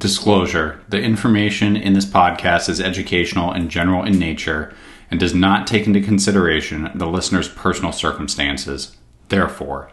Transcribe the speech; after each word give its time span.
Disclosure 0.00 0.80
The 0.88 0.98
information 0.98 1.76
in 1.76 1.92
this 1.92 2.06
podcast 2.06 2.70
is 2.70 2.80
educational 2.80 3.52
and 3.52 3.70
general 3.70 4.02
in 4.02 4.18
nature 4.18 4.72
and 5.10 5.20
does 5.20 5.34
not 5.34 5.66
take 5.66 5.86
into 5.86 6.00
consideration 6.00 6.90
the 6.94 7.06
listener's 7.06 7.50
personal 7.50 7.92
circumstances. 7.92 8.96
Therefore, 9.28 9.90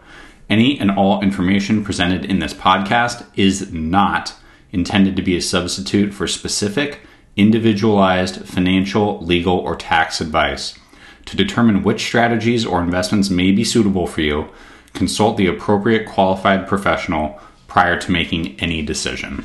any 0.48 0.80
and 0.80 0.90
all 0.90 1.20
information 1.20 1.84
presented 1.84 2.24
in 2.24 2.38
this 2.38 2.54
podcast 2.54 3.26
is 3.36 3.70
not 3.70 4.34
intended 4.72 5.14
to 5.16 5.22
be 5.22 5.36
a 5.36 5.42
substitute 5.42 6.14
for 6.14 6.26
specific, 6.26 7.00
individualized 7.36 8.46
financial, 8.46 9.20
legal, 9.20 9.58
or 9.58 9.76
tax 9.76 10.22
advice. 10.22 10.78
To 11.26 11.36
determine 11.36 11.82
which 11.82 12.00
strategies 12.00 12.64
or 12.64 12.80
investments 12.80 13.28
may 13.28 13.52
be 13.52 13.62
suitable 13.62 14.06
for 14.06 14.22
you, 14.22 14.48
consult 14.94 15.36
the 15.36 15.48
appropriate 15.48 16.08
qualified 16.08 16.66
professional 16.66 17.38
prior 17.66 18.00
to 18.00 18.10
making 18.10 18.58
any 18.58 18.80
decision. 18.80 19.44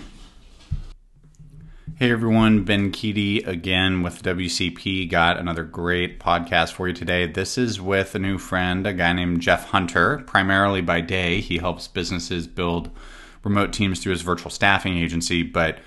Hey 2.03 2.11
everyone, 2.11 2.65
Ben 2.65 2.91
Keaty 2.91 3.47
again 3.47 4.01
with 4.03 4.23
WCP. 4.23 5.09
Got 5.09 5.39
another 5.39 5.63
great 5.63 6.19
podcast 6.19 6.73
for 6.73 6.89
you 6.89 6.93
today. 6.93 7.27
This 7.27 7.57
is 7.57 7.79
with 7.79 8.13
a 8.13 8.19
new 8.19 8.37
friend, 8.37 8.85
a 8.85 8.91
guy 8.91 9.13
named 9.13 9.39
Jeff 9.39 9.69
Hunter. 9.69 10.21
Primarily 10.27 10.81
by 10.81 10.99
day, 10.99 11.39
he 11.39 11.59
helps 11.59 11.87
businesses 11.87 12.45
build 12.45 12.89
remote 13.45 13.71
teams 13.71 14.01
through 14.01 14.11
his 14.11 14.21
virtual 14.21 14.51
staffing 14.51 14.97
agency, 14.97 15.43
but 15.43 15.79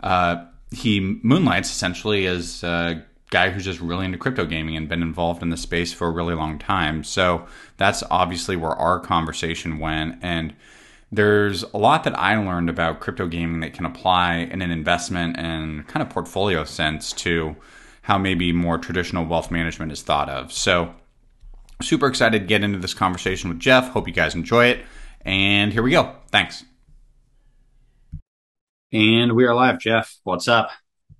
uh, 0.00 0.44
he 0.72 0.98
moonlights 1.22 1.70
essentially 1.70 2.26
as 2.26 2.64
a 2.64 3.06
guy 3.30 3.50
who's 3.50 3.64
just 3.64 3.80
really 3.80 4.06
into 4.06 4.18
crypto 4.18 4.44
gaming 4.44 4.76
and 4.76 4.88
been 4.88 5.00
involved 5.00 5.44
in 5.44 5.50
the 5.50 5.56
space 5.56 5.92
for 5.92 6.08
a 6.08 6.10
really 6.10 6.34
long 6.34 6.58
time. 6.58 7.04
So 7.04 7.46
that's 7.76 8.02
obviously 8.10 8.56
where 8.56 8.74
our 8.74 8.98
conversation 8.98 9.78
went. 9.78 10.18
And 10.22 10.54
there's 11.12 11.62
a 11.62 11.76
lot 11.76 12.04
that 12.04 12.18
I 12.18 12.36
learned 12.38 12.70
about 12.70 13.00
crypto 13.00 13.28
gaming 13.28 13.60
that 13.60 13.74
can 13.74 13.84
apply 13.84 14.36
in 14.36 14.62
an 14.62 14.70
investment 14.70 15.36
and 15.38 15.86
kind 15.86 16.02
of 16.02 16.08
portfolio 16.08 16.64
sense 16.64 17.12
to 17.12 17.54
how 18.00 18.16
maybe 18.16 18.50
more 18.50 18.78
traditional 18.78 19.26
wealth 19.26 19.50
management 19.50 19.92
is 19.92 20.00
thought 20.00 20.30
of. 20.30 20.50
So, 20.52 20.94
super 21.82 22.06
excited 22.06 22.40
to 22.40 22.46
get 22.46 22.64
into 22.64 22.78
this 22.78 22.94
conversation 22.94 23.50
with 23.50 23.60
Jeff. 23.60 23.90
Hope 23.90 24.08
you 24.08 24.14
guys 24.14 24.34
enjoy 24.34 24.66
it. 24.66 24.84
And 25.20 25.70
here 25.70 25.82
we 25.82 25.90
go. 25.90 26.16
Thanks. 26.30 26.64
And 28.90 29.32
we 29.36 29.44
are 29.44 29.54
live. 29.54 29.78
Jeff, 29.80 30.16
what's 30.24 30.48
up? 30.48 30.70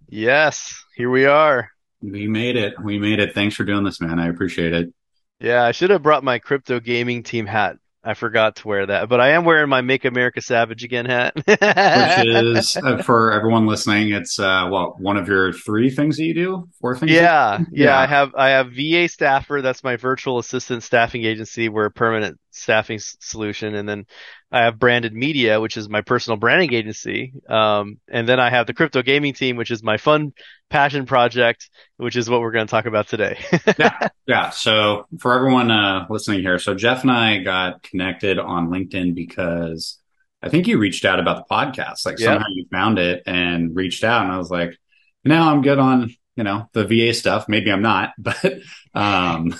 Yes, 0.09 0.85
here 0.97 1.11
we 1.11 1.27
are. 1.27 1.71
We 2.01 2.27
made 2.29 2.57
it. 2.57 2.75
We 2.83 2.99
made 2.99 3.21
it. 3.21 3.35
Thanks 3.35 3.55
for 3.55 3.65
doing 3.65 3.85
this, 3.85 4.01
man. 4.01 4.19
I 4.19 4.29
appreciate 4.29 4.73
it. 4.73 4.93
Yeah, 5.39 5.65
I 5.65 5.73
should 5.73 5.91
have 5.91 6.03
brought 6.03 6.25
my 6.25 6.39
crypto 6.39 6.81
gaming 6.81 7.23
team 7.23 7.47
hat 7.47 7.77
I 8.05 8.15
forgot 8.15 8.57
to 8.57 8.69
wear 8.69 8.87
that, 8.87 9.09
but 9.09 9.21
I 9.21 9.31
am 9.31 9.45
wearing 9.45 9.69
my 9.69 9.81
"Make 9.81 10.05
America 10.05 10.41
Savage 10.41 10.83
Again" 10.83 11.07
hat, 11.07 11.35
which 11.37 11.57
is 11.61 12.77
uh, 12.77 13.01
for 13.03 13.31
everyone 13.31 13.67
listening. 13.67 14.13
It's 14.13 14.41
uh, 14.41 14.69
well, 14.73 14.97
one 14.99 15.17
of 15.17 15.29
your 15.29 15.53
three 15.53 15.89
things 15.89 16.17
that 16.17 16.25
you 16.25 16.35
do, 16.35 16.69
four 16.81 16.97
things. 16.97 17.13
Yeah, 17.13 17.59
yeah, 17.59 17.65
yeah. 17.71 17.99
I 17.99 18.07
have 18.07 18.35
I 18.35 18.49
have 18.51 18.73
VA 18.73 19.09
Staffer. 19.09 19.63
That's 19.63 19.85
my 19.85 19.95
virtual 19.95 20.39
assistant 20.39 20.83
staffing 20.83 21.25
agency. 21.25 21.69
We're 21.69 21.85
a 21.85 21.91
permanent 21.93 22.41
staffing 22.53 22.97
s- 22.97 23.17
solution, 23.21 23.75
and 23.75 23.89
then 23.89 24.07
I 24.51 24.65
have 24.65 24.79
Branded 24.79 25.15
Media, 25.15 25.61
which 25.61 25.77
is 25.77 25.89
my 25.89 26.03
personal 26.03 26.37
branding 26.37 26.73
agency. 26.75 27.33
Um, 27.49 27.99
and 28.09 28.29
then 28.29 28.39
I 28.39 28.51
have 28.51 28.67
the 28.67 28.75
crypto 28.75 29.03
gaming 29.03 29.33
team, 29.33 29.57
which 29.57 29.71
is 29.71 29.83
my 29.83 29.97
fun 29.97 30.33
passion 30.71 31.07
project, 31.07 31.71
which 31.97 32.17
is 32.17 32.29
what 32.29 32.41
we're 32.41 32.53
going 32.53 32.67
to 32.67 32.71
talk 32.71 32.87
about 32.87 33.09
today. 33.09 33.39
yeah. 33.79 34.09
Yeah. 34.27 34.51
So 34.51 35.07
for 35.19 35.35
everyone, 35.35 35.71
uh, 35.71 36.07
listening 36.11 36.41
here, 36.41 36.59
so 36.59 36.75
Jeff 36.75 37.03
and 37.03 37.11
I 37.11 37.39
got 37.39 37.83
connected 37.83 38.39
on 38.39 38.69
LinkedIn 38.69 39.15
because 39.15 39.99
I 40.43 40.49
think 40.49 40.67
you 40.67 40.79
reached 40.79 41.05
out 41.05 41.21
about 41.21 41.49
the 41.49 41.55
podcast. 41.55 42.05
Like 42.05 42.19
somehow 42.19 42.47
you 42.55 42.67
found 42.71 42.99
it 42.99 43.23
and 43.27 43.75
reached 43.75 44.05
out 44.05 44.25
and 44.25 44.33
I 44.33 44.39
was 44.39 44.51
like, 44.51 44.77
now 45.25 45.51
I'm 45.51 45.63
good 45.63 45.79
on, 45.79 46.11
you 46.37 46.45
know, 46.45 46.69
the 46.73 46.85
VA 46.85 47.15
stuff. 47.15 47.49
Maybe 47.49 47.71
I'm 47.71 47.83
not, 47.83 48.11
but, 48.19 48.53
um, 48.95 49.55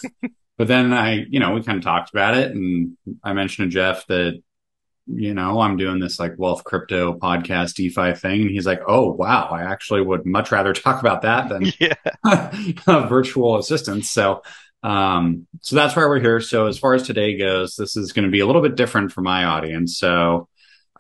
but 0.63 0.69
then 0.69 0.93
I, 0.93 1.27
you 1.29 1.41
know, 1.41 1.55
we 1.55 1.63
kind 1.65 1.77
of 1.77 1.83
talked 1.83 2.11
about 2.11 2.37
it 2.37 2.53
and 2.53 2.97
I 3.25 3.33
mentioned 3.33 3.73
to 3.73 3.75
Jeff 3.75 4.07
that 4.07 4.41
you 5.09 5.35
know, 5.35 5.61
I'm 5.61 5.77
doing 5.77 5.99
this 5.99 6.21
like 6.21 6.39
wealth 6.39 6.63
crypto 6.63 7.19
podcast 7.19 7.75
DeFi 7.75 8.15
thing. 8.15 8.43
And 8.43 8.51
he's 8.53 8.65
like, 8.65 8.83
oh, 8.87 9.11
wow, 9.11 9.49
I 9.51 9.63
actually 9.63 10.03
would 10.03 10.25
much 10.25 10.53
rather 10.53 10.73
talk 10.73 11.01
about 11.01 11.23
that 11.23 11.49
than 11.49 11.73
yeah. 11.81 12.77
virtual 13.09 13.59
assistants. 13.59 14.09
So, 14.11 14.43
um, 14.85 15.49
so 15.63 15.75
that's 15.75 15.97
why 15.97 16.05
we're 16.05 16.21
here. 16.21 16.39
So 16.39 16.69
as 16.69 16.79
far 16.79 16.95
as 16.95 17.03
today 17.03 17.37
goes, 17.37 17.75
this 17.75 17.97
is 17.97 18.13
going 18.13 18.27
to 18.27 18.31
be 18.31 18.39
a 18.39 18.47
little 18.47 18.63
bit 18.63 18.77
different 18.77 19.11
for 19.11 19.23
my 19.23 19.43
audience. 19.43 19.99
So, 19.99 20.49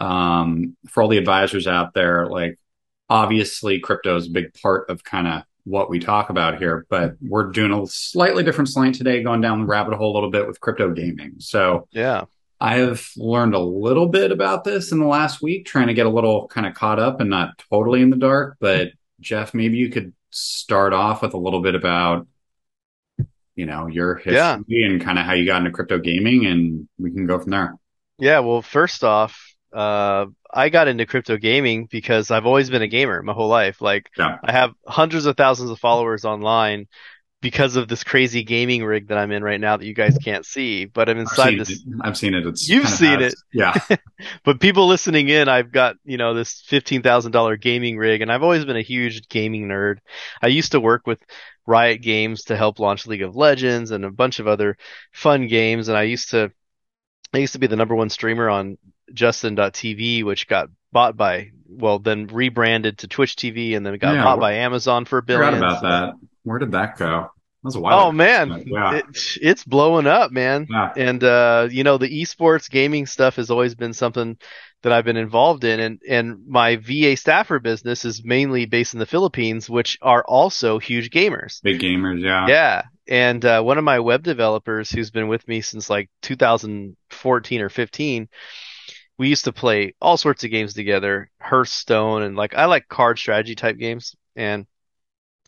um, 0.00 0.76
for 0.88 1.04
all 1.04 1.08
the 1.08 1.18
advisors 1.18 1.68
out 1.68 1.94
there, 1.94 2.26
like 2.26 2.58
obviously 3.08 3.78
crypto 3.78 4.16
is 4.16 4.26
a 4.26 4.32
big 4.32 4.54
part 4.60 4.90
of 4.90 5.04
kind 5.04 5.28
of 5.28 5.42
what 5.64 5.88
we 5.88 5.98
talk 5.98 6.30
about 6.30 6.58
here, 6.58 6.86
but 6.88 7.14
we're 7.20 7.50
doing 7.50 7.72
a 7.72 7.86
slightly 7.86 8.42
different 8.42 8.68
slant 8.68 8.96
today, 8.96 9.22
going 9.22 9.40
down 9.40 9.60
the 9.60 9.66
rabbit 9.66 9.94
hole 9.94 10.12
a 10.12 10.14
little 10.14 10.30
bit 10.30 10.46
with 10.46 10.60
crypto 10.60 10.90
gaming. 10.90 11.34
So, 11.38 11.86
yeah, 11.90 12.24
I 12.60 12.76
have 12.76 13.08
learned 13.16 13.54
a 13.54 13.60
little 13.60 14.08
bit 14.08 14.32
about 14.32 14.64
this 14.64 14.92
in 14.92 14.98
the 14.98 15.06
last 15.06 15.42
week, 15.42 15.66
trying 15.66 15.88
to 15.88 15.94
get 15.94 16.06
a 16.06 16.10
little 16.10 16.48
kind 16.48 16.66
of 16.66 16.74
caught 16.74 16.98
up 16.98 17.20
and 17.20 17.30
not 17.30 17.58
totally 17.70 18.02
in 18.02 18.10
the 18.10 18.16
dark. 18.16 18.56
But 18.60 18.88
Jeff, 19.20 19.54
maybe 19.54 19.78
you 19.78 19.88
could 19.90 20.12
start 20.30 20.92
off 20.92 21.22
with 21.22 21.34
a 21.34 21.38
little 21.38 21.60
bit 21.60 21.74
about, 21.74 22.26
you 23.54 23.66
know, 23.66 23.86
your 23.86 24.16
history 24.16 24.34
yeah. 24.34 24.86
and 24.86 25.00
kind 25.00 25.18
of 25.18 25.26
how 25.26 25.34
you 25.34 25.46
got 25.46 25.58
into 25.58 25.70
crypto 25.70 25.98
gaming, 25.98 26.46
and 26.46 26.88
we 26.98 27.12
can 27.12 27.26
go 27.26 27.38
from 27.38 27.50
there. 27.50 27.74
Yeah. 28.18 28.40
Well, 28.40 28.62
first 28.62 29.04
off, 29.04 29.51
uh, 29.72 30.26
I 30.52 30.68
got 30.68 30.88
into 30.88 31.06
crypto 31.06 31.36
gaming 31.36 31.86
because 31.90 32.30
I've 32.30 32.46
always 32.46 32.70
been 32.70 32.82
a 32.82 32.88
gamer 32.88 33.22
my 33.22 33.32
whole 33.32 33.48
life. 33.48 33.80
Like, 33.80 34.10
yeah. 34.16 34.38
I 34.42 34.52
have 34.52 34.72
hundreds 34.86 35.26
of 35.26 35.36
thousands 35.36 35.70
of 35.70 35.78
followers 35.78 36.24
online 36.24 36.88
because 37.42 37.74
of 37.74 37.88
this 37.88 38.04
crazy 38.04 38.44
gaming 38.44 38.84
rig 38.84 39.08
that 39.08 39.18
I'm 39.18 39.32
in 39.32 39.42
right 39.42 39.60
now 39.60 39.76
that 39.76 39.84
you 39.84 39.94
guys 39.94 40.16
can't 40.16 40.46
see, 40.46 40.84
but 40.84 41.08
I'm 41.08 41.18
inside 41.18 41.54
I've 41.54 41.58
this. 41.58 41.70
It. 41.70 41.80
I've 42.00 42.16
seen 42.16 42.34
it. 42.34 42.46
It's 42.46 42.68
you've 42.68 42.88
seen 42.88 43.20
it, 43.20 43.34
yeah. 43.52 43.74
but 44.44 44.60
people 44.60 44.86
listening 44.86 45.28
in, 45.28 45.48
I've 45.48 45.72
got 45.72 45.96
you 46.04 46.16
know 46.16 46.34
this 46.34 46.62
fifteen 46.66 47.02
thousand 47.02 47.32
dollar 47.32 47.56
gaming 47.56 47.98
rig, 47.98 48.22
and 48.22 48.30
I've 48.30 48.44
always 48.44 48.64
been 48.64 48.76
a 48.76 48.82
huge 48.82 49.28
gaming 49.28 49.66
nerd. 49.66 49.98
I 50.40 50.46
used 50.46 50.72
to 50.72 50.80
work 50.80 51.06
with 51.06 51.18
Riot 51.66 52.00
Games 52.00 52.44
to 52.44 52.56
help 52.56 52.78
launch 52.78 53.06
League 53.06 53.22
of 53.22 53.34
Legends 53.34 53.90
and 53.90 54.04
a 54.04 54.10
bunch 54.10 54.38
of 54.38 54.46
other 54.46 54.76
fun 55.12 55.48
games, 55.48 55.88
and 55.88 55.98
I 55.98 56.04
used 56.04 56.30
to, 56.30 56.52
I 57.34 57.38
used 57.38 57.54
to 57.54 57.58
be 57.58 57.66
the 57.66 57.76
number 57.76 57.96
one 57.96 58.08
streamer 58.08 58.48
on 58.48 58.78
Justin.tv, 59.12 60.24
which 60.24 60.48
got 60.48 60.68
bought 60.92 61.16
by, 61.16 61.50
well, 61.68 61.98
then 61.98 62.26
rebranded 62.26 62.98
to 62.98 63.08
Twitch 63.08 63.36
TV, 63.36 63.76
and 63.76 63.84
then 63.84 63.96
got 63.98 64.14
yeah, 64.14 64.24
bought 64.24 64.40
by 64.40 64.54
Amazon 64.54 65.04
for 65.04 65.18
a 65.18 65.22
billion. 65.22 65.54
Forgot 65.54 65.78
about 65.78 65.82
that. 65.82 66.14
Where 66.44 66.58
did 66.58 66.72
that 66.72 66.98
go? 66.98 67.30
That 67.62 67.68
was 67.68 67.76
a. 67.76 67.80
Oh 67.80 68.08
ago. 68.08 68.12
man, 68.12 68.64
yeah. 68.66 68.96
it, 68.96 69.04
it's 69.40 69.64
blowing 69.64 70.06
up, 70.06 70.32
man. 70.32 70.66
Yeah. 70.68 70.92
And 70.96 71.22
uh, 71.22 71.68
you 71.70 71.84
know, 71.84 71.96
the 71.96 72.22
esports 72.22 72.68
gaming 72.68 73.06
stuff 73.06 73.36
has 73.36 73.50
always 73.50 73.74
been 73.74 73.92
something 73.92 74.36
that 74.82 74.92
I've 74.92 75.04
been 75.04 75.16
involved 75.16 75.62
in, 75.64 75.78
and 75.78 76.00
and 76.08 76.46
my 76.48 76.76
VA 76.76 77.16
staffer 77.16 77.60
business 77.60 78.04
is 78.04 78.24
mainly 78.24 78.66
based 78.66 78.94
in 78.94 79.00
the 79.00 79.06
Philippines, 79.06 79.70
which 79.70 79.96
are 80.02 80.24
also 80.24 80.78
huge 80.78 81.10
gamers. 81.10 81.62
Big 81.62 81.80
gamers, 81.80 82.20
yeah. 82.20 82.46
Yeah. 82.48 82.82
And 83.08 83.44
uh, 83.44 83.62
one 83.62 83.78
of 83.78 83.84
my 83.84 84.00
web 84.00 84.22
developers, 84.22 84.90
who's 84.90 85.10
been 85.10 85.28
with 85.28 85.46
me 85.46 85.60
since 85.60 85.90
like 85.90 86.08
2014 86.22 87.60
or 87.60 87.68
15, 87.68 88.28
we 89.22 89.28
used 89.28 89.44
to 89.44 89.52
play 89.52 89.94
all 90.00 90.16
sorts 90.16 90.42
of 90.42 90.50
games 90.50 90.74
together, 90.74 91.30
Hearthstone, 91.40 92.22
and 92.22 92.34
like 92.34 92.54
I 92.56 92.64
like 92.64 92.88
card 92.88 93.20
strategy 93.20 93.54
type 93.54 93.78
games, 93.78 94.16
and 94.34 94.66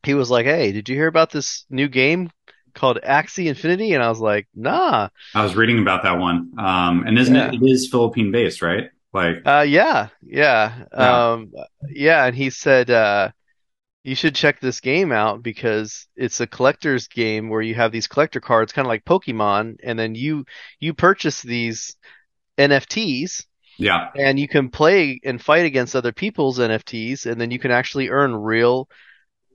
he 0.05 0.15
was 0.15 0.31
like, 0.31 0.47
"Hey, 0.47 0.71
did 0.71 0.89
you 0.89 0.95
hear 0.95 1.09
about 1.09 1.33
this 1.33 1.67
new 1.69 1.89
game 1.89 2.31
called 2.73 3.01
Axie 3.05 3.47
Infinity?" 3.47 3.95
And 3.95 4.01
I 4.01 4.09
was 4.11 4.21
like, 4.21 4.47
"Nah." 4.55 5.09
I 5.35 5.43
was 5.43 5.57
reading 5.57 5.81
about 5.81 6.05
that 6.05 6.21
one. 6.21 6.53
Um, 6.57 7.03
and 7.05 7.19
isn't 7.19 7.35
yeah. 7.35 7.49
it, 7.49 7.55
it 7.55 7.69
is 7.69 7.91
Philippine 7.91 8.31
based, 8.31 8.63
right? 8.63 8.91
Like, 9.13 9.43
uh, 9.45 9.67
yeah, 9.67 10.11
yeah, 10.23 10.85
yeah. 10.93 11.33
um, 11.33 11.53
yeah. 11.89 12.27
And 12.27 12.37
he 12.37 12.51
said, 12.51 12.91
uh, 12.91 13.33
you 14.05 14.15
should 14.15 14.37
check 14.37 14.61
this 14.61 14.81
game 14.81 15.11
out 15.11 15.43
because 15.43 16.07
it's 16.15 16.39
a 16.39 16.47
collector's 16.47 17.09
game 17.09 17.49
where 17.49 17.63
you 17.63 17.75
have 17.75 17.91
these 17.91 18.07
collector 18.07 18.39
cards, 18.39 18.73
kind 18.73 18.87
of 18.87 18.91
like 18.91 19.05
Pokemon, 19.05 19.79
and 19.83 19.99
then 19.99 20.15
you 20.15 20.45
you 20.79 20.95
purchase 20.95 21.43
these 21.43 21.97
NFTs. 22.57 23.45
Yeah. 23.79 24.11
And 24.17 24.39
you 24.39 24.49
can 24.49 24.71
play 24.71 25.21
and 25.25 25.41
fight 25.41 25.65
against 25.65 25.97
other 25.97 26.13
people's 26.13 26.59
NFTs, 26.59 27.27
and 27.27 27.41
then 27.41 27.51
you 27.51 27.59
can 27.59 27.71
actually 27.71 28.09
earn 28.09 28.35
real 28.35 28.89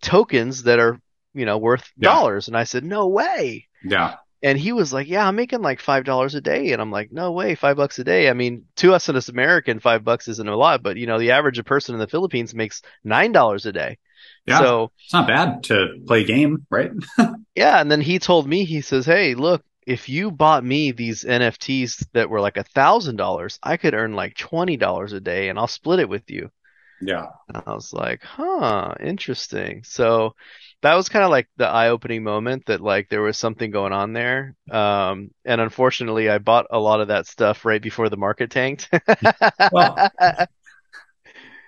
tokens 0.01 0.63
that 0.63 0.79
are 0.79 0.99
you 1.33 1.45
know 1.45 1.57
worth 1.57 1.89
yeah. 1.97 2.09
dollars. 2.09 2.47
And 2.47 2.57
i 2.57 2.63
said 2.63 2.83
no 2.83 3.07
way. 3.07 3.67
Yeah. 3.83 4.15
And 4.41 4.57
he 4.57 4.71
was 4.71 4.93
like 4.93 5.07
yeah 5.07 5.27
i'm 5.27 5.35
making 5.35 5.61
like 5.61 5.79
five 5.79 6.05
dollars 6.05 6.35
a 6.35 6.41
day. 6.41 6.71
And 6.71 6.81
i'm 6.81 6.91
like 6.91 7.11
no 7.11 7.31
way 7.31 7.55
five 7.55 7.77
bucks 7.77 7.99
a 7.99 8.03
day. 8.03 8.29
I 8.29 8.33
mean 8.33 8.65
to 8.77 8.93
us 8.93 9.09
in 9.09 9.15
this 9.15 9.29
american 9.29 9.79
five 9.79 10.03
bucks 10.03 10.27
isn't 10.27 10.47
a 10.47 10.55
lot 10.55 10.83
but 10.83 10.97
you 10.97 11.07
know 11.07 11.19
the 11.19 11.31
average 11.31 11.63
person 11.65 11.95
in 11.95 11.99
the 11.99 12.07
philippines 12.07 12.53
makes 12.53 12.81
nine 13.03 13.31
dollars 13.31 13.65
a 13.65 13.71
day. 13.71 13.97
Yeah. 14.45 14.59
So 14.59 14.91
it's 15.03 15.13
not 15.13 15.27
bad 15.27 15.63
to 15.63 15.99
play 16.07 16.21
a 16.21 16.25
game 16.25 16.65
right? 16.69 16.91
Yeah 17.55 17.79
and 17.79 17.91
then 17.91 18.01
he 18.01 18.19
told 18.19 18.47
me 18.47 18.63
he 18.65 18.81
says 18.81 19.05
hey 19.05 19.35
look 19.35 19.63
if 19.87 20.09
you 20.09 20.31
bought 20.31 20.63
me 20.63 20.91
these 20.91 21.23
nfts 21.23 22.05
that 22.13 22.29
were 22.29 22.41
like 22.41 22.57
a 22.57 22.63
thousand 22.63 23.15
dollars 23.15 23.59
i 23.63 23.77
could 23.77 23.93
earn 23.93 24.13
like 24.13 24.35
twenty 24.35 24.77
dollars 24.77 25.13
a 25.13 25.19
day 25.19 25.49
and 25.49 25.57
i'll 25.59 25.67
split 25.67 25.99
it 25.99 26.09
with 26.09 26.29
you 26.29 26.49
Yeah. 27.01 27.27
I 27.51 27.73
was 27.73 27.93
like, 27.93 28.21
huh, 28.21 28.93
interesting. 28.99 29.83
So 29.83 30.35
that 30.83 30.93
was 30.93 31.09
kind 31.09 31.25
of 31.25 31.31
like 31.31 31.47
the 31.57 31.65
eye-opening 31.67 32.23
moment 32.23 32.67
that 32.67 32.79
like 32.79 33.09
there 33.09 33.23
was 33.23 33.39
something 33.39 33.71
going 33.71 33.91
on 33.91 34.13
there. 34.13 34.55
Um, 34.69 35.31
and 35.45 35.59
unfortunately, 35.59 36.29
I 36.29 36.37
bought 36.37 36.67
a 36.69 36.77
lot 36.79 37.01
of 37.01 37.07
that 37.07 37.25
stuff 37.25 37.65
right 37.65 37.81
before 37.81 38.09
the 38.09 38.17
market 38.17 38.51
tanked. 38.51 38.89
Well, 39.71 39.97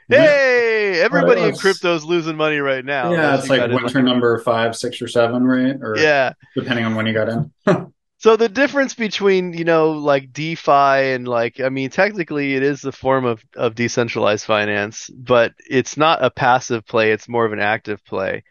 Hey, 0.09 0.99
everybody 1.01 1.41
in 1.41 1.51
Well, 1.51 1.59
crypto 1.59 1.95
is 1.95 2.03
losing 2.03 2.35
money 2.35 2.57
right 2.57 2.83
now. 2.83 3.11
yeah, 3.13 3.39
it's 3.39 3.49
like 3.49 3.61
in 3.61 3.73
winter 3.73 4.01
number 4.01 4.37
five, 4.39 4.75
six, 4.75 5.01
or 5.01 5.07
seven, 5.07 5.43
right? 5.45 5.77
Or 5.81 5.95
Yeah. 5.97 6.33
depending 6.55 6.85
on 6.85 6.95
when 6.95 7.05
you 7.05 7.13
got 7.13 7.29
in. 7.29 7.51
So 8.21 8.35
the 8.35 8.49
difference 8.49 8.93
between, 8.93 9.53
you 9.53 9.63
know, 9.63 9.93
like 9.93 10.31
DeFi 10.31 11.15
and 11.15 11.27
like, 11.27 11.59
I 11.59 11.69
mean, 11.69 11.89
technically 11.89 12.53
it 12.53 12.61
is 12.61 12.85
a 12.85 12.91
form 12.91 13.25
of, 13.25 13.43
of 13.55 13.73
decentralized 13.73 14.45
finance, 14.45 15.09
but 15.09 15.53
it's 15.57 15.97
not 15.97 16.23
a 16.23 16.29
passive 16.29 16.85
play. 16.85 17.13
It's 17.13 17.27
more 17.27 17.47
of 17.47 17.51
an 17.51 17.59
active 17.59 18.05
play. 18.05 18.43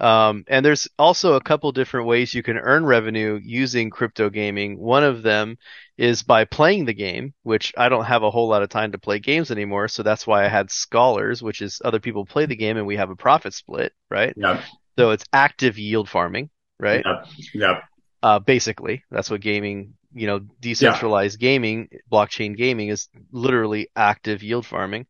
Um, 0.00 0.44
and 0.48 0.64
there's 0.64 0.88
also 0.98 1.34
a 1.34 1.42
couple 1.42 1.70
different 1.72 2.06
ways 2.06 2.32
you 2.32 2.42
can 2.42 2.56
earn 2.56 2.86
revenue 2.86 3.38
using 3.42 3.90
crypto 3.90 4.30
gaming. 4.30 4.78
One 4.78 5.04
of 5.04 5.22
them 5.22 5.58
is 5.98 6.22
by 6.22 6.46
playing 6.46 6.86
the 6.86 6.94
game, 6.94 7.34
which 7.42 7.74
I 7.76 7.90
don't 7.90 8.06
have 8.06 8.22
a 8.22 8.30
whole 8.30 8.48
lot 8.48 8.62
of 8.62 8.70
time 8.70 8.92
to 8.92 8.98
play 8.98 9.18
games 9.18 9.50
anymore. 9.50 9.88
So 9.88 10.02
that's 10.02 10.26
why 10.26 10.46
I 10.46 10.48
had 10.48 10.70
scholars, 10.70 11.42
which 11.42 11.60
is 11.60 11.82
other 11.84 12.00
people 12.00 12.24
play 12.24 12.46
the 12.46 12.56
game 12.56 12.78
and 12.78 12.86
we 12.86 12.96
have 12.96 13.10
a 13.10 13.16
profit 13.16 13.52
split, 13.52 13.92
right? 14.10 14.32
Yep. 14.34 14.64
So 14.98 15.10
it's 15.10 15.26
active 15.30 15.76
yield 15.76 16.08
farming, 16.08 16.48
right? 16.78 17.04
Yep. 17.04 17.26
Yep. 17.52 17.82
Uh, 18.22 18.38
basically, 18.38 19.02
that's 19.10 19.30
what 19.30 19.40
gaming, 19.40 19.94
you 20.12 20.26
know, 20.26 20.40
decentralized 20.60 21.38
gaming, 21.38 21.88
blockchain 22.12 22.56
gaming 22.56 22.88
is 22.88 23.08
literally 23.32 23.88
active 23.96 24.42
yield 24.42 24.66
farming. 24.66 25.06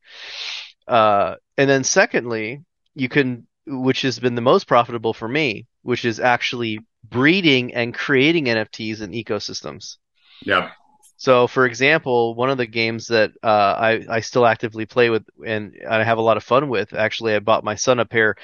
Uh, 0.87 1.35
and 1.57 1.69
then 1.69 1.85
secondly, 1.85 2.63
you 2.95 3.09
can, 3.09 3.47
which 3.67 4.03
has 4.03 4.19
been 4.19 4.35
the 4.35 4.41
most 4.41 4.67
profitable 4.67 5.13
for 5.13 5.29
me, 5.29 5.67
which 5.83 6.05
is 6.05 6.21
actually 6.21 6.81
breeding 7.09 7.75
and 7.75 7.95
creating 7.95 8.47
NFTs 8.47 9.01
and 9.01 9.15
ecosystems. 9.15 9.97
Yep. 10.45 10.71
So, 11.17 11.47
for 11.47 11.67
example, 11.67 12.35
one 12.35 12.49
of 12.51 12.57
the 12.57 12.67
games 12.67 13.09
that 13.09 13.33
uh, 13.43 13.47
I 13.47 14.05
I 14.09 14.21
still 14.21 14.47
actively 14.47 14.87
play 14.87 15.11
with 15.11 15.25
and 15.47 15.75
I 15.89 16.03
have 16.03 16.17
a 16.19 16.23
lot 16.23 16.39
of 16.39 16.45
fun 16.45 16.69
with. 16.69 16.95
Actually, 16.95 17.35
I 17.35 17.41
bought 17.41 17.63
my 17.63 17.75
son 17.75 17.99
a 17.99 18.07
pair. 18.07 18.37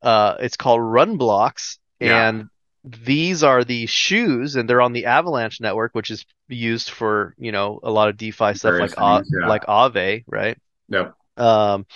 Uh, 0.00 0.36
it's 0.40 0.56
called 0.56 0.80
RunBlox, 0.80 1.76
Yeah. 2.00 2.28
and 2.28 2.48
these 2.84 3.42
are 3.42 3.64
the 3.64 3.86
shoes, 3.86 4.56
and 4.56 4.68
they're 4.68 4.82
on 4.82 4.92
the 4.92 5.06
Avalanche 5.06 5.60
network, 5.60 5.94
which 5.94 6.10
is 6.10 6.24
used 6.48 6.90
for 6.90 7.34
you 7.38 7.52
know 7.52 7.80
a 7.82 7.90
lot 7.90 8.08
of 8.08 8.16
DeFi 8.16 8.54
stuff 8.54 8.78
like 8.78 8.94
things, 8.94 9.30
yeah. 9.32 9.48
like 9.48 9.64
Aave, 9.66 10.24
right? 10.26 10.58
Yep. 10.88 11.14
Um, 11.36 11.86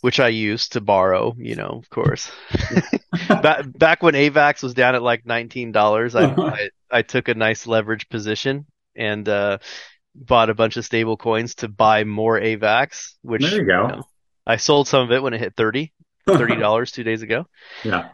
which 0.00 0.18
I 0.18 0.28
used 0.28 0.72
to 0.72 0.80
borrow, 0.80 1.34
you 1.38 1.56
know, 1.56 1.80
of 1.82 1.88
course. 1.90 2.30
back 3.28 3.64
back 3.78 4.02
when 4.02 4.14
AVAX 4.14 4.62
was 4.62 4.74
down 4.74 4.94
at 4.94 5.02
like 5.02 5.26
nineteen 5.26 5.72
dollars, 5.72 6.14
I, 6.14 6.24
I 6.36 6.70
I 6.90 7.02
took 7.02 7.28
a 7.28 7.34
nice 7.34 7.66
leverage 7.66 8.08
position 8.08 8.66
and 8.96 9.28
uh, 9.28 9.58
bought 10.14 10.50
a 10.50 10.54
bunch 10.54 10.76
of 10.76 10.84
stable 10.84 11.16
coins 11.16 11.54
to 11.56 11.68
buy 11.68 12.04
more 12.04 12.38
AVAX, 12.40 13.14
which 13.22 13.42
There 13.42 13.60
you 13.60 13.66
go. 13.66 13.86
know, 13.86 14.02
I 14.46 14.56
sold 14.56 14.88
some 14.88 15.02
of 15.02 15.12
it 15.12 15.22
when 15.22 15.34
it 15.34 15.40
hit 15.40 15.54
30 15.56 15.92
dollars 16.26 16.92
two 16.92 17.04
days 17.04 17.22
ago. 17.22 17.46
yeah. 17.84 18.10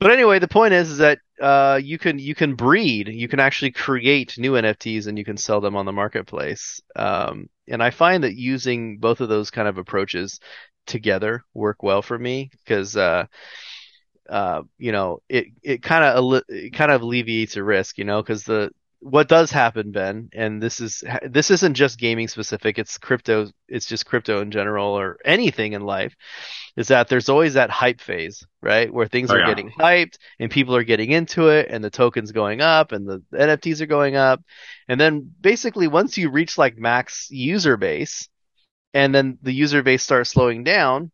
But 0.00 0.12
anyway, 0.12 0.38
the 0.38 0.48
point 0.48 0.74
is, 0.74 0.90
is 0.90 0.98
that 0.98 1.18
uh, 1.40 1.80
you 1.82 1.98
can 1.98 2.18
you 2.18 2.34
can 2.34 2.54
breed, 2.54 3.08
you 3.08 3.28
can 3.28 3.40
actually 3.40 3.72
create 3.72 4.38
new 4.38 4.52
NFTs, 4.52 5.06
and 5.06 5.18
you 5.18 5.24
can 5.24 5.36
sell 5.36 5.60
them 5.60 5.76
on 5.76 5.86
the 5.86 5.92
marketplace. 5.92 6.80
Um, 6.94 7.48
and 7.68 7.82
I 7.82 7.90
find 7.90 8.24
that 8.24 8.34
using 8.36 8.98
both 8.98 9.20
of 9.20 9.28
those 9.28 9.50
kind 9.50 9.68
of 9.68 9.78
approaches 9.78 10.40
together 10.86 11.44
work 11.52 11.82
well 11.82 12.00
for 12.02 12.18
me 12.18 12.50
because 12.64 12.96
uh, 12.96 13.26
uh, 14.28 14.62
you 14.78 14.92
know 14.92 15.20
it 15.28 15.46
it 15.62 15.82
kind 15.82 16.04
of 16.04 16.42
it 16.48 16.72
kind 16.74 16.92
of 16.92 17.02
alleviates 17.02 17.56
a 17.56 17.62
risk, 17.62 17.98
you 17.98 18.04
know, 18.04 18.22
because 18.22 18.44
the 18.44 18.70
what 19.00 19.28
does 19.28 19.50
happen, 19.50 19.92
Ben, 19.92 20.28
and 20.32 20.60
this 20.60 20.80
is 20.80 21.04
this 21.22 21.50
isn't 21.52 21.74
just 21.74 21.98
gaming 21.98 22.26
specific. 22.28 22.78
It's 22.78 22.98
crypto. 22.98 23.48
It's 23.68 23.86
just 23.86 24.06
crypto 24.06 24.40
in 24.40 24.50
general, 24.50 24.98
or 24.98 25.18
anything 25.24 25.72
in 25.74 25.82
life. 25.82 26.14
Is 26.76 26.88
that 26.88 27.08
there's 27.08 27.28
always 27.28 27.54
that 27.54 27.70
hype 27.70 28.00
phase, 28.00 28.44
right, 28.60 28.92
where 28.92 29.06
things 29.06 29.30
Oh, 29.30 29.34
are 29.34 29.38
yeah. 29.40 29.46
getting 29.46 29.70
hyped 29.70 30.18
and 30.40 30.50
people 30.50 30.74
are 30.74 30.84
getting 30.84 31.12
into 31.12 31.48
it, 31.48 31.68
and 31.70 31.82
the 31.82 31.90
tokens 31.90 32.32
going 32.32 32.60
up, 32.60 32.92
and 32.92 33.06
the 33.06 33.22
NFTs 33.32 33.80
are 33.80 33.86
going 33.86 34.16
up, 34.16 34.42
and 34.88 35.00
then 35.00 35.30
basically 35.40 35.86
once 35.88 36.18
you 36.18 36.30
reach 36.30 36.58
like 36.58 36.76
max 36.76 37.28
user 37.30 37.76
base, 37.76 38.28
and 38.94 39.14
then 39.14 39.38
the 39.42 39.52
user 39.52 39.82
base 39.82 40.02
starts 40.02 40.30
slowing 40.30 40.64
down, 40.64 41.12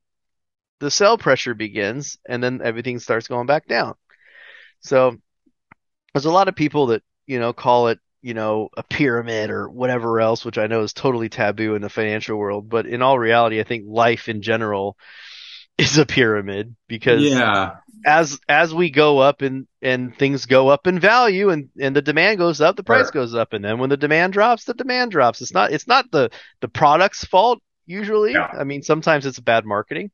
the 0.81 0.91
sell 0.91 1.19
pressure 1.19 1.55
begins, 1.55 2.19
and 2.27 2.43
then 2.43 2.61
everything 2.63 2.99
starts 2.99 3.29
going 3.29 3.47
back 3.47 3.67
down. 3.67 3.95
So 4.81 5.17
there's 6.13 6.25
a 6.27 6.31
lot 6.33 6.49
of 6.49 6.57
people 6.57 6.87
that 6.89 7.03
you 7.27 7.39
know 7.39 7.53
call 7.53 7.89
it 7.89 7.99
you 8.23 8.35
know 8.35 8.69
a 8.77 8.83
pyramid 8.83 9.51
or 9.51 9.69
whatever 9.69 10.21
else, 10.21 10.45
which 10.45 10.59
I 10.59 10.67
know 10.67 10.83
is 10.83 10.93
totally 10.93 11.29
taboo 11.29 11.75
in 11.75 11.83
the 11.83 11.89
financial 11.91 12.37
world. 12.39 12.69
But 12.69 12.87
in 12.87 13.03
all 13.03 13.19
reality, 13.19 13.61
I 13.61 13.65
think 13.65 13.85
life 13.87 14.29
in 14.29 14.43
general 14.43 14.97
is 15.79 15.99
a 15.99 16.07
pyramid 16.07 16.75
because 16.89 17.23
Yeah. 17.23 17.77
as 18.07 18.39
as 18.49 18.73
we 18.73 18.91
go 18.91 19.19
up 19.19 19.43
and 19.43 19.67
and 19.83 20.17
things 20.17 20.47
go 20.47 20.69
up 20.69 20.87
in 20.87 20.99
value 21.01 21.51
and 21.51 21.69
and 21.81 21.95
the 21.97 22.03
demand 22.03 22.39
goes 22.39 22.61
up, 22.61 22.77
the 22.77 22.85
price 22.85 23.07
Sure. 23.07 23.23
goes 23.23 23.35
up, 23.35 23.53
and 23.53 23.65
then 23.65 23.79
when 23.79 23.91
the 23.91 23.97
demand 23.97 24.33
drops, 24.33 24.65
the 24.65 24.75
demand 24.75 25.11
drops. 25.11 25.41
It's 25.43 25.53
not 25.53 25.73
it's 25.73 25.87
not 25.89 26.11
the 26.11 26.31
the 26.61 26.69
product's 26.69 27.25
fault 27.25 27.61
usually. 27.87 28.33
Yeah. 28.33 28.49
I 28.59 28.65
mean, 28.65 28.83
sometimes 28.83 29.27
it's 29.27 29.39
bad 29.41 29.65
marketing, 29.67 30.11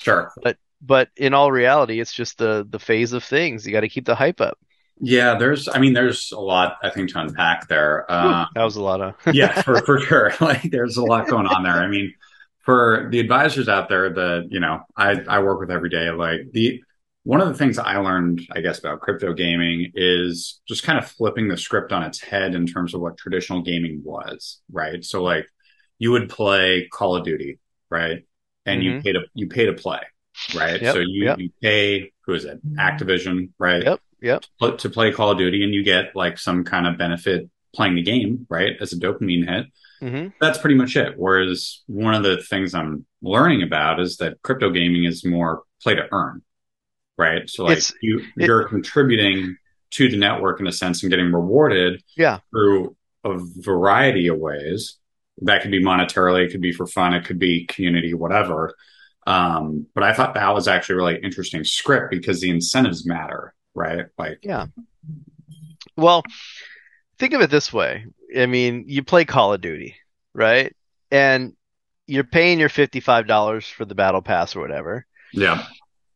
Sure. 0.00 0.32
but 0.42 0.56
but 0.80 1.08
in 1.16 1.34
all 1.34 1.52
reality, 1.52 2.00
it's 2.00 2.12
just 2.12 2.38
the 2.38 2.66
the 2.68 2.78
phase 2.80 3.12
of 3.12 3.22
things. 3.24 3.66
You 3.66 3.72
got 3.72 3.80
to 3.82 3.88
keep 3.88 4.06
the 4.06 4.14
hype 4.16 4.40
up. 4.40 4.58
Yeah. 5.00 5.36
There's, 5.38 5.68
I 5.68 5.78
mean, 5.78 5.92
there's 5.92 6.32
a 6.32 6.40
lot, 6.40 6.76
I 6.82 6.90
think, 6.90 7.10
to 7.12 7.20
unpack 7.20 7.68
there. 7.68 8.10
Uh, 8.10 8.46
that 8.54 8.62
was 8.64 8.76
a 8.76 8.82
lot 8.82 9.00
of 9.00 9.14
yeah, 9.32 9.52
for, 9.52 9.84
for 9.84 10.00
sure. 10.00 10.32
Like 10.40 10.62
there's 10.70 10.96
a 10.96 11.04
lot 11.04 11.28
going 11.28 11.46
on 11.46 11.62
there. 11.62 11.72
I 11.82 11.88
mean, 11.88 12.14
for 12.64 13.08
the 13.10 13.20
advisors 13.20 13.68
out 13.68 13.88
there 13.88 14.10
that, 14.12 14.48
you 14.50 14.60
know, 14.60 14.80
I, 14.96 15.20
I 15.28 15.40
work 15.40 15.60
with 15.60 15.70
every 15.70 15.90
day, 15.90 16.10
like 16.10 16.40
the, 16.52 16.82
one 17.24 17.40
of 17.40 17.48
the 17.48 17.54
things 17.54 17.78
I 17.78 17.96
learned, 17.96 18.42
I 18.52 18.60
guess, 18.60 18.78
about 18.78 19.00
crypto 19.00 19.32
gaming 19.32 19.92
is 19.94 20.60
just 20.68 20.82
kind 20.82 20.98
of 20.98 21.10
flipping 21.10 21.48
the 21.48 21.56
script 21.56 21.90
on 21.92 22.02
its 22.02 22.20
head 22.20 22.54
in 22.54 22.66
terms 22.66 22.94
of 22.94 23.00
what 23.00 23.16
traditional 23.16 23.62
gaming 23.62 24.02
was, 24.04 24.60
right? 24.70 25.02
So 25.02 25.22
like 25.22 25.46
you 25.98 26.10
would 26.12 26.28
play 26.28 26.88
Call 26.92 27.16
of 27.16 27.24
Duty, 27.24 27.58
right? 27.90 28.24
And 28.66 28.82
you 28.82 28.92
Mhm. 28.92 29.02
pay 29.02 29.12
to, 29.12 29.20
you 29.34 29.48
pay 29.48 29.66
to 29.66 29.72
play, 29.72 30.00
right? 30.54 30.80
Yep, 30.82 30.94
So 30.94 30.98
you, 31.00 31.24
yep. 31.24 31.38
you 31.38 31.50
pay, 31.62 32.12
who 32.26 32.34
is 32.34 32.44
it? 32.44 32.60
Activision, 32.76 33.50
right? 33.58 33.82
Yep, 33.84 34.00
yep. 34.24 34.44
pl- 34.58 34.76
to 34.78 34.88
play 34.90 35.12
Call 35.12 35.30
of 35.32 35.38
Duty 35.38 35.62
and 35.64 35.72
you 35.74 35.82
get 35.84 36.16
like 36.16 36.38
some 36.38 36.64
kind 36.64 36.86
of 36.86 36.98
benefit 36.98 37.48
playing 37.74 37.94
the 37.96 38.02
game, 38.02 38.46
right? 38.48 38.72
As 38.80 38.92
a 38.92 38.96
dopamine 38.98 39.48
hit. 39.48 39.66
hmm 40.00 40.28
That's 40.40 40.58
pretty 40.58 40.76
much 40.76 40.96
it. 40.96 41.14
Whereas 41.16 41.82
one 41.86 42.14
of 42.14 42.22
the 42.22 42.38
things 42.42 42.74
I'm 42.74 43.04
learning 43.22 43.62
about 43.62 44.00
is 44.00 44.16
that 44.18 44.40
crypto 44.42 44.70
gaming 44.70 45.04
is 45.04 45.24
more 45.24 45.62
play 45.82 45.94
to 45.94 46.06
earn, 46.12 46.42
right? 47.18 47.48
So 47.50 47.64
like 47.64 47.72
It's- 47.78 47.92
you, 48.02 48.18
it- 48.36 48.46
you're 48.46 48.68
contributing 48.68 49.56
to 49.92 50.08
the 50.08 50.16
network 50.16 50.58
in 50.60 50.66
a 50.66 50.72
sense 50.72 51.02
and 51.02 51.10
getting 51.10 51.30
rewarded 51.32 52.02
Yeah. 52.16 52.38
through 52.50 52.96
a 53.24 53.38
variety 53.38 54.26
of 54.28 54.38
ways. 54.38 54.96
That 55.42 55.62
could 55.62 55.70
be 55.70 55.82
monetarily, 55.82 56.44
it 56.44 56.50
could 56.52 56.60
be 56.60 56.72
for 56.72 56.86
fun, 56.86 57.12
it 57.14 57.24
could 57.24 57.38
be 57.38 57.66
community, 57.66 58.14
whatever. 58.14 58.74
Um, 59.26 59.86
but 59.94 60.04
I 60.04 60.12
thought 60.12 60.34
that 60.34 60.54
was 60.54 60.68
actually 60.68 60.94
a 60.94 60.96
really 60.98 61.20
interesting 61.22 61.64
script 61.64 62.10
because 62.10 62.40
the 62.40 62.50
incentives 62.50 63.06
matter, 63.06 63.54
right? 63.74 64.06
Like, 64.18 64.40
Yeah. 64.42 64.66
Well, 65.96 66.22
think 67.18 67.34
of 67.34 67.40
it 67.40 67.50
this 67.50 67.72
way. 67.72 68.06
I 68.36 68.46
mean, 68.46 68.84
you 68.88 69.02
play 69.04 69.24
Call 69.24 69.52
of 69.54 69.60
Duty, 69.60 69.96
right? 70.32 70.74
And 71.10 71.52
you're 72.06 72.24
paying 72.24 72.58
your 72.58 72.68
$55 72.68 73.70
for 73.70 73.84
the 73.84 73.94
battle 73.94 74.22
pass 74.22 74.56
or 74.56 74.60
whatever, 74.60 75.06
yeah, 75.32 75.64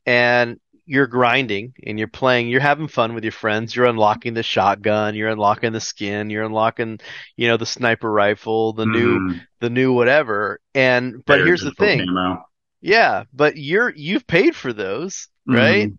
and 0.06 0.58
you're 0.84 1.06
grinding 1.06 1.74
and 1.86 1.98
you're 1.98 2.08
playing, 2.08 2.48
you're 2.48 2.60
having 2.60 2.88
fun 2.88 3.14
with 3.14 3.22
your 3.24 3.32
friends, 3.32 3.74
you're 3.76 3.86
unlocking 3.86 4.34
the 4.34 4.42
shotgun, 4.42 5.14
you're 5.14 5.28
unlocking 5.28 5.72
the 5.72 5.80
skin, 5.80 6.30
you're 6.30 6.44
unlocking, 6.44 6.98
you 7.36 7.46
know, 7.48 7.56
the 7.56 7.66
sniper 7.66 8.10
rifle, 8.10 8.72
the 8.72 8.86
new 8.86 9.18
Mhm. 9.18 9.40
the 9.60 9.70
new 9.70 9.92
whatever. 9.92 10.60
And 10.74 11.14
but 11.24 11.34
Better 11.34 11.46
here's 11.46 11.62
the 11.62 11.72
thing. 11.72 12.06
camo. 12.06 12.44
Yeah, 12.80 13.24
but 13.32 13.56
you're 13.56 13.92
you've 13.94 14.26
paid 14.26 14.56
for 14.56 14.72
those, 14.72 15.28
right? 15.46 15.90
Mhm. 15.90 15.98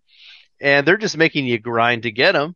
And 0.61 0.85
they're 0.87 0.97
just 0.97 1.17
making 1.17 1.45
you 1.45 1.59
grind 1.59 2.03
to 2.03 2.11
get 2.11 2.33
them. 2.33 2.55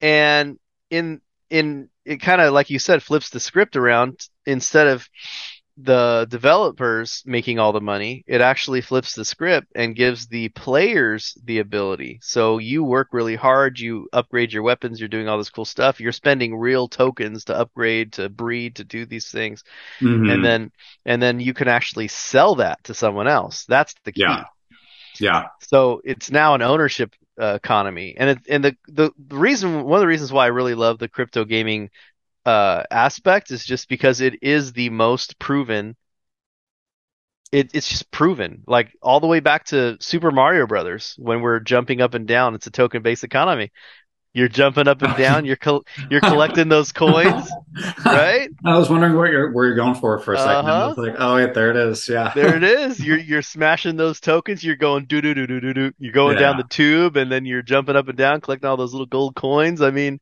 And 0.00 0.58
in 0.90 1.20
in 1.50 1.88
it 2.04 2.18
kind 2.18 2.40
of 2.40 2.52
like 2.52 2.70
you 2.70 2.78
said 2.78 3.02
flips 3.02 3.30
the 3.30 3.40
script 3.40 3.76
around 3.76 4.26
instead 4.46 4.86
of 4.86 5.08
the 5.80 6.26
developers 6.28 7.22
making 7.24 7.60
all 7.60 7.72
the 7.72 7.80
money, 7.80 8.24
it 8.26 8.40
actually 8.40 8.80
flips 8.80 9.14
the 9.14 9.24
script 9.24 9.68
and 9.76 9.94
gives 9.94 10.26
the 10.26 10.48
players 10.48 11.38
the 11.44 11.60
ability. 11.60 12.18
So 12.20 12.58
you 12.58 12.82
work 12.82 13.08
really 13.12 13.36
hard, 13.36 13.78
you 13.78 14.08
upgrade 14.12 14.52
your 14.52 14.64
weapons, 14.64 14.98
you're 14.98 15.08
doing 15.08 15.28
all 15.28 15.38
this 15.38 15.50
cool 15.50 15.64
stuff, 15.64 16.00
you're 16.00 16.10
spending 16.10 16.56
real 16.56 16.88
tokens 16.88 17.44
to 17.44 17.56
upgrade, 17.56 18.14
to 18.14 18.28
breed, 18.28 18.76
to 18.76 18.84
do 18.84 19.06
these 19.06 19.30
things. 19.30 19.62
Mhm. 20.00 20.32
And 20.32 20.44
then 20.44 20.72
and 21.06 21.22
then 21.22 21.38
you 21.38 21.54
can 21.54 21.68
actually 21.68 22.08
sell 22.08 22.56
that 22.56 22.82
to 22.84 22.94
someone 22.94 23.28
else. 23.28 23.64
That's 23.66 23.94
the 24.04 24.12
key. 24.12 24.22
Yeah. 24.22 24.44
Yeah, 25.20 25.48
So 25.60 26.00
it's 26.04 26.30
now 26.30 26.54
an 26.54 26.62
ownership 26.62 27.14
uh, 27.40 27.54
economy, 27.54 28.14
and 28.18 28.30
it, 28.30 28.38
and 28.48 28.64
the, 28.64 28.76
the 28.88 29.12
the 29.28 29.36
reason 29.36 29.84
one 29.84 29.98
of 29.98 30.00
the 30.00 30.06
reasons 30.06 30.32
why 30.32 30.44
I 30.44 30.48
really 30.48 30.74
love 30.74 30.98
the 30.98 31.08
crypto 31.08 31.44
gaming 31.44 31.90
uh, 32.46 32.84
aspect 32.90 33.50
is 33.52 33.64
just 33.64 33.88
because 33.88 34.20
it 34.20 34.42
is 34.42 34.72
the 34.74 34.90
most 34.90 35.38
proven. 35.38 35.96
It, 37.50 37.70
it's 37.74 37.88
just 37.88 38.10
proven, 38.10 38.62
like 38.66 38.92
all 39.00 39.20
the 39.20 39.26
way 39.26 39.40
back 39.40 39.64
to 39.66 39.96
Super 40.00 40.30
Mario 40.30 40.66
Brothers 40.66 41.14
when 41.18 41.40
we're 41.40 41.60
jumping 41.60 42.02
up 42.02 42.12
and 42.12 42.26
down. 42.26 42.54
It's 42.54 42.66
a 42.66 42.70
token 42.70 43.02
based 43.02 43.24
economy. 43.24 43.72
You're 44.34 44.48
jumping 44.48 44.86
up 44.86 45.02
and 45.02 45.16
down. 45.16 45.46
You're 45.46 45.56
col- 45.56 45.84
you're 46.10 46.20
collecting 46.20 46.68
those 46.68 46.92
coins, 46.92 47.50
right? 48.04 48.48
I 48.64 48.76
was 48.78 48.88
wondering 48.90 49.16
what 49.16 49.30
you're 49.30 49.50
where 49.52 49.66
you're 49.66 49.74
going 49.74 49.94
for 49.94 50.18
for 50.20 50.34
a 50.34 50.36
2nd 50.36 50.46
Uh-huh. 50.64 50.94
was 50.96 50.98
like, 51.08 51.16
oh 51.18 51.36
wait, 51.36 51.54
there 51.54 51.70
it 51.70 51.76
is. 51.76 52.08
Yeah. 52.08 52.32
There 52.34 52.54
it 52.54 52.62
is. 52.80 53.00
You're 53.00 53.18
you're 53.18 53.42
smashing 53.42 53.96
those 53.96 54.20
tokens. 54.20 54.62
You're 54.62 54.76
going 54.76 55.06
do 55.06 55.20
do 55.22 55.34
do 55.34 55.46
do 55.46 55.60
do 55.60 55.72
do. 55.74 55.92
You're 55.98 56.12
going 56.12 56.38
down 56.38 56.56
the 56.58 56.64
tube, 56.64 57.16
and 57.16 57.32
then 57.32 57.46
you're 57.46 57.62
jumping 57.62 57.96
up 57.96 58.08
and 58.08 58.18
down, 58.18 58.40
collecting 58.40 58.68
all 58.68 58.76
those 58.76 58.92
little 58.92 59.06
gold 59.06 59.34
coins. 59.34 59.80
I 59.80 59.90
mean, 59.90 60.20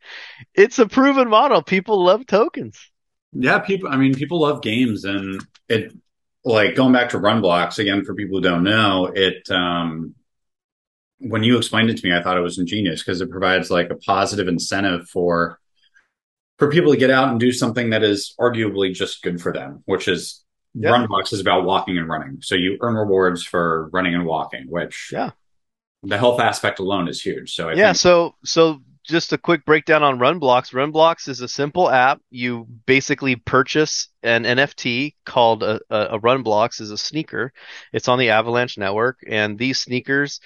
it's 0.54 0.78
a 0.78 0.86
proven 0.86 1.28
model. 1.28 1.60
People 1.62 2.02
love 2.04 2.26
tokens. 2.26 2.78
Yeah, 3.32 3.58
people. 3.58 3.88
I 3.90 3.96
mean, 3.96 4.14
people 4.14 4.40
love 4.40 4.62
games, 4.62 5.04
and 5.04 5.44
it 5.68 5.92
like 6.44 6.76
going 6.76 6.92
back 6.92 7.10
to 7.10 7.18
RunBlox 7.18 7.80
again. 7.80 8.04
For 8.04 8.14
people 8.14 8.38
who 8.38 8.42
don't 8.42 8.62
know, 8.62 9.06
it 9.14 9.50
um, 9.50 10.14
when 11.18 11.42
you 11.42 11.56
explained 11.56 11.90
it 11.90 11.96
to 11.98 12.06
me, 12.06 12.14
I 12.14 12.22
thought 12.22 12.36
it 12.36 12.42
was 12.42 12.58
ingenious 12.58 13.02
because 13.02 13.20
it 13.20 13.30
provides 13.30 13.70
like 13.70 13.90
a 13.90 13.96
positive 13.96 14.48
incentive 14.48 15.08
for 15.08 15.58
for 16.58 16.70
people 16.70 16.92
to 16.92 16.98
get 16.98 17.10
out 17.10 17.28
and 17.28 17.38
do 17.38 17.52
something 17.52 17.90
that 17.90 18.02
is 18.02 18.34
arguably 18.40 18.92
just 18.94 19.22
good 19.22 19.40
for 19.40 19.52
them, 19.52 19.82
which 19.86 20.08
is 20.08 20.42
Yeah. 20.74 20.90
RunBlox 20.90 21.32
is 21.32 21.40
about 21.40 21.64
walking 21.64 21.96
and 21.98 22.08
running. 22.08 22.38
So 22.42 22.54
you 22.54 22.76
earn 22.82 22.94
rewards 22.94 23.42
for 23.42 23.88
running 23.92 24.14
and 24.14 24.24
walking, 24.26 24.66
which 24.68 25.10
Yeah. 25.12 25.30
the 26.02 26.18
health 26.18 26.38
aspect 26.40 26.78
alone 26.78 27.08
is 27.08 27.20
huge. 27.20 27.54
So 27.54 27.68
I 27.70 27.74
yeah. 27.74 27.92
So 27.92 28.36
so 28.44 28.80
just 29.06 29.32
a 29.32 29.38
quick 29.38 29.64
breakdown 29.64 30.02
on 30.02 30.18
RunBlox. 30.18 30.72
RunBlox 30.72 31.28
is 31.28 31.40
a 31.40 31.48
simple 31.48 31.88
app. 31.88 32.20
You 32.30 32.66
basically 32.86 33.36
purchase 33.36 34.08
an 34.22 34.44
NFT 34.44 35.14
called 35.24 35.62
a, 35.62 35.80
a, 35.90 36.16
a 36.16 36.20
RunBlox 36.20 36.80
is 36.80 36.90
a 36.90 36.98
sneaker. 36.98 37.52
It's 37.92 38.08
on 38.08 38.18
the 38.18 38.30
Avalanche 38.30 38.76
network, 38.76 39.18
and 39.26 39.58
these 39.58 39.80
sneakers, 39.80 40.40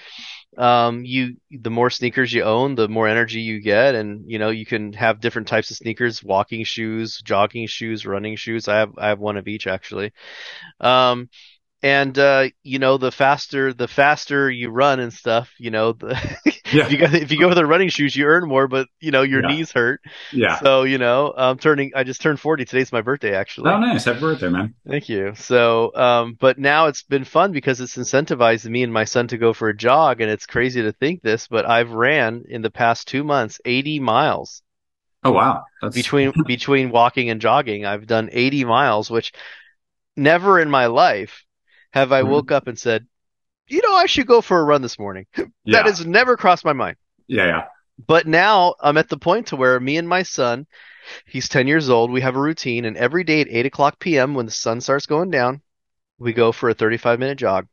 um, 0.58 1.04
you 1.04 1.36
the 1.50 1.70
more 1.70 1.90
sneakers 1.90 2.32
you 2.32 2.42
own, 2.42 2.74
the 2.74 2.88
more 2.88 3.08
energy 3.08 3.40
you 3.40 3.60
get, 3.60 3.94
and 3.94 4.30
you 4.30 4.38
know 4.38 4.50
you 4.50 4.66
can 4.66 4.92
have 4.92 5.20
different 5.20 5.48
types 5.48 5.70
of 5.70 5.78
sneakers: 5.78 6.22
walking 6.22 6.64
shoes, 6.64 7.20
jogging 7.24 7.66
shoes, 7.66 8.04
running 8.04 8.36
shoes. 8.36 8.68
I 8.68 8.76
have 8.76 8.92
I 8.98 9.08
have 9.08 9.20
one 9.20 9.36
of 9.36 9.48
each 9.48 9.66
actually. 9.66 10.12
Um, 10.80 11.30
and 11.82 12.18
uh, 12.18 12.48
you 12.62 12.78
know 12.78 12.98
the 12.98 13.10
faster 13.12 13.72
the 13.72 13.88
faster 13.88 14.50
you 14.50 14.70
run 14.70 15.00
and 15.00 15.12
stuff, 15.12 15.50
you 15.58 15.70
know 15.70 15.92
the 15.92 16.18
Yeah. 16.72 16.84
if 16.84 16.90
you 16.92 16.98
go 16.98 17.06
if 17.06 17.30
you 17.32 17.38
go 17.38 17.48
with 17.48 17.56
the 17.56 17.66
running 17.66 17.88
shoes, 17.88 18.14
you 18.16 18.26
earn 18.26 18.48
more, 18.48 18.68
but 18.68 18.88
you 19.00 19.10
know 19.10 19.22
your 19.22 19.42
Yeah. 19.42 19.48
knees 19.48 19.72
hurt. 19.72 20.00
yeah. 20.32 20.58
So 20.60 20.82
you 20.84 20.98
know, 20.98 21.32
I'm 21.36 21.58
turning. 21.58 21.92
I 21.94 22.04
just 22.04 22.20
turned 22.20 22.40
40. 22.40 22.64
Today's 22.64 22.92
my 22.92 23.02
birthday, 23.02 23.34
actually. 23.34 23.70
Oh, 23.70 23.78
nice. 23.78 24.04
Happy 24.04 24.20
birthday, 24.20 24.48
man. 24.48 24.74
Thank 24.88 25.08
you. 25.08 25.34
So, 25.36 25.94
um, 25.94 26.36
but 26.40 26.58
now 26.58 26.86
it's 26.86 27.02
been 27.02 27.24
fun 27.24 27.52
because 27.52 27.80
it's 27.80 27.96
incentivized 27.96 28.68
me 28.68 28.82
and 28.82 28.92
my 28.92 29.04
son 29.04 29.28
to 29.28 29.38
go 29.38 29.52
for 29.52 29.68
a 29.68 29.76
jog, 29.76 30.20
and 30.20 30.30
it's 30.30 30.46
crazy 30.46 30.82
to 30.82 30.92
think 30.92 31.22
this, 31.22 31.48
but 31.48 31.68
I've 31.68 31.90
ran 31.90 32.44
in 32.48 32.62
the 32.62 32.70
past 32.70 33.06
two 33.08 33.24
months 33.24 33.60
80 33.64 34.00
miles 34.00 34.62
Oh, 35.22 35.32
wow. 35.32 35.64
That's 35.82 35.96
between 35.96 36.32
between 36.46 36.90
walking 36.90 37.30
and 37.30 37.40
jogging. 37.40 37.84
I've 37.84 38.06
done 38.06 38.28
80 38.32 38.64
miles, 38.64 39.10
which 39.10 39.32
never 40.16 40.60
in 40.60 40.70
my 40.70 40.86
life 40.86 41.44
have 41.92 42.12
I 42.12 42.22
Mhm. 42.22 42.28
woke 42.28 42.50
up 42.52 42.66
and 42.66 42.78
said, 42.78 43.06
you 43.68 43.80
know, 43.82 43.94
I 43.94 44.06
should 44.06 44.26
go 44.26 44.40
for 44.40 44.58
a 44.60 44.64
run 44.64 44.82
this 44.82 44.98
morning. 44.98 45.26
yeah. 45.36 45.44
That 45.66 45.86
has 45.86 46.04
never 46.04 46.36
crossed 46.36 46.64
my 46.64 46.72
mind. 46.72 46.96
yeah, 47.26 47.46
yeah. 47.46 47.64
But 48.06 48.26
now 48.26 48.74
I'm 48.80 48.96
at 48.96 49.08
the 49.10 49.18
point 49.18 49.48
to 49.48 49.56
where 49.56 49.78
me 49.78 49.98
and 49.98 50.08
my 50.08 50.22
son, 50.22 50.66
he's 51.26 51.48
10 51.50 51.66
years 51.68 51.90
old, 51.90 52.10
we 52.10 52.22
have 52.22 52.34
a 52.34 52.40
routine, 52.40 52.86
and 52.86 52.96
every 52.96 53.24
day 53.24 53.42
at 53.42 53.48
8 53.50 53.66
o'clock 53.66 53.98
p.m. 53.98 54.34
when 54.34 54.46
the 54.46 54.52
sun 54.52 54.80
starts 54.80 55.04
going 55.06 55.30
down, 55.30 55.60
we 56.18 56.32
go 56.32 56.50
for 56.50 56.70
a 56.70 56.74
35 56.74 57.18
minute 57.18 57.36
jog. 57.38 57.66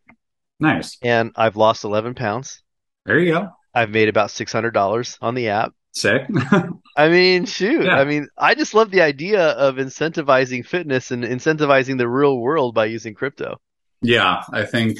Nice. 0.60 0.98
And 1.02 1.32
I've 1.36 1.56
lost 1.56 1.84
11 1.86 2.14
pounds. 2.16 2.62
There 3.06 3.18
you 3.20 3.32
go. 3.34 3.50
I've 3.74 3.90
made 3.90 4.10
about 4.10 4.30
$600 4.32 5.18
on 5.22 5.34
the 5.36 5.50
app. 5.50 5.74
Sick. 5.94 6.24
I 6.98 7.08
mean, 7.10 7.46
shoot. 7.46 7.86
Yeah. 7.86 7.96
I 7.96 8.04
mean, 8.04 8.28
I 8.38 8.54
just 8.54 8.74
love 8.74 8.92
the 8.92 9.02
idea 9.02 9.50
of 9.52 9.76
incentivizing 9.76 10.66
fitness 10.66 11.12
and 11.12 11.24
incentivizing 11.24 11.98
the 11.98 12.08
real 12.10 12.38
world 12.38 12.76
by 12.76 12.86
using 12.86 13.14
crypto. 13.14 13.60
Yeah, 14.02 14.44
I 14.52 14.66
think 14.66 15.00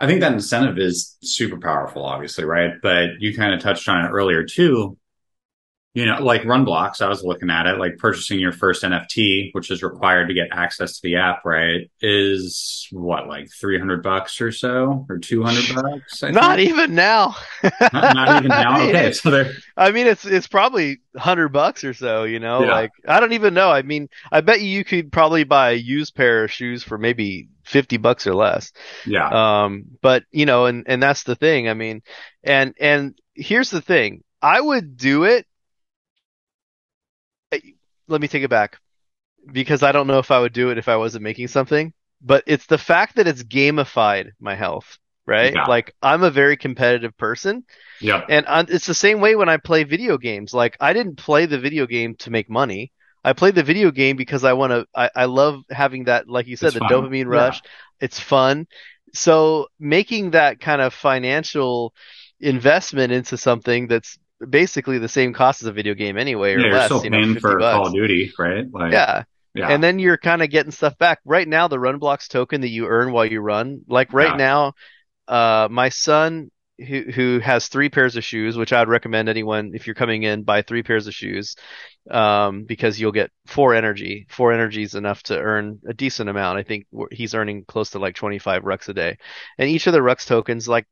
I 0.00 0.06
think 0.06 0.20
that 0.20 0.32
incentive 0.32 0.78
is 0.78 1.16
super 1.22 1.58
powerful, 1.58 2.04
obviously, 2.04 2.44
right? 2.44 2.72
But 2.82 3.20
you 3.20 3.34
kind 3.36 3.54
of 3.54 3.60
touched 3.60 3.88
on 3.88 4.04
it 4.04 4.08
earlier 4.08 4.44
too. 4.44 4.98
You 5.94 6.06
know, 6.06 6.20
like 6.20 6.42
RunBlox, 6.42 7.00
I 7.02 7.08
was 7.08 7.22
looking 7.22 7.50
at 7.50 7.66
it, 7.66 7.78
like 7.78 7.98
purchasing 7.98 8.40
your 8.40 8.50
first 8.50 8.82
NFT, 8.82 9.50
which 9.52 9.70
is 9.70 9.82
required 9.84 10.26
to 10.26 10.34
get 10.34 10.48
access 10.50 10.94
to 10.94 11.00
the 11.04 11.16
app, 11.16 11.44
right? 11.44 11.88
Is 12.00 12.88
what, 12.90 13.28
like 13.28 13.48
300 13.52 14.02
bucks 14.02 14.40
or 14.40 14.50
so, 14.50 15.06
or 15.08 15.18
200 15.18 15.72
bucks? 15.72 16.24
I 16.24 16.32
Not 16.32 16.58
think? 16.58 16.68
even 16.68 16.94
now. 16.94 17.36
not, 17.92 18.12
not 18.12 18.32
even 18.32 18.56
now. 18.56 18.80
Okay. 18.88 19.12
So 19.12 19.30
there, 19.30 19.52
I 19.76 19.90
mean, 19.92 20.06
it's 20.06 20.24
it's 20.24 20.46
probably 20.48 20.98
hundred 21.16 21.48
bucks 21.50 21.84
or 21.84 21.94
so, 21.94 22.24
you 22.24 22.40
know. 22.40 22.64
Yeah. 22.64 22.72
Like 22.72 22.90
I 23.06 23.20
don't 23.20 23.32
even 23.32 23.54
know. 23.54 23.70
I 23.70 23.82
mean, 23.82 24.08
I 24.32 24.40
bet 24.40 24.60
you 24.60 24.68
you 24.68 24.84
could 24.84 25.12
probably 25.12 25.44
buy 25.44 25.70
a 25.72 25.74
used 25.74 26.14
pair 26.14 26.44
of 26.44 26.50
shoes 26.50 26.82
for 26.82 26.98
maybe 26.98 27.48
fifty 27.64 27.96
bucks 27.96 28.26
or 28.26 28.34
less. 28.34 28.72
yeah. 29.06 29.64
Um, 29.64 29.84
but 30.00 30.24
you 30.30 30.46
know, 30.46 30.66
and 30.66 30.84
and 30.86 31.02
that's 31.02 31.24
the 31.24 31.34
thing. 31.34 31.68
I 31.68 31.74
mean, 31.74 32.02
and 32.42 32.74
and 32.78 33.18
here's 33.34 33.70
the 33.70 33.80
thing. 33.80 34.22
I 34.40 34.60
would 34.60 34.96
do 34.96 35.24
it. 35.24 35.46
Let 38.08 38.20
me 38.20 38.28
take 38.28 38.42
it 38.42 38.50
back, 38.50 38.78
because 39.50 39.82
I 39.82 39.92
don't 39.92 40.06
know 40.06 40.18
if 40.18 40.30
I 40.30 40.40
would 40.40 40.52
do 40.52 40.70
it 40.70 40.78
if 40.78 40.88
I 40.88 40.96
wasn't 40.96 41.24
making 41.24 41.48
something. 41.48 41.92
But 42.20 42.44
it's 42.46 42.66
the 42.66 42.78
fact 42.78 43.16
that 43.16 43.28
it's 43.28 43.42
gamified 43.42 44.30
my 44.40 44.54
health, 44.54 44.98
right? 45.26 45.52
Yeah. 45.52 45.66
Like 45.66 45.94
I'm 46.02 46.22
a 46.22 46.30
very 46.30 46.56
competitive 46.56 47.16
person. 47.16 47.64
Yeah. 48.00 48.24
And 48.28 48.46
uh, 48.48 48.64
it's 48.68 48.86
the 48.86 48.94
same 48.94 49.20
way 49.20 49.36
when 49.36 49.48
I 49.48 49.58
play 49.58 49.84
video 49.84 50.16
games. 50.18 50.54
Like 50.54 50.76
I 50.80 50.92
didn't 50.92 51.16
play 51.16 51.46
the 51.46 51.58
video 51.58 51.86
game 51.86 52.14
to 52.16 52.30
make 52.30 52.48
money. 52.48 52.92
I 53.24 53.32
play 53.32 53.50
the 53.50 53.62
video 53.62 53.90
game 53.90 54.16
because 54.16 54.44
I 54.44 54.52
want 54.52 54.70
to. 54.72 54.86
I, 54.94 55.10
I 55.14 55.24
love 55.24 55.62
having 55.70 56.04
that, 56.04 56.28
like 56.28 56.46
you 56.46 56.56
said, 56.56 56.68
It's 56.68 56.74
the 56.74 56.80
fun. 56.80 56.90
dopamine 56.90 57.24
Yeah. 57.24 57.46
rush. 57.46 57.62
It's 58.00 58.20
fun. 58.20 58.66
So 59.14 59.68
making 59.78 60.32
that 60.32 60.60
kind 60.60 60.82
of 60.82 60.92
financial 60.92 61.94
investment 62.40 63.12
into 63.12 63.36
something 63.36 63.86
that's 63.86 64.18
basically 64.50 64.98
the 64.98 65.08
same 65.08 65.32
cost 65.32 65.62
as 65.62 65.68
a 65.68 65.72
video 65.72 65.94
game 65.94 66.18
anyway, 66.18 66.54
or 66.54 66.60
Yeah, 66.60 66.66
you're 66.66 66.80
still 66.82 67.04
you 67.04 67.10
know, 67.10 67.18
paying 67.18 67.36
for 67.38 67.58
bucks. 67.58 67.74
Call 67.74 67.86
of 67.86 67.94
Duty, 67.94 68.32
right? 68.38 68.66
Like, 68.72 68.92
Yeah. 68.92 69.22
yeah. 69.54 69.68
And 69.70 69.82
then 69.82 69.98
you're 69.98 70.18
kind 70.18 70.42
of 70.42 70.50
getting 70.50 70.72
stuff 70.72 70.98
back. 70.98 71.20
Right 71.24 71.46
now, 71.48 71.68
the 71.68 71.78
RunBlox 71.78 72.28
token 72.28 72.60
that 72.62 72.68
you 72.68 72.86
earn 72.86 73.12
while 73.12 73.24
you 73.24 73.40
run, 73.40 73.82
like 73.88 74.12
right 74.12 74.30
Yeah. 74.30 74.36
now, 74.36 74.72
uh, 75.28 75.68
my 75.70 75.88
son 75.88 76.50
who 76.78 77.02
who 77.02 77.38
has 77.40 77.68
three 77.68 77.88
pairs 77.88 78.16
of 78.16 78.24
shoes, 78.24 78.56
which 78.56 78.72
I'd 78.72 78.88
recommend 78.88 79.28
anyone 79.28 79.72
if 79.74 79.86
you're 79.86 79.94
coming 79.94 80.22
in 80.24 80.42
buy 80.42 80.62
three 80.62 80.82
pairs 80.82 81.06
of 81.06 81.14
shoes, 81.14 81.54
um, 82.10 82.64
because 82.64 83.00
you'll 83.00 83.12
get 83.12 83.30
four 83.46 83.74
energy. 83.74 84.26
Four 84.30 84.52
energy 84.52 84.82
is 84.82 84.94
enough 84.94 85.22
to 85.24 85.38
earn 85.38 85.80
a 85.88 85.94
decent 85.94 86.28
amount. 86.28 86.58
I 86.58 86.62
think 86.62 86.86
he's 87.12 87.34
earning 87.34 87.64
close 87.64 87.90
to 87.90 87.98
like 87.98 88.14
25 88.16 88.64
RUX 88.64 88.88
a 88.88 88.94
day, 88.94 89.18
and 89.58 89.70
each 89.70 89.86
of 89.86 89.92
the 89.92 90.02
RUX 90.02 90.26
tokens 90.26 90.66
like 90.68 90.86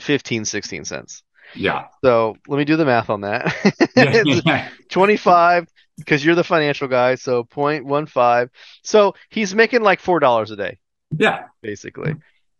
15, 0.00 0.44
16 0.44 0.84
cents. 0.84 1.22
yeah. 1.54 1.86
So 2.02 2.36
let 2.48 2.56
me 2.56 2.64
do 2.64 2.76
the 2.76 2.84
math 2.86 3.10
on 3.10 3.22
that. 3.22 3.54
Yeah. 3.96 4.22
It's 4.24 4.42
yeah. 4.46 4.68
25 4.88 5.66
because 5.98 6.24
you're 6.24 6.34
the 6.34 6.44
financial 6.44 6.88
guy, 6.88 7.16
so 7.16 7.44
0.15. 7.44 8.48
So 8.82 9.14
he's 9.28 9.54
making 9.54 9.82
like 9.82 10.00
$4 10.00 10.50
a 10.50 10.56
day, 10.56 10.78
Yeah. 11.18 11.44
basically. 11.60 12.14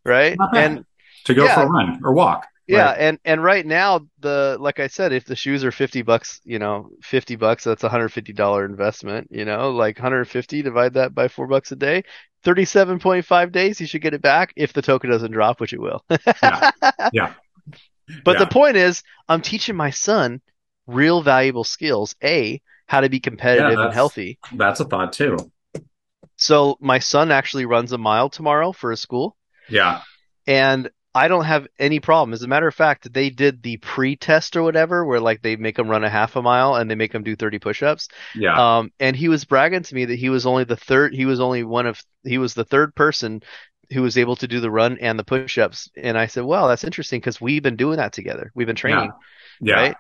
Right? 0.04 0.36
And 0.54 0.84
To 1.24 1.34
go 1.34 1.44
Yeah. 1.44 1.54
for 1.54 1.62
a 1.62 1.66
run 1.66 2.00
or 2.04 2.12
walk. 2.14 2.46
yeah, 2.66 2.86
Right. 2.90 2.98
and 3.00 3.18
and 3.24 3.42
right 3.42 3.66
now 3.66 4.06
the 4.20 4.56
like 4.60 4.80
I 4.80 4.86
said, 4.86 5.12
if 5.12 5.24
the 5.24 5.36
shoes 5.36 5.64
are 5.64 5.72
50 5.72 6.02
bucks, 6.02 6.40
you 6.44 6.58
know, 6.58 6.90
50 7.02 7.36
bucks, 7.36 7.64
that's 7.64 7.84
a 7.84 7.88
$150 7.88 8.64
investment, 8.64 9.28
you 9.30 9.44
know, 9.44 9.70
like 9.70 9.96
150 9.98 10.62
divide 10.62 10.94
that 10.94 11.14
by 11.14 11.28
4 11.28 11.46
bucks 11.46 11.72
a 11.72 11.76
day. 11.76 12.04
37.5 12.44 13.52
days, 13.52 13.80
you 13.80 13.86
should 13.86 14.00
get 14.00 14.14
it 14.14 14.22
back 14.22 14.52
if 14.56 14.72
the 14.72 14.80
token 14.82 15.10
doesn't 15.10 15.32
drop, 15.32 15.60
which 15.60 15.72
it 15.74 15.80
will. 15.80 16.02
Yeah. 16.42 16.70
Yeah. 17.12 17.34
But 18.24 18.32
Yeah. 18.34 18.38
the 18.44 18.46
point 18.46 18.76
is, 18.76 19.02
I'm 19.28 19.42
teaching 19.42 19.76
my 19.76 19.90
son 19.90 20.40
real 20.86 21.22
valuable 21.22 21.64
skills. 21.64 22.16
A, 22.24 22.60
how 22.86 23.00
to 23.02 23.08
be 23.08 23.20
competitive 23.20 23.78
and 23.78 23.92
healthy. 23.92 24.38
That's 24.52 24.80
a 24.80 24.84
thought 24.84 25.12
too. 25.12 25.36
So 26.36 26.76
my 26.80 26.98
son 26.98 27.30
actually 27.30 27.66
runs 27.66 27.92
a 27.92 27.98
mile 27.98 28.30
tomorrow 28.30 28.72
for 28.72 28.90
his 28.90 29.00
school, 29.00 29.36
Yeah. 29.68 30.00
and 30.46 30.90
I 31.14 31.26
don't 31.28 31.44
have 31.44 31.66
any 31.78 31.98
problem. 31.98 32.32
As 32.32 32.42
a 32.42 32.48
matter 32.48 32.68
of 32.68 32.74
fact, 32.74 33.12
they 33.12 33.30
did 33.30 33.62
the 33.62 33.78
pre-test 33.78 34.56
or 34.56 34.62
whatever, 34.62 35.04
where 35.04 35.20
like 35.20 35.42
they 35.42 35.56
make 35.56 35.78
him 35.78 35.88
run 35.88 36.04
a 36.04 36.10
half 36.10 36.36
a 36.36 36.42
mile 36.42 36.76
and 36.76 36.88
they 36.88 36.94
make 36.94 37.12
him 37.12 37.24
do 37.24 37.34
30 37.34 37.58
push-ups. 37.58 38.08
Yeah. 38.34 38.78
Um, 38.78 38.92
and 39.00 39.16
he 39.16 39.28
was 39.28 39.44
bragging 39.44 39.82
to 39.82 39.94
me 39.94 40.04
that 40.04 40.18
he 40.18 40.28
was 40.28 40.46
only 40.46 40.64
the 40.64 40.76
third, 40.76 41.12
he 41.12 41.26
was 41.26 41.40
only 41.40 41.64
one 41.64 41.86
of, 41.86 42.00
he 42.22 42.38
was 42.38 42.54
the 42.54 42.64
third 42.64 42.94
person 42.94 43.42
who 43.92 44.02
was 44.02 44.16
able 44.16 44.36
to 44.36 44.46
do 44.46 44.60
the 44.60 44.70
run 44.70 44.98
and 44.98 45.18
the 45.18 45.24
push-ups. 45.24 45.90
And 45.96 46.16
I 46.16 46.26
said, 46.26 46.44
well, 46.44 46.68
that's 46.68 46.84
interesting 46.84 47.18
because 47.18 47.40
we've 47.40 47.62
been 47.62 47.76
doing 47.76 47.96
that 47.96 48.12
together. 48.12 48.52
We've 48.54 48.68
been 48.68 48.76
training, 48.76 49.10
yeah. 49.60 49.74
right? 49.74 49.96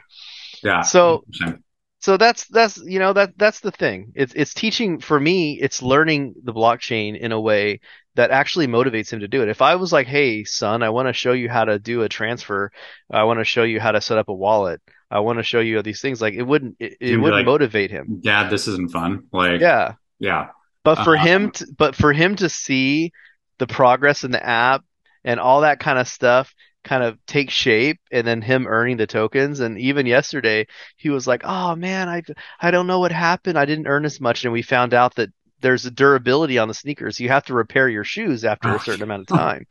Yeah. 0.62 0.82
So, 0.82 1.24
100%. 1.42 1.60
So 2.00 2.16
that's, 2.16 2.46
that's, 2.48 2.78
you 2.78 2.98
know, 2.98 3.12
that, 3.12 3.36
that's 3.38 3.60
the 3.60 3.70
thing. 3.70 4.12
It's, 4.14 4.32
it's 4.34 4.54
teaching 4.54 5.00
for 5.00 5.18
me, 5.20 5.58
it's 5.60 5.82
learning 5.82 6.34
the 6.42 6.52
blockchain 6.52 7.18
in 7.18 7.32
a 7.32 7.40
way 7.40 7.80
that 8.16 8.30
actually 8.30 8.66
motivates 8.66 9.12
him 9.12 9.20
to 9.20 9.28
do 9.28 9.42
it. 9.42 9.48
If 9.48 9.62
I 9.62 9.76
was 9.76 9.92
like, 9.92 10.06
Hey, 10.06 10.44
son, 10.44 10.82
I 10.82 10.90
want 10.90 11.08
to 11.08 11.12
show 11.12 11.32
you 11.32 11.48
how 11.48 11.64
to 11.64 11.78
do 11.78 12.02
a 12.02 12.08
transfer. 12.08 12.72
I 13.10 13.24
want 13.24 13.38
to 13.40 13.44
show 13.44 13.62
you 13.62 13.80
how 13.80 13.92
to 13.92 14.00
set 14.00 14.18
up 14.18 14.28
a 14.28 14.34
wallet. 14.34 14.80
I 15.10 15.20
want 15.20 15.38
to 15.38 15.42
show 15.42 15.60
you 15.60 15.80
these 15.82 16.00
things. 16.00 16.20
Like 16.20 16.34
it 16.34 16.42
wouldn't, 16.42 16.76
it, 16.80 16.96
it 17.00 17.16
wouldn't 17.16 17.38
like, 17.38 17.46
motivate 17.46 17.90
him. 17.90 18.10
Dad, 18.20 18.50
this 18.50 18.66
isn't 18.68 18.90
fun. 18.92 19.26
Like, 19.32 19.60
Yeah. 19.60 19.94
yeah. 20.18 20.48
But 20.84 20.96
for 20.96 21.16
Uh, 21.16 21.22
him 21.22 21.50
to, 21.52 21.66
but 21.76 21.94
for 21.94 22.12
him 22.12 22.36
to 22.36 22.48
see 22.48 23.12
the 23.58 23.66
progress 23.66 24.24
in 24.24 24.30
the 24.30 24.44
app 24.44 24.82
and 25.24 25.38
all 25.38 25.60
that 25.62 25.80
kind 25.80 25.98
of 25.98 26.08
stuff 26.08 26.54
kind 26.84 27.02
of 27.02 27.18
take 27.26 27.50
shape 27.50 28.00
and 28.10 28.26
then 28.26 28.42
him 28.42 28.66
earning 28.66 28.96
the 28.96 29.06
tokens 29.06 29.60
and 29.60 29.78
even 29.78 30.06
yesterday 30.06 30.66
he 30.96 31.10
was 31.10 31.26
like, 31.26 31.42
"Oh 31.44 31.76
man, 31.76 32.08
I 32.08 32.22
I 32.60 32.70
don't 32.70 32.86
know 32.86 33.00
what 33.00 33.12
happened. 33.12 33.58
I 33.58 33.64
didn't 33.66 33.86
earn 33.88 34.04
as 34.04 34.20
much." 34.20 34.44
And 34.44 34.52
we 34.52 34.62
found 34.62 34.94
out 34.94 35.14
that 35.16 35.30
there's 35.62 35.84
a 35.86 35.90
durability 35.90 36.56
on 36.58 36.68
the 36.68 36.74
sneakers. 36.74 37.20
You 37.20 37.28
have 37.28 37.44
to 37.44 37.54
repair 37.54 37.88
your 37.88 38.04
shoes 38.04 38.44
after 38.46 38.74
a 38.74 38.80
certain 38.80 39.02
amount 39.02 39.22
of 39.22 39.28
time. 39.28 39.66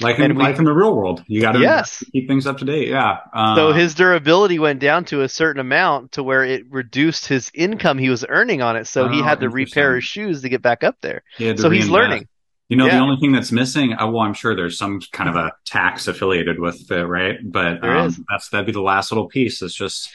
Like 0.00 0.18
in, 0.18 0.34
we- 0.36 0.42
like 0.42 0.58
in 0.58 0.64
the 0.64 0.72
real 0.72 0.94
world, 0.94 1.22
you 1.26 1.40
got 1.40 1.52
to 1.52 1.58
Yes. 1.60 2.02
keep 2.12 2.28
things 2.28 2.46
up 2.46 2.58
to 2.58 2.64
date. 2.64 2.88
Yeah. 2.88 3.18
Uh, 3.32 3.54
So 3.56 3.72
his 3.72 3.94
durability 3.94 4.58
went 4.58 4.80
down 4.80 5.04
to 5.06 5.22
a 5.22 5.28
certain 5.28 5.60
amount 5.60 6.12
to 6.12 6.22
where 6.22 6.44
it 6.44 6.64
reduced 6.70 7.26
his 7.28 7.50
income 7.54 7.98
he 7.98 8.10
was 8.10 8.24
earning 8.28 8.62
on 8.62 8.76
it. 8.76 8.86
So 8.86 9.08
he 9.08 9.20
Oh, 9.20 9.22
had 9.22 9.40
to 9.40 9.48
repair 9.50 9.94
his 9.94 10.04
shoes 10.04 10.42
to 10.42 10.48
get 10.48 10.62
back 10.62 10.82
up 10.84 10.96
there. 11.00 11.22
he 11.36 11.54
So 11.54 11.70
he's 11.70 11.88
learning. 11.88 12.26
You 12.72 12.78
know, 12.78 12.88
the 12.88 12.96
only 13.00 13.16
thing 13.20 13.32
that's 13.32 13.52
missing, 13.52 13.92
uh, 13.92 14.06
well, 14.06 14.22
I'm 14.22 14.32
sure 14.32 14.56
there's 14.56 14.78
some 14.78 15.02
kind 15.12 15.28
of 15.28 15.36
a 15.36 15.52
tax 15.66 16.08
affiliated 16.08 16.58
with 16.58 16.90
it, 16.90 17.04
right? 17.04 17.36
But 17.44 17.82
There 17.82 17.94
um, 17.98 18.06
is. 18.08 18.18
that's 18.30 18.48
that'd 18.48 18.64
be 18.64 18.72
the 18.72 18.80
last 18.80 19.12
little 19.12 19.28
piece. 19.28 19.60
It's 19.60 19.74
just 19.74 20.08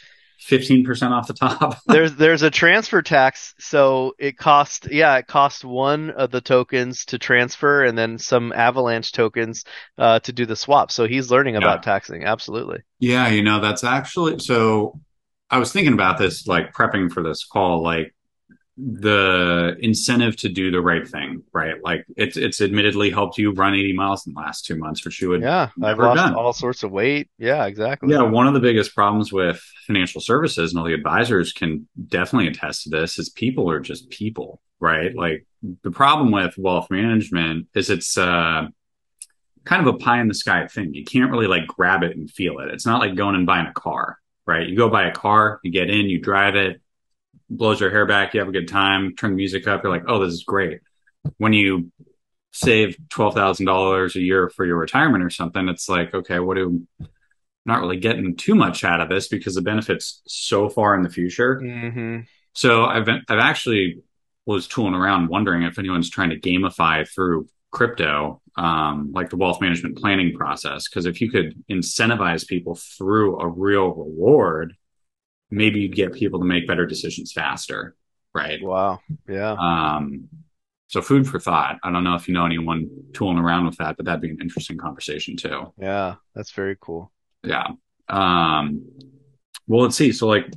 15% 0.49 1.11
off 1.11 1.27
the 1.27 1.35
top. 1.35 1.77
there's 1.85 2.15
there's 2.15 2.41
a 2.41 2.49
transfer 2.49 3.03
tax, 3.03 3.53
so 3.59 4.13
it 4.17 4.39
cost 4.39 4.89
yeah, 4.89 5.17
it 5.17 5.27
cost 5.27 5.63
one 5.63 6.09
of 6.09 6.31
the 6.31 6.41
tokens 6.41 7.05
to 7.05 7.19
transfer 7.19 7.83
and 7.83 7.95
then 7.95 8.17
some 8.17 8.51
avalanche 8.53 9.11
tokens 9.11 9.63
uh, 9.99 10.19
to 10.21 10.33
do 10.33 10.47
the 10.47 10.55
swap. 10.55 10.91
So 10.91 11.07
he's 11.07 11.29
learning 11.29 11.57
about 11.57 11.83
taxing, 11.83 12.23
absolutely. 12.23 12.79
yeah, 12.97 13.27
you 13.27 13.43
know, 13.43 13.61
that's 13.61 13.83
actually 13.83 14.39
so 14.39 14.99
I 15.51 15.59
was 15.59 15.71
thinking 15.71 15.93
about 15.93 16.17
this, 16.17 16.47
like 16.47 16.73
prepping 16.73 17.11
for 17.11 17.21
this 17.21 17.45
call, 17.45 17.83
like 17.83 18.15
the 18.77 19.75
incentive 19.79 20.35
to 20.37 20.49
do 20.49 20.69
the 20.69 20.79
right 20.81 21.07
thing, 21.07 21.41
right? 21.51 21.75
Like 21.83 22.05
it's 22.15 22.37
it's 22.37 22.61
admittedly 22.61 23.09
helped 23.09 23.37
you 23.39 23.51
run 23.51 23.73
80 23.73 23.93
miles 23.93 24.27
in 24.27 24.33
the 24.33 24.39
last 24.39 24.65
two 24.65 24.77
months, 24.77 25.03
which 25.03 25.19
you 25.21 25.29
would 25.29 25.41
Yeah, 25.41 25.69
I've 25.81 25.97
lost 25.97 26.17
done. 26.17 26.35
all 26.35 26.53
sorts 26.53 26.83
of 26.83 26.91
weight. 26.91 27.27
Yeah, 27.39 27.65
exactly. 27.65 28.13
Yeah, 28.13 28.21
one 28.21 28.47
of 28.47 28.53
the 28.53 28.59
biggest 28.59 28.93
problems 28.93 29.33
with 29.33 29.59
financial 29.87 30.21
services, 30.21 30.71
and 30.71 30.79
all 30.79 30.85
the 30.85 30.93
advisors 30.93 31.53
can 31.53 31.87
definitely 32.07 32.49
attest 32.49 32.83
to 32.83 32.89
this, 32.89 33.17
is 33.17 33.29
people 33.29 33.69
are 33.71 33.79
just 33.79 34.09
people, 34.11 34.61
right? 34.79 35.15
Like 35.15 35.47
the 35.83 35.91
problem 35.91 36.31
with 36.31 36.55
wealth 36.57 36.91
management 36.91 37.67
is 37.73 37.89
it's 37.89 38.15
uh, 38.15 38.67
kind 39.65 39.87
of 39.87 39.93
a 39.95 39.97
pie 39.97 40.21
in 40.21 40.27
the 40.27 40.33
sky 40.33 40.67
thing. 40.67 40.93
You 40.93 41.03
can't 41.03 41.31
really 41.31 41.47
like 41.47 41.67
grab 41.67 42.03
it 42.03 42.15
and 42.15 42.29
feel 42.29 42.59
it. 42.59 42.69
It's 42.69 42.85
not 42.85 42.99
like 43.01 43.15
going 43.15 43.35
and 43.35 43.45
buying 43.45 43.67
a 43.67 43.73
car, 43.73 44.17
right? 44.45 44.67
You 44.67 44.77
go 44.77 44.89
buy 44.89 45.07
a 45.07 45.11
car, 45.13 45.59
you 45.63 45.71
get 45.71 45.89
in, 45.89 46.05
you 46.07 46.19
drive 46.21 46.55
it, 46.55 46.79
blows 47.49 47.79
your 47.79 47.89
hair 47.89 48.05
back, 48.05 48.33
you 48.33 48.39
have 48.39 48.49
a 48.49 48.53
good 48.53 48.67
time, 48.67 49.15
turn 49.15 49.31
the 49.31 49.37
music 49.37 49.67
up, 49.67 49.83
you're 49.83 49.91
like, 49.91 50.05
oh, 50.07 50.23
this 50.23 50.33
is 50.33 50.43
great. 50.43 50.81
When 51.37 51.53
you 51.53 51.91
save 52.51 52.97
twelve 53.09 53.33
thousand 53.35 53.65
dollars 53.65 54.15
a 54.15 54.21
year 54.21 54.49
for 54.49 54.65
your 54.65 54.77
retirement 54.77 55.23
or 55.23 55.29
something, 55.29 55.67
it's 55.67 55.89
like, 55.89 56.13
okay, 56.13 56.39
what 56.39 56.55
do 56.55 56.87
not 57.65 57.81
really 57.81 57.97
getting 57.97 58.35
too 58.35 58.55
much 58.55 58.83
out 58.83 59.01
of 59.01 59.09
this 59.09 59.27
because 59.27 59.55
the 59.55 59.61
benefits 59.61 60.21
so 60.25 60.69
far 60.69 60.95
in 60.95 61.03
the 61.03 61.09
future. 61.09 61.59
hmm 61.59 62.19
So 62.53 62.85
I've 62.85 63.05
been, 63.05 63.21
I've 63.27 63.39
actually 63.39 64.01
was 64.45 64.67
tooling 64.67 64.93
around 64.93 65.27
wondering 65.27 65.63
if 65.63 65.77
anyone's 65.77 66.09
trying 66.09 66.29
to 66.29 66.39
gamify 66.39 67.07
through 67.07 67.49
crypto, 67.71 68.41
um, 68.55 69.11
like 69.13 69.29
the 69.29 69.35
wealth 69.35 69.59
management 69.59 69.97
planning 69.97 70.33
process. 70.33 70.87
Because 70.87 71.05
if 71.05 71.19
you 71.19 71.29
could 71.29 71.53
incentivize 71.69 72.47
people 72.47 72.75
through 72.75 73.39
a 73.41 73.47
real 73.47 73.89
reward, 73.89 74.73
maybe 75.49 75.79
you'd 75.79 75.95
get 75.95 76.13
people 76.13 76.39
to 76.39 76.45
make 76.45 76.67
better 76.67 76.85
decisions 76.85 77.31
faster, 77.31 77.95
right? 78.33 78.61
Wow. 78.61 78.99
Yeah. 79.27 79.51
Um, 79.51 80.27
so 80.87 81.01
food 81.01 81.27
for 81.27 81.39
thought. 81.39 81.77
I 81.83 81.91
don't 81.91 82.03
know 82.03 82.15
if 82.15 82.27
you 82.27 82.33
know 82.33 82.45
anyone 82.45 82.89
tooling 83.13 83.37
around 83.37 83.65
with 83.65 83.77
that, 83.77 83.97
but 83.97 84.05
that'd 84.05 84.21
be 84.21 84.29
an 84.29 84.39
interesting 84.41 84.77
conversation 84.77 85.35
too. 85.35 85.73
Yeah. 85.77 86.15
That's 86.33 86.51
very 86.51 86.77
cool. 86.79 87.11
Yeah. 87.43 87.67
Um, 88.09 88.85
well, 89.67 89.81
let's 89.81 89.95
see. 89.95 90.11
So 90.11 90.27
like, 90.27 90.47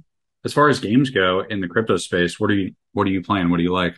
as 0.45 0.53
far 0.53 0.69
as 0.69 0.81
games 0.81 1.11
go 1.11 1.41
in 1.41 1.61
the 1.61 1.69
crypto 1.69 1.97
space, 1.97 2.39
what 2.39 2.51
are 2.51 2.55
you, 2.55 2.73
what 2.93 3.07
are 3.07 3.11
you 3.11 3.23
playing? 3.23 3.51
What 3.51 3.59
do 3.59 3.63
you 3.63 3.73
like? 3.73 3.97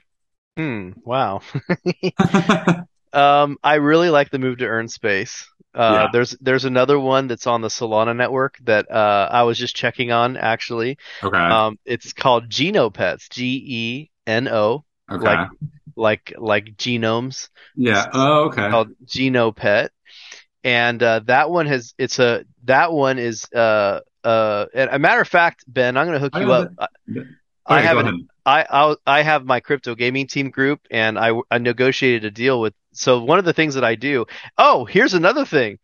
Hmm. 0.57 0.93
Wow. 1.05 1.41
Um, 3.13 3.59
I 3.63 3.75
really 3.75 4.11
like 4.11 4.31
the 4.31 4.39
move 4.39 4.59
to 4.59 4.67
earn 4.67 4.89
space. 4.89 5.47
Uh, 5.75 5.93
Yeah. 6.05 6.09
there's 6.13 6.37
there's 6.41 6.65
another 6.65 6.99
one 6.99 7.29
that's 7.29 7.47
on 7.47 7.61
the 7.63 7.69
Solana 7.69 8.15
network 8.17 8.59
that 8.65 8.91
uh, 8.91 9.29
I 9.31 9.43
was 9.45 9.59
just 9.59 9.75
checking 9.77 10.13
on 10.13 10.37
actually. 10.37 10.99
okay. 11.23 11.37
Um, 11.37 11.79
it's 11.85 12.13
called 12.13 12.49
Genopets, 12.49 13.29
G 13.31 13.65
E 13.67 14.11
N 14.27 14.49
O, 14.49 14.85
okay. 15.11 15.25
like 15.25 15.49
like 15.97 16.33
like 16.39 16.77
genomes, 16.77 17.49
yeah. 17.77 18.07
Oh, 18.13 18.45
okay. 18.47 18.69
called 18.71 18.91
Genopet, 19.07 19.91
and 20.65 21.03
uh, 21.03 21.21
that 21.27 21.51
one 21.51 21.67
has 21.67 21.95
it's 21.99 22.19
a 22.19 22.45
that 22.65 22.93
one 22.93 23.19
is 23.19 23.47
uh 23.55 24.01
uh 24.25 24.67
and 24.75 24.91
a 24.91 24.99
matter 24.99 25.21
of 25.21 25.29
fact, 25.29 25.65
Ben, 25.67 25.97
I'm 25.97 26.07
gonna 26.07 26.19
hook 26.19 26.37
you 26.37 26.53
up. 26.53 26.71
I, 26.79 26.87
I 27.67 27.81
have 27.83 27.99
an. 27.99 28.29
I 28.45 28.67
I'll, 28.69 28.97
I 29.07 29.23
have 29.23 29.45
my 29.45 29.61
crypto 29.61 29.95
gaming 29.95 30.27
team 30.27 30.51
group, 30.51 30.81
and 30.91 31.19
I 31.19 31.33
I 31.51 31.59
negotiated 31.59 32.25
a 32.25 32.31
deal 32.31 32.61
with. 32.61 32.75
So 32.93 33.23
one 33.23 33.39
of 33.39 33.45
the 33.45 33.53
things 33.53 33.75
that 33.75 33.85
I 33.85 33.95
do. 33.95 34.27
Oh, 34.59 34.85
here's 34.85 35.15
another 35.15 35.45
thing 35.45 35.79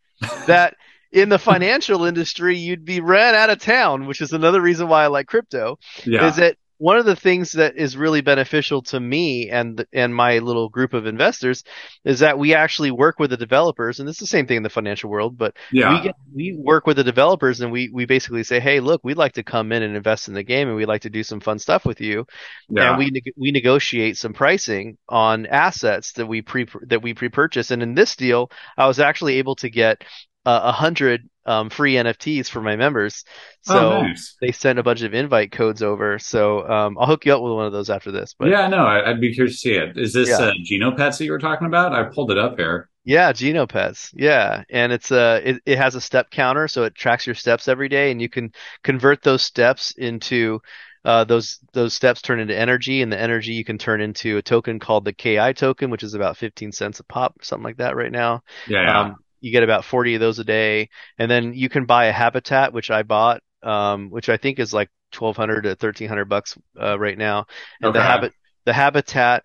that 0.46 0.74
in 1.12 1.28
the 1.28 1.38
financial 1.38 2.04
industry 2.04 2.56
you'd 2.56 2.84
be 2.84 3.00
ran 3.00 3.34
out 3.34 3.50
of 3.50 3.58
town, 3.60 4.06
which 4.06 4.20
is 4.20 4.32
another 4.32 4.60
reason 4.60 4.88
why 4.88 5.04
I 5.04 5.06
like 5.06 5.26
crypto. 5.26 5.78
Yeah. 6.04 6.28
Is 6.28 6.36
that 6.36 6.56
one 6.78 6.96
of 6.96 7.04
the 7.04 7.16
things 7.16 7.52
that 7.52 7.76
is 7.76 7.96
really 7.96 8.20
beneficial 8.20 8.82
to 8.82 8.98
me 8.98 9.50
and 9.50 9.84
and 9.92 10.14
my 10.14 10.38
little 10.38 10.68
group 10.68 10.94
of 10.94 11.06
investors 11.06 11.64
is 12.04 12.20
that 12.20 12.38
we 12.38 12.54
actually 12.54 12.92
work 12.92 13.18
with 13.18 13.30
the 13.30 13.36
developers, 13.36 13.98
and 13.98 14.08
it's 14.08 14.20
the 14.20 14.26
same 14.26 14.46
thing 14.46 14.58
in 14.58 14.62
the 14.62 14.70
financial 14.70 15.10
world, 15.10 15.36
but 15.36 15.56
yeah. 15.72 15.92
we 15.92 16.02
get 16.02 16.14
we 16.34 16.56
work 16.56 16.86
with 16.86 16.96
the 16.96 17.04
developers 17.04 17.60
and 17.60 17.72
we 17.72 17.90
we 17.92 18.06
basically 18.06 18.44
say, 18.44 18.60
hey, 18.60 18.80
look, 18.80 19.02
we'd 19.04 19.16
like 19.16 19.32
to 19.32 19.42
come 19.42 19.72
in 19.72 19.82
and 19.82 19.96
invest 19.96 20.28
in 20.28 20.34
the 20.34 20.42
game, 20.42 20.68
and 20.68 20.76
we'd 20.76 20.86
like 20.86 21.02
to 21.02 21.10
do 21.10 21.22
some 21.22 21.40
fun 21.40 21.58
stuff 21.58 21.84
with 21.84 22.00
you, 22.00 22.26
yeah. 22.68 22.90
and 22.90 22.98
we 22.98 23.10
neg- 23.10 23.34
we 23.36 23.50
negotiate 23.50 24.16
some 24.16 24.32
pricing 24.32 24.96
on 25.08 25.46
assets 25.46 26.12
that 26.12 26.26
we 26.26 26.42
pre 26.42 26.66
that 26.86 27.02
we 27.02 27.12
pre-purchase. 27.12 27.72
And 27.72 27.82
in 27.82 27.94
this 27.94 28.14
deal, 28.14 28.50
I 28.76 28.86
was 28.86 29.00
actually 29.00 29.34
able 29.34 29.56
to 29.56 29.68
get 29.68 30.04
a 30.50 30.72
hundred 30.72 31.28
um, 31.46 31.70
free 31.70 31.94
NFTs 31.94 32.48
for 32.48 32.60
my 32.60 32.76
members. 32.76 33.24
So 33.62 33.92
oh, 33.92 34.02
nice. 34.02 34.36
they 34.40 34.52
sent 34.52 34.78
a 34.78 34.82
bunch 34.82 35.02
of 35.02 35.14
invite 35.14 35.50
codes 35.50 35.82
over. 35.82 36.18
So 36.18 36.68
um, 36.68 36.98
I'll 36.98 37.06
hook 37.06 37.24
you 37.26 37.34
up 37.34 37.42
with 37.42 37.52
one 37.52 37.66
of 37.66 37.72
those 37.72 37.88
after 37.90 38.10
this. 38.12 38.34
But 38.38 38.48
yeah, 38.48 38.68
no, 38.68 38.84
I'd 38.86 39.20
be 39.20 39.34
curious 39.34 39.54
to 39.54 39.58
see 39.58 39.74
it. 39.74 39.96
Is 39.96 40.12
this 40.12 40.28
Yeah. 40.28 40.36
uh, 40.46 40.52
Genopets 40.70 41.18
that 41.18 41.24
you 41.24 41.32
were 41.32 41.38
talking 41.38 41.66
about? 41.66 41.92
I 41.92 42.04
pulled 42.04 42.30
it 42.30 42.38
up 42.38 42.56
here. 42.58 42.88
Yeah, 43.04 43.32
Genopets. 43.32 44.10
Yeah, 44.14 44.64
and 44.68 44.92
it's 44.92 45.10
uh 45.10 45.40
it, 45.42 45.62
it 45.64 45.78
has 45.78 45.94
a 45.94 46.00
step 46.00 46.30
counter, 46.30 46.68
so 46.68 46.84
it 46.84 46.94
tracks 46.94 47.26
your 47.26 47.34
steps 47.34 47.66
every 47.66 47.88
day, 47.88 48.10
and 48.10 48.20
you 48.20 48.28
can 48.28 48.52
convert 48.84 49.22
those 49.22 49.42
steps 49.42 49.92
into 49.96 50.60
uh 51.06 51.24
those 51.24 51.58
those 51.72 51.94
steps 51.94 52.20
turn 52.20 52.38
into 52.40 52.54
energy, 52.54 53.00
and 53.00 53.10
the 53.10 53.18
energy 53.18 53.54
you 53.54 53.64
can 53.64 53.78
turn 53.78 54.02
into 54.02 54.36
a 54.36 54.42
token 54.42 54.78
called 54.78 55.06
the 55.06 55.14
KI 55.14 55.54
token, 55.54 55.88
which 55.88 56.02
is 56.02 56.12
about 56.12 56.36
15 56.36 56.70
cents 56.72 57.00
a 57.00 57.04
pop, 57.04 57.36
something 57.42 57.64
like 57.64 57.78
that 57.78 57.96
right 57.96 58.12
now. 58.12 58.42
Yeah, 58.66 58.82
yeah. 58.82 59.00
Um, 59.00 59.16
you 59.40 59.52
get 59.52 59.62
about 59.62 59.84
40 59.84 60.14
of 60.14 60.20
those 60.20 60.38
a 60.38 60.44
day, 60.44 60.88
and 61.18 61.30
then 61.30 61.54
you 61.54 61.68
can 61.68 61.86
buy 61.86 62.06
a 62.06 62.12
habitat, 62.12 62.72
which 62.72 62.90
I 62.90 63.02
bought, 63.02 63.42
um, 63.62 64.10
which 64.10 64.28
I 64.28 64.36
think 64.36 64.58
is 64.58 64.72
like 64.74 64.90
1200 65.12 65.62
to 65.64 65.76
1300 65.76 66.26
bucks 66.26 66.56
uh, 66.80 66.98
right 66.98 67.16
now, 67.18 67.46
and 67.82 67.94
the 67.94 68.00
Okay. 68.00 68.02
habit 68.02 68.34
the 68.64 68.72
habitat 68.72 69.44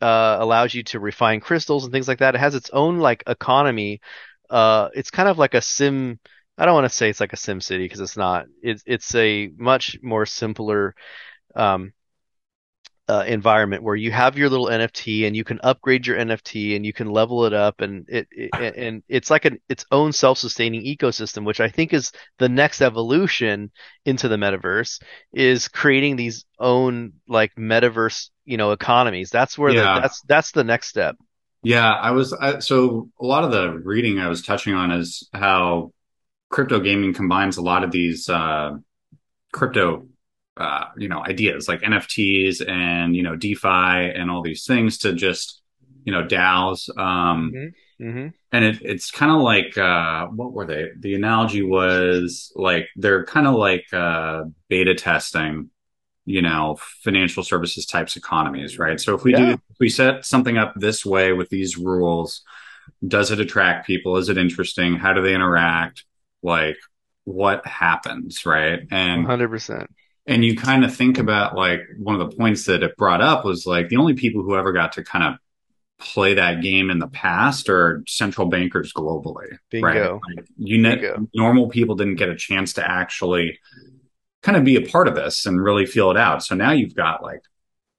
uh, 0.00 0.36
allows 0.40 0.74
you 0.74 0.82
to 0.84 1.00
refine 1.00 1.40
crystals 1.40 1.84
and 1.84 1.92
things 1.92 2.08
like 2.08 2.18
that. 2.20 2.34
It 2.34 2.38
has 2.40 2.54
its 2.54 2.70
own 2.70 2.98
like 2.98 3.22
economy. 3.26 4.00
Uh, 4.48 4.88
it's 4.94 5.10
kind 5.10 5.28
of 5.28 5.38
like 5.38 5.54
a 5.54 5.62
sim. 5.62 6.18
I 6.58 6.64
don't 6.66 6.74
want 6.74 6.86
to 6.86 6.94
say 6.94 7.08
it's 7.10 7.20
like 7.20 7.32
a 7.32 7.36
sim 7.38 7.60
city 7.60 7.84
because 7.84 8.00
it's 8.00 8.16
not. 8.16 8.46
It's 8.62 8.82
it's 8.86 9.14
a 9.14 9.50
much 9.56 9.98
more 10.02 10.26
simpler 10.26 10.94
um, 11.54 11.92
uh, 13.10 13.24
environment 13.26 13.82
where 13.82 13.96
you 13.96 14.12
have 14.12 14.38
your 14.38 14.48
little 14.48 14.68
NFT 14.68 15.26
and 15.26 15.34
you 15.34 15.42
can 15.42 15.58
upgrade 15.64 16.06
your 16.06 16.16
NFT 16.16 16.76
and 16.76 16.86
you 16.86 16.92
can 16.92 17.10
level 17.10 17.44
it 17.44 17.52
up 17.52 17.80
and 17.80 18.08
it, 18.08 18.28
it 18.30 18.50
and 18.76 19.02
it's 19.08 19.30
like 19.30 19.46
an 19.46 19.58
its 19.68 19.84
own 19.90 20.12
self-sustaining 20.12 20.84
ecosystem, 20.84 21.44
which 21.44 21.58
I 21.58 21.68
think 21.68 21.92
is 21.92 22.12
the 22.38 22.48
next 22.48 22.80
evolution 22.80 23.72
into 24.04 24.28
the 24.28 24.36
metaverse 24.36 25.02
is 25.32 25.66
creating 25.66 26.14
these 26.14 26.44
own 26.60 27.14
like 27.26 27.52
metaverse, 27.56 28.30
you 28.44 28.56
know, 28.56 28.70
economies. 28.70 29.30
That's 29.30 29.58
where 29.58 29.72
yeah. 29.72 29.96
the, 29.96 30.00
that's 30.02 30.22
that's 30.28 30.52
the 30.52 30.62
next 30.62 30.86
step. 30.86 31.16
Yeah, 31.64 31.92
I 31.92 32.12
was 32.12 32.32
I, 32.32 32.60
so 32.60 33.10
a 33.20 33.26
lot 33.26 33.42
of 33.42 33.50
the 33.50 33.72
reading 33.72 34.20
I 34.20 34.28
was 34.28 34.42
touching 34.42 34.74
on 34.74 34.92
is 34.92 35.28
how 35.34 35.92
crypto 36.48 36.78
gaming 36.78 37.12
combines 37.12 37.56
a 37.56 37.62
lot 37.62 37.82
of 37.82 37.90
these 37.90 38.28
uh, 38.28 38.76
crypto 39.52 40.06
uh, 40.60 40.84
you 40.96 41.08
know, 41.08 41.24
ideas 41.24 41.68
like 41.68 41.80
NFTs 41.80 42.66
and, 42.68 43.16
you 43.16 43.22
know, 43.22 43.34
DeFi 43.34 43.68
and 43.68 44.30
all 44.30 44.42
these 44.42 44.66
things 44.66 44.98
to 44.98 45.14
just, 45.14 45.62
you 46.04 46.12
know, 46.12 46.22
DAOs. 46.22 46.88
Um, 46.98 47.52
mm-hmm. 47.54 48.04
Mm-hmm. 48.04 48.28
And 48.52 48.64
it, 48.64 48.82
it's 48.82 49.10
kind 49.10 49.32
of 49.32 49.40
like, 49.40 49.76
uh, 49.78 50.26
what 50.26 50.52
were 50.52 50.66
they? 50.66 50.88
The 50.98 51.14
analogy 51.14 51.62
was 51.62 52.52
like, 52.54 52.88
they're 52.96 53.24
kind 53.24 53.46
of 53.46 53.54
like, 53.54 53.86
uh, 53.92 54.44
beta 54.68 54.94
testing, 54.94 55.70
you 56.26 56.42
know, 56.42 56.78
financial 57.02 57.42
services 57.42 57.86
types 57.86 58.16
economies, 58.16 58.78
right? 58.78 59.00
So 59.00 59.14
if 59.14 59.24
we 59.24 59.32
yeah. 59.32 59.38
do, 59.38 59.50
if 59.52 59.76
we 59.80 59.88
set 59.88 60.24
something 60.24 60.58
up 60.58 60.74
this 60.76 61.06
way 61.06 61.32
with 61.32 61.48
these 61.48 61.76
rules, 61.76 62.42
does 63.06 63.30
it 63.30 63.40
attract 63.40 63.86
people? 63.86 64.18
Is 64.18 64.28
it 64.28 64.36
interesting? 64.36 64.96
How 64.96 65.12
do 65.14 65.22
they 65.22 65.34
interact? 65.34 66.04
Like, 66.42 66.76
what 67.24 67.66
happens, 67.66 68.44
right? 68.44 68.80
And 68.90 69.26
100% 69.26 69.86
and 70.30 70.44
you 70.44 70.56
kind 70.56 70.84
of 70.84 70.94
think 70.94 71.18
about 71.18 71.56
like 71.56 71.82
one 71.98 72.18
of 72.18 72.30
the 72.30 72.36
points 72.36 72.64
that 72.66 72.84
it 72.84 72.96
brought 72.96 73.20
up 73.20 73.44
was 73.44 73.66
like 73.66 73.88
the 73.88 73.96
only 73.96 74.14
people 74.14 74.42
who 74.42 74.56
ever 74.56 74.72
got 74.72 74.92
to 74.92 75.02
kind 75.02 75.24
of 75.24 75.34
play 75.98 76.34
that 76.34 76.62
game 76.62 76.88
in 76.88 77.00
the 77.00 77.08
past 77.08 77.68
are 77.68 78.04
central 78.06 78.46
bankers 78.46 78.92
globally. 78.92 79.58
Bingo. 79.70 79.88
Right? 79.88 80.36
Like 80.36 80.46
you 80.56 80.80
Bingo. 80.80 81.26
normal 81.34 81.68
people 81.68 81.96
didn't 81.96 82.14
get 82.14 82.28
a 82.28 82.36
chance 82.36 82.74
to 82.74 82.88
actually 82.88 83.58
kind 84.42 84.56
of 84.56 84.62
be 84.62 84.76
a 84.76 84.88
part 84.88 85.08
of 85.08 85.16
this 85.16 85.46
and 85.46 85.62
really 85.62 85.84
feel 85.84 86.12
it 86.12 86.16
out. 86.16 86.44
So 86.44 86.54
now 86.54 86.70
you've 86.70 86.94
got 86.94 87.24
like 87.24 87.42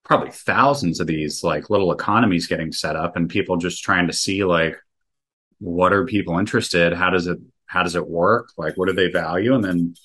probably 0.05 0.31
thousands 0.31 1.01
of 1.01 1.07
these 1.07 1.43
like 1.43 1.69
little 1.69 1.91
economies 1.91 2.47
getting 2.47 2.71
set 2.71 2.95
up 2.95 3.17
and 3.17 3.29
people 3.29 3.57
just 3.57 3.83
trying 3.83 4.07
to 4.07 4.13
see 4.13 4.45
like 4.45 4.77
what 5.59 5.91
are 5.91 6.05
people 6.05 6.39
interested? 6.39 6.93
How 6.93 7.09
does 7.09 7.27
it 7.27 7.39
how 7.65 7.83
does 7.83 7.97
it 7.97 8.07
work? 8.07 8.53
Like 8.57 8.77
what 8.77 8.87
do 8.87 8.93
they 8.93 9.11
value? 9.11 9.53
And 9.53 9.63
then 9.63 9.95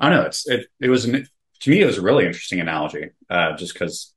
I 0.00 0.08
don't 0.08 0.18
know. 0.18 0.26
It's 0.26 0.48
it 0.48 0.68
it 0.80 0.88
was 0.88 1.04
an 1.04 1.26
to 1.60 1.70
me, 1.70 1.80
it 1.80 1.86
was 1.86 1.98
a 1.98 2.02
really 2.02 2.26
interesting 2.26 2.60
analogy, 2.60 3.10
uh, 3.30 3.56
just 3.56 3.72
because, 3.72 4.12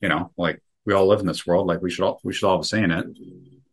you 0.00 0.08
know, 0.08 0.32
like 0.36 0.62
we 0.84 0.94
all 0.94 1.06
live 1.06 1.20
in 1.20 1.26
this 1.26 1.46
world, 1.46 1.66
like 1.66 1.82
we 1.82 1.90
should 1.90 2.04
all 2.04 2.20
we 2.24 2.32
should 2.32 2.46
all 2.46 2.58
be 2.58 2.64
saying 2.64 2.90
it. 2.90 3.06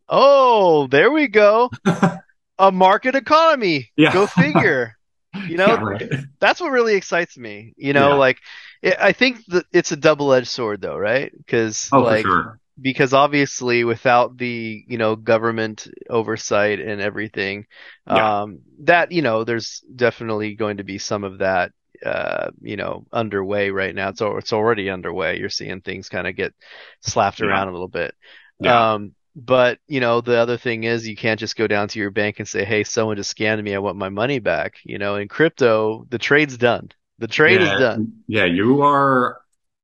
Oh, 0.08 0.88
there 0.88 1.12
we 1.12 1.28
go. 1.28 1.70
a 2.60 2.72
market 2.72 3.16
economy. 3.16 3.92
Yeah. 3.96 4.14
Go 4.14 4.28
figure. 4.28 4.94
You 5.50 5.58
know, 5.58 5.66
yeah, 5.66 5.82
right. 5.82 6.14
that's 6.40 6.62
what 6.62 6.72
really 6.72 6.96
excites 6.96 7.38
me. 7.38 7.74
You 7.76 7.92
know, 7.92 8.12
yeah. 8.12 8.14
like 8.14 8.38
it, 8.82 8.96
I 8.98 9.12
think 9.12 9.46
that 9.48 9.66
it's 9.74 9.92
a 9.92 9.98
double-edged 9.98 10.48
sword, 10.48 10.80
though, 10.80 10.96
right? 10.96 11.30
Because 11.36 11.90
oh, 11.92 12.04
like, 12.04 12.26
sure. 12.26 12.58
because 12.80 13.14
obviously, 13.14 13.84
without 13.84 14.38
the 14.38 14.86
you 14.88 14.98
know 14.98 15.18
government 15.18 15.90
oversight 16.10 16.80
and 16.80 17.02
everything, 17.02 17.66
yeah. 18.08 18.44
um, 18.44 18.60
that 18.84 19.12
you 19.12 19.22
know, 19.22 19.44
there's 19.44 19.84
definitely 19.94 20.56
going 20.56 20.78
to 20.78 20.86
be 20.86 21.00
some 21.00 21.26
of 21.26 21.40
that 21.40 21.74
uh, 22.04 22.52
you 22.62 22.78
know, 22.78 23.06
underway 23.12 23.70
right 23.70 23.94
now. 23.94 24.10
It's 24.10 24.22
it's 24.22 24.54
already 24.54 24.90
underway. 24.90 25.38
You're 25.40 25.50
seeing 25.50 25.82
things 25.82 26.10
kind 26.10 26.28
of 26.28 26.36
get 26.36 26.54
slapped 27.02 27.40
yeah. 27.40 27.48
around 27.48 27.68
a 27.68 27.72
little 27.72 27.88
bit. 27.88 28.16
Yeah. 28.60 28.94
Um, 28.94 29.14
but 29.36 29.80
you 29.88 30.00
know, 30.00 30.22
the 30.22 30.38
other 30.38 30.58
thing 30.58 30.86
is 30.86 31.08
you 31.08 31.16
can't 31.16 31.40
just 31.40 31.58
go 31.58 31.68
down 31.68 31.90
to 31.90 32.00
your 32.00 32.12
bank 32.12 32.40
and 32.40 32.48
say, 32.48 32.64
"Hey, 32.64 32.84
someone 32.84 33.18
just 33.18 33.36
scammed 33.36 33.64
me. 33.64 33.76
I 33.76 33.80
want 33.80 33.98
my 33.98 34.10
money 34.10 34.40
back." 34.40 34.76
You 34.84 34.98
know, 34.98 35.16
in 35.16 35.28
crypto, 35.28 36.06
the 36.10 36.18
trade's 36.18 36.58
done. 36.58 36.92
The 37.20 37.28
trade 37.28 37.62
yeah. 37.62 37.74
is 37.74 37.80
done. 37.80 38.14
Yeah, 38.28 38.46
you 38.46 38.82
are, 38.82 39.42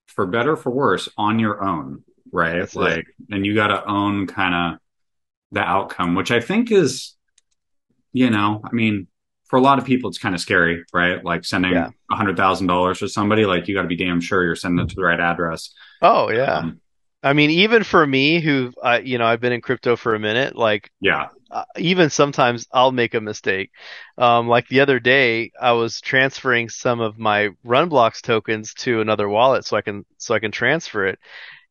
for 0.07 0.25
better 0.25 0.55
for 0.55 0.69
worse, 0.69 1.09
on 1.17 1.39
your 1.39 1.63
own, 1.63 2.03
right? 2.31 2.59
That's 2.59 2.75
like, 2.75 2.99
it. 2.99 3.05
and 3.29 3.45
you 3.45 3.55
got 3.55 3.67
to 3.67 3.85
own 3.85 4.27
kind 4.27 4.55
of 4.55 4.79
the 5.51 5.61
outcome, 5.61 6.15
which 6.15 6.31
I 6.31 6.39
think 6.39 6.71
is, 6.71 7.15
you 8.13 8.29
know, 8.29 8.61
I 8.63 8.71
mean, 8.71 9.07
for 9.51 9.57
a 9.57 9.61
lot 9.61 9.77
of 9.77 9.85
people, 9.85 10.09
it's 10.09 10.17
kind 10.17 10.33
of 10.33 10.39
scary, 10.39 10.83
right? 10.93 11.23
Like 11.23 11.43
sending 11.43 11.73
a 11.75 11.93
hundred 12.09 12.37
thousand 12.37 12.67
dollars 12.67 12.99
to 12.99 13.09
somebody, 13.09 13.45
like 13.45 13.67
you 13.67 13.75
got 13.75 13.81
to 13.81 13.87
be 13.89 13.97
damn 13.97 14.21
sure 14.21 14.43
you're 14.45 14.55
sending 14.55 14.83
it 14.83 14.89
to 14.89 14.95
the 14.95 15.03
right 15.03 15.19
address. 15.19 15.73
Oh 16.01 16.31
yeah. 16.31 16.59
Um, 16.59 16.79
I 17.21 17.33
mean, 17.33 17.51
even 17.51 17.83
for 17.83 18.07
me, 18.07 18.39
who 18.39 18.71
uh, 18.81 19.01
you 19.03 19.17
know, 19.17 19.25
I've 19.25 19.41
been 19.41 19.51
in 19.51 19.59
crypto 19.59 19.97
for 19.97 20.15
a 20.15 20.19
minute. 20.19 20.55
Like, 20.55 20.89
yeah, 21.01 21.27
uh, 21.51 21.65
even 21.77 22.09
sometimes 22.09 22.65
I'll 22.71 22.93
make 22.93 23.13
a 23.13 23.19
mistake. 23.21 23.71
Um, 24.17 24.47
like 24.47 24.69
the 24.69 24.79
other 24.79 25.01
day, 25.01 25.51
I 25.61 25.73
was 25.73 25.99
transferring 25.99 26.69
some 26.69 27.01
of 27.01 27.19
my 27.19 27.49
RunBlox 27.65 28.21
tokens 28.21 28.73
to 28.75 29.01
another 29.01 29.27
wallet 29.27 29.65
so 29.65 29.75
I 29.75 29.81
can 29.81 30.05
so 30.17 30.33
I 30.33 30.39
can 30.39 30.51
transfer 30.51 31.07
it, 31.07 31.19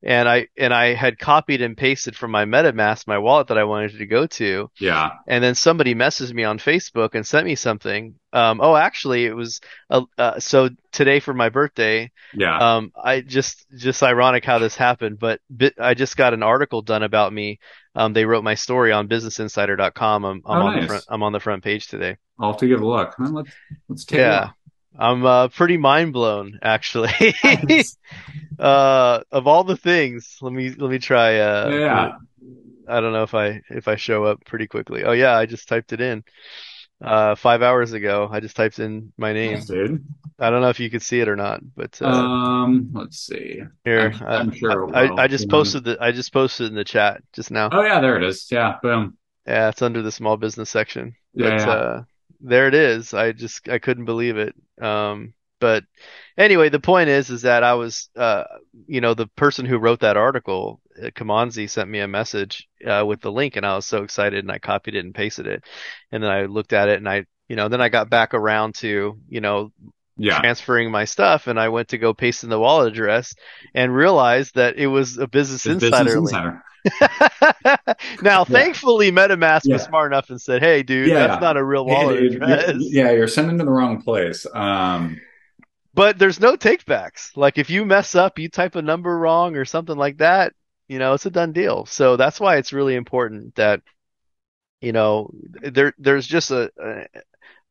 and 0.02 0.28
I 0.28 0.48
and 0.56 0.72
I 0.72 0.94
had 0.94 1.18
copied 1.18 1.60
and 1.60 1.76
pasted 1.76 2.16
from 2.16 2.30
my 2.30 2.44
MetaMask, 2.44 3.06
my 3.06 3.18
wallet 3.18 3.48
that 3.48 3.58
I 3.58 3.64
wanted 3.64 3.98
to 3.98 4.06
go 4.06 4.26
to. 4.26 4.70
Yeah. 4.78 5.10
And 5.26 5.44
then 5.44 5.54
somebody 5.54 5.94
messaged 5.94 6.32
me 6.32 6.44
on 6.44 6.58
Facebook 6.58 7.14
and 7.14 7.26
sent 7.26 7.44
me 7.44 7.54
something. 7.54 8.14
Um, 8.32 8.60
oh, 8.62 8.76
actually, 8.76 9.26
it 9.26 9.34
was 9.34 9.60
uh, 9.90 10.02
uh, 10.16 10.40
so 10.40 10.70
today 10.92 11.20
for 11.20 11.34
my 11.34 11.50
birthday. 11.50 12.10
Yeah. 12.32 12.76
Um, 12.76 12.92
I 13.02 13.20
just 13.20 13.66
just 13.76 14.02
ironic 14.02 14.44
how 14.44 14.58
this 14.58 14.74
happened, 14.74 15.18
but 15.18 15.40
bit, 15.54 15.74
I 15.78 15.94
just 15.94 16.16
got 16.16 16.32
an 16.32 16.42
article 16.42 16.80
done 16.80 17.02
about 17.02 17.32
me. 17.32 17.58
Um, 17.94 18.12
they 18.12 18.24
wrote 18.24 18.44
my 18.44 18.54
story 18.54 18.92
on 18.92 19.08
BusinessInsider.com. 19.08 20.24
I'm, 20.24 20.42
I'm 20.46 20.62
oh, 20.62 20.66
on 20.66 20.74
nice. 20.74 20.82
the 20.82 20.88
front. 20.88 21.04
I'm 21.08 21.22
on 21.22 21.32
the 21.32 21.40
front 21.40 21.62
page 21.62 21.88
today. 21.88 22.16
I'll 22.38 22.52
have 22.52 22.60
to 22.60 22.68
give 22.68 22.80
a 22.80 22.86
look. 22.86 23.14
Let's 23.18 23.50
let's 23.88 24.04
take 24.06 24.20
yeah. 24.20 24.50
I'm 24.98 25.24
uh, 25.24 25.48
pretty 25.48 25.76
mind 25.76 26.12
blown, 26.12 26.58
actually. 26.62 27.34
uh, 28.58 29.20
of 29.30 29.46
all 29.46 29.64
the 29.64 29.76
things, 29.76 30.38
let 30.40 30.52
me 30.52 30.70
let 30.70 30.90
me 30.90 30.98
try. 30.98 31.38
Uh, 31.38 31.68
yeah. 31.70 32.12
I 32.88 33.00
don't 33.00 33.12
know 33.12 33.22
if 33.22 33.34
I 33.34 33.62
if 33.70 33.88
I 33.88 33.96
show 33.96 34.24
up 34.24 34.44
pretty 34.44 34.66
quickly. 34.66 35.04
Oh 35.04 35.12
yeah, 35.12 35.36
I 35.36 35.46
just 35.46 35.68
typed 35.68 35.92
it 35.92 36.00
in. 36.00 36.24
Uh, 37.02 37.34
five 37.34 37.62
hours 37.62 37.92
ago, 37.92 38.28
I 38.30 38.40
just 38.40 38.56
typed 38.56 38.78
in 38.78 39.12
my 39.16 39.32
name. 39.32 39.52
Yes, 39.52 39.66
dude. 39.66 40.04
I 40.38 40.50
don't 40.50 40.60
know 40.60 40.68
if 40.68 40.80
you 40.80 40.90
could 40.90 41.02
see 41.02 41.20
it 41.20 41.28
or 41.28 41.36
not, 41.36 41.60
but 41.74 41.98
uh, 42.02 42.06
um, 42.06 42.90
let's 42.92 43.18
see. 43.18 43.62
Here, 43.84 44.12
I'm, 44.20 44.50
I'm 44.50 44.54
sure. 44.54 44.94
I, 44.94 45.06
I, 45.06 45.22
I, 45.22 45.28
just 45.28 45.48
posted 45.48 45.84
the 45.84 45.96
I 45.98 46.12
just 46.12 46.32
posted 46.32 46.66
in 46.66 46.74
the 46.74 46.84
chat 46.84 47.22
just 47.32 47.50
now. 47.50 47.70
Oh 47.72 47.82
yeah, 47.82 48.00
there 48.00 48.16
it 48.16 48.22
is. 48.22 48.48
Yeah, 48.50 48.76
boom. 48.82 49.16
Yeah, 49.46 49.70
it's 49.70 49.80
under 49.80 50.02
the 50.02 50.12
small 50.12 50.36
business 50.36 50.68
section. 50.68 51.14
But, 51.34 51.44
yeah. 51.44 51.66
yeah. 51.66 51.72
Uh, 51.72 52.02
there 52.40 52.68
it 52.68 52.74
is. 52.74 53.14
I 53.14 53.32
just 53.32 53.68
I 53.68 53.78
couldn't 53.78 54.04
believe 54.04 54.36
it. 54.36 54.54
Um, 54.80 55.34
but 55.60 55.84
anyway, 56.38 56.70
the 56.70 56.80
point 56.80 57.10
is 57.10 57.30
is 57.30 57.42
that 57.42 57.62
I 57.62 57.74
was 57.74 58.08
uh, 58.16 58.44
you 58.86 59.00
know 59.00 59.14
the 59.14 59.26
person 59.26 59.66
who 59.66 59.78
wrote 59.78 60.00
that 60.00 60.16
article, 60.16 60.80
uh, 61.00 61.10
Kamanzi, 61.10 61.68
sent 61.68 61.90
me 61.90 62.00
a 62.00 62.08
message 62.08 62.68
uh, 62.86 63.04
with 63.06 63.20
the 63.20 63.32
link, 63.32 63.56
and 63.56 63.66
I 63.66 63.76
was 63.76 63.86
so 63.86 64.02
excited, 64.02 64.44
and 64.44 64.50
I 64.50 64.58
copied 64.58 64.94
it 64.94 65.04
and 65.04 65.14
pasted 65.14 65.46
it, 65.46 65.64
and 66.10 66.22
then 66.22 66.30
I 66.30 66.46
looked 66.46 66.72
at 66.72 66.88
it, 66.88 66.96
and 66.96 67.08
I 67.08 67.26
you 67.48 67.56
know 67.56 67.68
then 67.68 67.80
I 67.80 67.88
got 67.88 68.10
back 68.10 68.34
around 68.34 68.76
to 68.76 69.18
you 69.28 69.40
know 69.40 69.72
yeah. 70.20 70.38
transferring 70.38 70.90
my 70.90 71.06
stuff 71.06 71.46
and 71.46 71.58
I 71.58 71.70
went 71.70 71.88
to 71.88 71.98
go 71.98 72.12
paste 72.12 72.44
in 72.44 72.50
the 72.50 72.58
wallet 72.58 72.92
address 72.92 73.34
and 73.74 73.94
realized 73.94 74.54
that 74.56 74.76
it 74.76 74.86
was 74.86 75.16
a 75.16 75.26
business 75.26 75.64
insider. 75.64 76.04
Business 76.04 76.14
insider. 76.14 76.62
now, 78.22 78.40
yeah. 78.40 78.44
thankfully, 78.44 79.12
MetaMask 79.12 79.62
yeah. 79.64 79.74
was 79.74 79.82
smart 79.82 80.12
enough 80.12 80.30
and 80.30 80.40
said, 80.40 80.62
"Hey, 80.62 80.82
dude, 80.82 81.08
yeah, 81.08 81.26
that's 81.26 81.40
not 81.40 81.56
a 81.56 81.64
real 81.64 81.84
wallet 81.84 82.16
hey, 82.16 82.28
dude, 82.28 82.42
address." 82.42 82.74
You're, 82.78 83.06
yeah, 83.06 83.12
you're 83.12 83.28
sending 83.28 83.58
to 83.58 83.64
the 83.64 83.70
wrong 83.70 84.02
place. 84.02 84.46
Um, 84.54 85.20
but 85.94 86.18
there's 86.18 86.40
no 86.40 86.56
takebacks. 86.56 87.36
Like 87.36 87.58
if 87.58 87.70
you 87.70 87.84
mess 87.84 88.14
up, 88.14 88.38
you 88.38 88.48
type 88.48 88.76
a 88.76 88.82
number 88.82 89.16
wrong 89.18 89.56
or 89.56 89.64
something 89.64 89.96
like 89.96 90.18
that, 90.18 90.52
you 90.88 90.98
know, 90.98 91.14
it's 91.14 91.26
a 91.26 91.30
done 91.30 91.52
deal. 91.52 91.86
So 91.86 92.16
that's 92.16 92.40
why 92.40 92.56
it's 92.56 92.72
really 92.72 92.94
important 92.94 93.56
that, 93.56 93.82
you 94.80 94.92
know, 94.92 95.30
there 95.62 95.92
there's 95.98 96.26
just 96.26 96.50
a, 96.50 96.70
a 96.80 97.06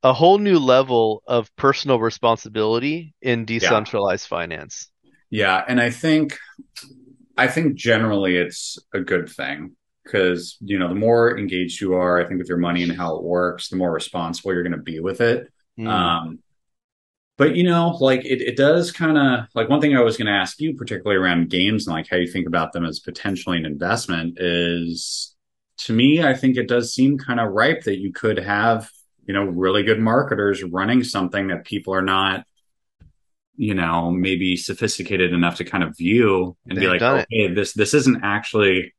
a 0.04 0.14
whole 0.14 0.38
new 0.38 0.60
level 0.60 1.24
of 1.28 1.54
personal 1.56 2.00
responsibility 2.00 3.14
in 3.22 3.46
decentralized 3.46 4.28
finance. 4.28 4.90
Yeah, 5.30 5.64
and 5.68 5.80
I 5.80 5.90
think 5.90 6.40
I 7.40 7.48
think 7.48 7.76
generally 7.76 8.36
it's 8.36 8.78
a 8.94 9.00
good 9.00 9.30
thing 9.30 9.76
because 10.04 10.58
you 10.60 10.78
know 10.78 10.90
the 10.90 10.96
more 10.96 11.38
engaged 11.38 11.80
you 11.80 11.94
are, 11.94 12.20
I 12.20 12.28
think 12.28 12.40
with 12.40 12.50
your 12.50 12.58
money 12.58 12.84
and 12.84 12.92
how 12.92 13.16
it 13.16 13.24
works, 13.24 13.70
the 13.70 13.78
more 13.78 13.92
responsible 13.92 14.54
you're 14.54 14.64
going 14.64 14.74
to 14.74 14.92
be 14.94 15.00
with 15.00 15.22
it. 15.22 15.52
Mm. 15.80 15.88
Um, 15.88 16.40
but 17.38 17.56
you 17.56 17.64
know, 17.64 17.98
like 18.02 18.26
it, 18.26 18.42
it 18.42 18.58
does 18.58 18.92
kind 18.92 19.18
of 19.18 19.46
like 19.56 19.70
one 19.70 19.80
thing 19.80 19.96
I 19.96 20.02
was 20.02 20.18
going 20.18 20.28
to 20.28 20.34
ask 20.34 20.60
you, 20.60 20.76
particularly 20.76 21.16
around 21.16 21.50
games 21.50 21.88
and 21.88 21.96
like 21.96 22.10
how 22.10 22.18
you 22.18 22.28
think 22.28 22.48
about 22.48 22.74
them 22.74 22.86
as 22.86 23.00
potentially 23.00 23.58
an 23.58 23.66
investment, 23.66 24.38
is 24.38 25.36
to 25.86 25.94
me, 25.94 26.22
I 26.22 26.34
think 26.34 26.58
it 26.58 26.68
does 26.68 26.94
seem 26.94 27.18
kind 27.18 27.40
of 27.40 27.54
ripe 27.54 27.84
that 27.84 28.00
you 28.00 28.12
could 28.12 28.38
have 28.40 28.90
you 29.26 29.34
know 29.34 29.46
really 29.46 29.84
good 29.84 30.00
marketers 30.00 30.64
running 30.64 31.04
something 31.04 31.48
that 31.48 31.64
people 31.64 31.94
are 31.94 32.02
not 32.02 32.46
you 33.62 33.74
know, 33.76 34.10
maybe 34.10 34.56
sophisticated 34.56 35.34
enough 35.34 35.58
to 35.58 35.66
kind 35.66 35.84
of 35.84 35.98
view 35.98 36.56
and 36.66 36.78
They've 36.78 36.84
be 36.84 36.88
like, 36.88 37.02
done 37.02 37.20
it. 37.20 37.28
okay, 37.34 37.54
this 37.54 37.74
this 37.74 37.94
isn't 37.94 38.22
actually, 38.24 38.94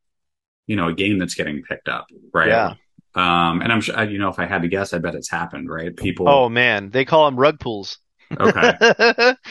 you 0.66 0.76
know, 0.76 0.88
a 0.88 0.94
game 0.94 1.18
that's 1.18 1.34
getting 1.34 1.62
picked 1.62 1.88
up, 1.88 2.06
right? 2.34 2.48
Yeah. 2.48 2.74
Um, 3.14 3.62
and 3.62 3.72
I'm 3.72 3.80
sure, 3.80 4.04
you 4.04 4.18
know, 4.18 4.28
if 4.28 4.38
I 4.38 4.44
had 4.44 4.60
to 4.62 4.68
guess, 4.68 4.92
I 4.92 4.98
bet 4.98 5.14
it's 5.14 5.30
happened, 5.30 5.70
right? 5.70 5.96
People. 5.96 6.28
Oh 6.28 6.50
man, 6.50 6.90
they 6.90 7.06
call 7.06 7.24
them 7.24 7.40
rug 7.40 7.58
pulls. 7.58 7.98
okay. 8.38 8.74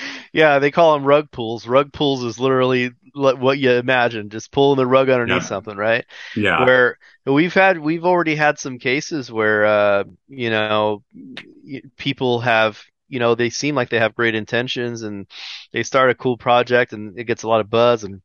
yeah, 0.32 0.60
they 0.60 0.70
call 0.72 0.94
them 0.94 1.04
rug 1.06 1.32
pulls. 1.32 1.66
Rug 1.68 1.92
pulls 1.92 2.24
is 2.24 2.40
literally 2.40 2.92
what 3.16 3.58
you 3.58 3.72
imagine, 3.72 4.30
just 4.30 4.52
pulling 4.52 4.78
the 4.78 4.86
rug 4.86 5.10
underneath 5.10 5.42
Yeah. 5.42 5.48
something, 5.48 5.76
right? 5.76 6.06
Yeah. 6.38 6.64
Where 6.66 6.98
we've 7.26 7.54
had, 7.54 7.80
we've 7.80 8.06
already 8.06 8.36
had 8.36 8.60
some 8.60 8.78
cases 8.78 9.32
where, 9.32 9.66
uh, 9.66 10.04
you 10.30 10.52
know, 10.52 11.04
people 11.98 12.40
have, 12.42 12.82
you 13.10 13.20
know, 13.20 13.36
they 13.36 13.50
seem 13.50 13.76
like 13.76 13.90
they 13.90 14.00
have 14.00 14.16
great 14.16 14.36
intentions 14.36 15.02
and 15.04 15.28
they 15.74 15.84
start 15.84 16.10
a 16.12 16.16
cool 16.16 16.38
project 16.38 16.94
and 16.94 17.20
it 17.20 17.26
gets 17.26 17.44
a 17.44 17.48
lot 17.50 17.62
of 17.62 17.70
buzz 17.70 18.04
and 18.04 18.22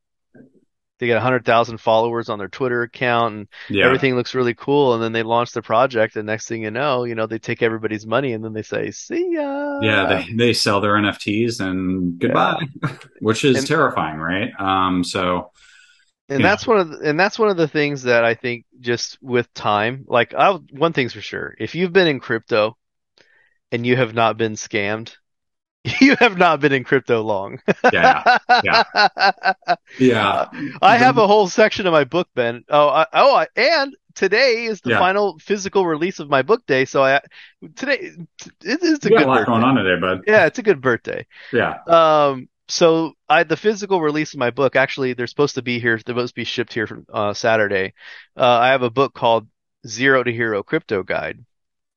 they 1.01 1.07
get 1.07 1.15
100,000 1.15 1.79
followers 1.79 2.29
on 2.29 2.39
their 2.39 2.49
Twitter 2.49 2.83
account 2.83 3.35
and 3.35 3.49
Yeah. 3.69 3.85
everything 3.87 4.15
looks 4.15 4.35
really 4.35 4.55
cool 4.55 4.95
and 4.95 5.03
then 5.03 5.13
they 5.13 5.23
launch 5.25 5.53
the 5.53 5.63
project 5.63 6.15
and 6.17 6.27
next 6.27 6.47
thing 6.47 6.63
you 6.63 6.71
know 6.71 7.05
you 7.05 7.15
know 7.17 7.27
they 7.27 7.39
take 7.39 7.63
everybody's 7.63 8.07
money 8.07 8.33
and 8.33 8.45
then 8.45 8.53
they 8.53 8.63
say 8.63 8.91
see 8.93 9.31
ya 9.33 9.81
Yeah, 9.83 10.07
they, 10.07 10.33
they 10.33 10.53
sell 10.53 10.81
their 10.81 10.97
NFTs 10.97 11.61
and 11.61 12.19
goodbye, 12.19 12.67
which 13.21 13.45
is 13.45 13.59
And- 13.59 13.67
terrifying, 13.67 14.19
right? 14.19 14.51
Um, 14.59 15.03
so 15.03 15.51
and 16.29 16.41
Yeah. 16.41 16.49
that's 16.51 16.67
one 16.67 16.79
of 16.79 16.89
the, 16.91 16.99
and 17.11 17.21
that's 17.21 17.39
one 17.39 17.51
of 17.51 17.57
the 17.57 17.69
things 17.69 18.05
that 18.05 18.25
I 18.25 18.35
think 18.35 18.65
just 18.81 19.19
with 19.21 19.53
time 19.53 20.05
like 20.09 20.33
I 20.33 20.53
one 20.53 20.93
thing's 20.93 21.13
for 21.13 21.21
sure 21.21 21.55
if 21.59 21.75
you've 21.75 21.93
been 21.93 22.09
in 22.09 22.21
crypto 22.21 22.77
and 23.75 23.87
you 23.87 23.97
have 23.97 24.15
not 24.15 24.37
been 24.39 24.55
scammed 24.55 25.15
you 26.01 26.17
have 26.17 26.39
not 26.39 26.61
been 26.61 26.73
in 26.73 26.85
crypto 26.85 27.23
long 27.23 27.59
yeah, 27.91 28.25
yeah, 28.63 28.79
yeah. 29.99 30.37
I 30.83 30.97
have 30.99 31.19
a 31.19 31.27
whole 31.27 31.49
section 31.49 31.87
of 31.87 31.93
my 31.93 32.05
book, 32.05 32.29
Ben. 32.35 32.65
Oh, 32.69 32.89
I, 32.89 33.07
oh, 33.13 33.35
I, 33.37 33.47
and 33.57 33.97
today 34.15 34.65
is 34.67 34.81
the 34.81 34.91
Yeah. 34.91 34.99
final 34.99 35.39
physical 35.39 35.87
release 35.87 36.21
of 36.21 36.29
my 36.31 36.43
book 36.43 36.65
day. 36.67 36.85
So 36.85 37.03
I 37.03 37.21
today 37.77 38.13
it 38.63 38.83
is 38.83 39.05
a 39.05 39.11
good 39.11 39.25
a 39.25 39.27
lot 39.27 39.47
birthday. 39.47 39.47
going 39.47 39.63
on 39.65 39.77
today, 39.77 40.01
bud. 40.01 40.21
Yeah, 40.27 40.47
it's 40.47 40.59
a 40.59 40.63
good 40.63 40.81
birthday. 40.81 41.27
Yeah, 41.53 41.79
Um, 41.87 42.49
so 42.69 43.15
I 43.29 43.45
the 43.45 43.57
physical 43.57 44.01
release 44.03 44.35
of 44.35 44.41
my 44.41 44.51
book 44.51 44.77
actually 44.77 45.15
they're 45.15 45.27
supposed 45.29 45.57
to 45.57 45.63
be 45.63 45.81
here. 45.81 45.95
They're 46.05 46.15
supposed 46.15 46.35
to 46.35 46.41
be 46.41 46.45
shipped 46.45 46.75
here 46.75 46.87
from 46.87 47.07
uh, 47.13 47.35
Saturday. 47.35 47.95
Uh, 48.37 48.45
I 48.59 48.69
have 48.71 48.83
a 48.83 48.91
book 48.91 49.15
called 49.15 49.49
Zero 49.87 50.23
to 50.25 50.33
Hero 50.33 50.63
Crypto 50.63 51.03
Guide, 51.03 51.45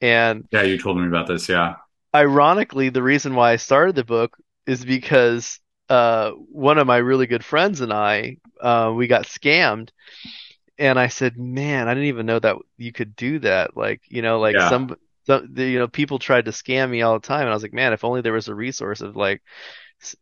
and 0.01 0.47
yeah, 0.51 0.63
you 0.63 0.77
told 0.77 0.97
me 0.99 1.07
about 1.07 1.27
this. 1.27 1.49
Yeah, 1.49 1.75
ironically, 2.15 2.89
the 2.89 3.03
reason 3.03 3.35
why 3.35 3.51
I 3.53 3.55
started 3.57 3.95
the 3.95 4.03
book 4.03 4.37
is 4.65 4.83
because 4.85 5.59
uh, 5.89 6.31
one 6.31 6.77
of 6.77 6.87
my 6.87 6.97
really 6.97 7.27
good 7.27 7.45
friends 7.45 7.81
and 7.81 7.93
I, 7.93 8.37
uh, 8.61 8.91
we 8.95 9.07
got 9.07 9.23
scammed. 9.25 9.89
And 10.79 10.99
I 10.99 11.07
said, 11.07 11.37
man, 11.37 11.87
I 11.87 11.93
didn't 11.93 12.09
even 12.09 12.25
know 12.27 12.39
that 12.39 12.57
you 12.77 12.91
could 12.93 13.15
do 13.15 13.39
that. 13.39 13.77
Like, 13.77 14.01
you 14.09 14.21
know, 14.23 14.39
like 14.39 14.59
Yeah. 14.59 14.61
some, 14.61 14.95
some, 15.25 15.53
the, 15.53 15.65
you 15.65 15.79
know, 15.79 15.87
people 15.87 16.19
tried 16.19 16.45
to 16.45 16.51
scam 16.51 16.89
me 16.91 17.01
all 17.03 17.19
the 17.19 17.27
time. 17.27 17.41
And 17.41 17.49
I 17.49 17.53
was 17.53 17.63
like, 17.63 17.73
man, 17.73 17.93
if 17.93 18.03
only 18.05 18.21
there 18.21 18.33
was 18.33 18.49
a 18.49 18.55
resource 18.55 19.01
of 19.01 19.15
like, 19.15 19.43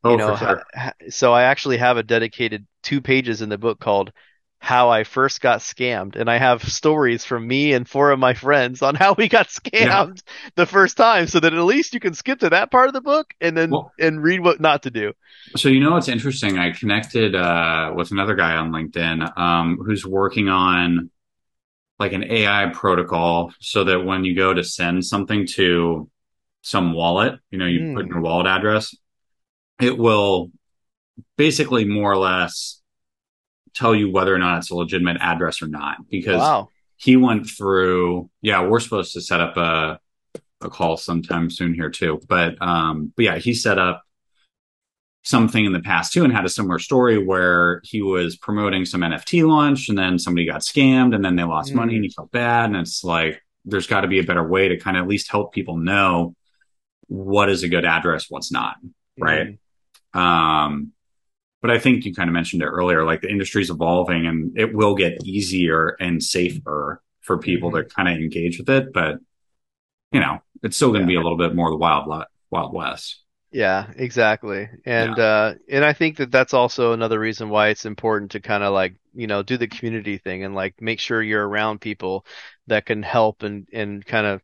you 0.08 0.16
Oh, 0.16 0.18
know, 0.18 0.36
sure. 0.36 0.36
ha- 0.36 0.56
ha- 0.74 0.94
so 1.10 1.34
I 1.34 1.44
actually 1.44 1.78
have 1.78 1.98
a 1.98 2.04
dedicated 2.04 2.66
two 2.84 3.02
pages 3.02 3.42
in 3.42 3.50
the 3.50 3.58
book 3.58 3.80
called 3.80 4.12
how 4.60 4.90
I 4.90 5.04
first 5.04 5.42
got 5.42 5.60
scammed. 5.60 6.16
And 6.16 6.30
I 6.30 6.38
have 6.38 6.64
stories 6.64 7.24
from 7.24 7.48
me 7.48 7.74
and 7.74 7.88
four 7.88 8.12
of 8.12 8.20
my 8.20 8.34
friends 8.34 8.82
on 8.82 8.96
how 8.96 9.14
we 9.14 9.28
got 9.30 9.48
scammed 9.48 10.22
the 10.56 10.66
first 10.66 10.98
time 10.98 11.28
so 11.28 11.40
that 11.40 11.54
at 11.54 11.60
least 11.64 11.94
you 11.94 12.00
can 12.00 12.14
skip 12.14 12.40
to 12.40 12.50
that 12.50 12.72
part 12.72 12.88
of 12.88 12.94
the 12.94 13.02
book 13.02 13.34
and 13.40 13.56
then 13.56 13.70
Well- 13.70 13.92
and 14.00 14.24
read 14.24 14.40
what 14.40 14.60
not 14.60 14.84
to 14.84 14.92
do. 14.92 15.14
So 15.56 15.70
you 15.70 15.80
know 15.80 15.92
what's 15.92 16.08
interesting? 16.08 16.58
I 16.58 16.72
connected 16.72 17.36
uh, 17.36 17.94
with 17.96 18.12
another 18.12 18.36
guy 18.36 18.56
on 18.56 18.72
LinkedIn 18.72 19.38
um, 19.38 19.78
who's 19.86 20.06
working 20.06 20.50
on 20.50 21.12
like 22.00 22.14
an 22.14 22.24
AI 22.24 22.72
protocol 22.74 23.54
so 23.60 23.84
that 23.86 24.00
when 24.04 24.26
you 24.26 24.36
go 24.36 24.54
to 24.54 24.64
send 24.64 25.06
something 25.06 25.48
to 25.48 26.10
some 26.62 26.94
wallet, 26.94 27.40
you 27.52 27.60
know, 27.60 27.68
you 27.68 27.94
put 27.94 28.06
in 28.06 28.08
your 28.12 28.22
wallet 28.22 28.48
address, 28.48 28.96
it 29.80 29.98
will 29.98 30.52
basically 31.38 31.86
more 31.86 32.12
or 32.12 32.18
less 32.18 32.82
tell 33.76 33.94
you 33.96 34.10
whether 34.12 34.34
or 34.34 34.40
not 34.40 34.60
it's 34.60 34.72
a 34.72 34.76
legitimate 34.76 35.18
address 35.20 35.62
or 35.62 35.68
not. 35.68 35.98
Because 36.10 36.40
Wow. 36.40 36.70
he 36.98 37.18
went 37.18 37.48
through, 37.50 38.30
yeah, 38.42 38.66
we're 38.66 38.80
supposed 38.80 39.14
to 39.14 39.22
set 39.22 39.40
up 39.42 39.58
a 39.58 40.00
a 40.62 40.70
call 40.70 40.96
sometime 40.98 41.50
soon 41.52 41.74
here 41.74 41.90
too. 41.90 42.20
But 42.28 42.60
um, 42.62 43.12
but 43.16 43.26
yeah, 43.26 43.38
he 43.38 43.54
set 43.54 43.78
up 43.78 44.04
something 45.24 45.66
in 45.66 45.74
the 45.74 45.80
past 45.82 46.14
too 46.14 46.24
and 46.24 46.32
had 46.32 46.46
a 46.46 46.50
similar 46.50 46.80
story 46.80 47.18
where 47.24 47.82
he 47.84 48.02
was 48.02 48.38
promoting 48.38 48.86
some 48.86 49.02
NFT 49.02 49.46
launch 49.48 49.90
and 49.90 49.98
then 49.98 50.20
somebody 50.20 50.46
got 50.46 50.62
scammed 50.62 51.16
and 51.16 51.26
then 51.26 51.36
they 51.36 51.44
lost 51.44 51.72
Mm. 51.74 51.76
money 51.78 51.96
and 51.96 52.04
he 52.06 52.10
felt 52.12 52.32
bad. 52.32 52.66
And 52.66 52.78
it's 52.78 53.04
like 53.04 53.42
there's 53.66 53.88
got 53.88 54.02
to 54.02 54.08
be 54.08 54.20
a 54.20 54.24
better 54.24 54.48
way 54.48 54.68
to 54.70 54.78
kind 54.78 54.96
of 54.98 55.04
at 55.04 55.10
least 55.10 55.30
help 55.32 55.52
people 55.54 55.78
know 55.78 56.36
what 57.08 57.50
is 57.50 57.64
a 57.64 57.70
good 57.70 57.86
address, 57.86 58.28
what's 58.30 58.52
not. 58.52 58.76
Right. 59.20 59.58
Mm. 60.16 60.20
Um, 60.20 60.92
but 61.66 61.76
I 61.76 61.80
think 61.80 62.06
you 62.06 62.14
kind 62.14 62.30
of 62.30 62.34
mentioned 62.36 62.62
it 62.62 62.68
earlier, 62.68 63.04
like 63.04 63.22
the 63.22 63.30
industry's 63.30 63.72
evolving 63.72 64.28
and 64.28 64.56
it 64.56 64.72
will 64.72 64.94
get 64.94 65.26
easier 65.26 65.96
and 66.00 66.22
safer 66.22 67.02
for 67.22 67.40
people 67.40 67.72
to 67.72 67.84
kind 67.84 68.08
of 68.08 68.18
engage 68.18 68.60
with 68.60 68.70
it. 68.70 68.94
But, 68.94 69.16
you 70.12 70.20
know, 70.20 70.42
it's 70.62 70.76
still 70.76 70.90
going 70.90 71.02
to 71.02 71.08
be 71.08 71.16
a 71.16 71.22
little 71.22 71.40
bit 71.40 71.56
more 71.56 71.72
the 71.72 71.76
wild, 71.76 72.06
wild 72.52 72.72
west. 72.72 73.24
Yeah, 73.52 73.92
exactly. 73.96 74.70
And 74.86 75.18
uh 75.18 75.56
and 75.68 75.84
I 75.84 75.94
think 75.94 76.18
that 76.18 76.30
that's 76.30 76.54
also 76.54 76.92
another 76.94 77.20
reason 77.20 77.50
why 77.50 77.70
it's 77.70 77.86
important 77.86 78.32
to 78.32 78.42
kind 78.42 78.64
of 78.64 78.72
like, 78.72 78.98
you 79.16 79.26
know, 79.26 79.42
do 79.42 79.58
the 79.58 79.68
community 79.68 80.20
thing 80.20 80.44
and 80.44 80.54
like 80.54 80.80
make 80.80 81.00
sure 81.00 81.24
you're 81.24 81.48
around 81.48 81.82
people 81.82 82.28
that 82.68 82.86
can 82.86 83.02
help 83.02 83.42
and 83.42 83.68
and 83.74 84.06
kind 84.06 84.28
of, 84.28 84.44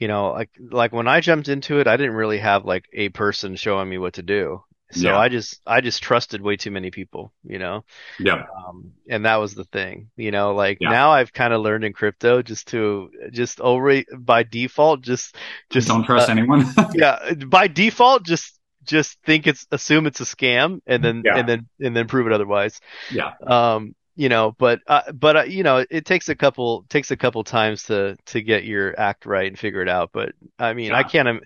you 0.00 0.08
know, 0.08 0.32
like 0.32 0.50
like 0.58 0.92
when 0.92 1.06
I 1.06 1.20
jumped 1.20 1.48
into 1.48 1.78
it, 1.78 1.86
I 1.86 1.96
didn't 1.96 2.16
really 2.16 2.38
have 2.38 2.64
like 2.64 2.86
a 2.92 3.10
person 3.10 3.54
showing 3.54 3.88
me 3.88 3.98
what 3.98 4.14
to 4.14 4.22
do. 4.22 4.64
So 4.92 5.08
Yeah. 5.08 5.18
I 5.18 5.28
just 5.28 5.60
I 5.66 5.80
just 5.80 6.02
trusted 6.02 6.40
way 6.40 6.56
too 6.56 6.70
many 6.70 6.90
people, 6.90 7.32
you 7.44 7.58
know. 7.58 7.84
Yeah. 8.20 8.44
Um, 8.56 8.92
and 9.08 9.24
that 9.24 9.36
was 9.36 9.54
the 9.54 9.64
thing, 9.64 10.10
you 10.16 10.30
know, 10.30 10.54
like 10.54 10.78
Yeah. 10.80 10.90
now 10.90 11.10
I've 11.10 11.32
kind 11.32 11.52
of 11.52 11.60
learned 11.60 11.84
in 11.84 11.92
crypto 11.92 12.40
just 12.42 12.68
to 12.68 13.10
just 13.32 13.60
over 13.60 14.02
by 14.16 14.44
default, 14.44 15.00
just 15.02 15.36
just 15.70 15.88
Don't 15.88 16.04
trust 16.04 16.28
uh, 16.28 16.32
anyone. 16.32 16.66
yeah, 16.94 17.34
by 17.48 17.66
default, 17.68 18.24
just 18.24 18.58
just 18.84 19.18
think 19.24 19.48
it's 19.48 19.66
assume 19.72 20.06
it's 20.06 20.20
a 20.20 20.24
scam 20.24 20.80
and 20.86 21.02
then 21.02 21.22
Yeah. 21.24 21.36
and 21.38 21.48
then 21.48 21.66
and 21.80 21.96
then 21.96 22.06
prove 22.06 22.28
it 22.28 22.32
otherwise. 22.32 22.80
yeah. 23.10 23.32
Um, 23.44 23.94
you 24.14 24.28
know, 24.30 24.54
but 24.56 24.80
uh, 24.86 25.12
but 25.12 25.36
uh, 25.36 25.42
you 25.42 25.62
know, 25.62 25.84
it 25.90 26.06
takes 26.06 26.28
a 26.30 26.34
couple 26.34 26.86
takes 26.88 27.10
a 27.10 27.16
couple 27.16 27.42
times 27.44 27.82
to 27.84 28.16
to 28.26 28.40
get 28.40 28.64
your 28.64 28.98
act 28.98 29.26
right 29.26 29.46
and 29.48 29.58
figure 29.58 29.82
it 29.82 29.88
out. 29.90 30.10
But 30.12 30.32
I 30.58 30.72
mean, 30.72 30.92
I 30.92 31.02
can't. 31.02 31.42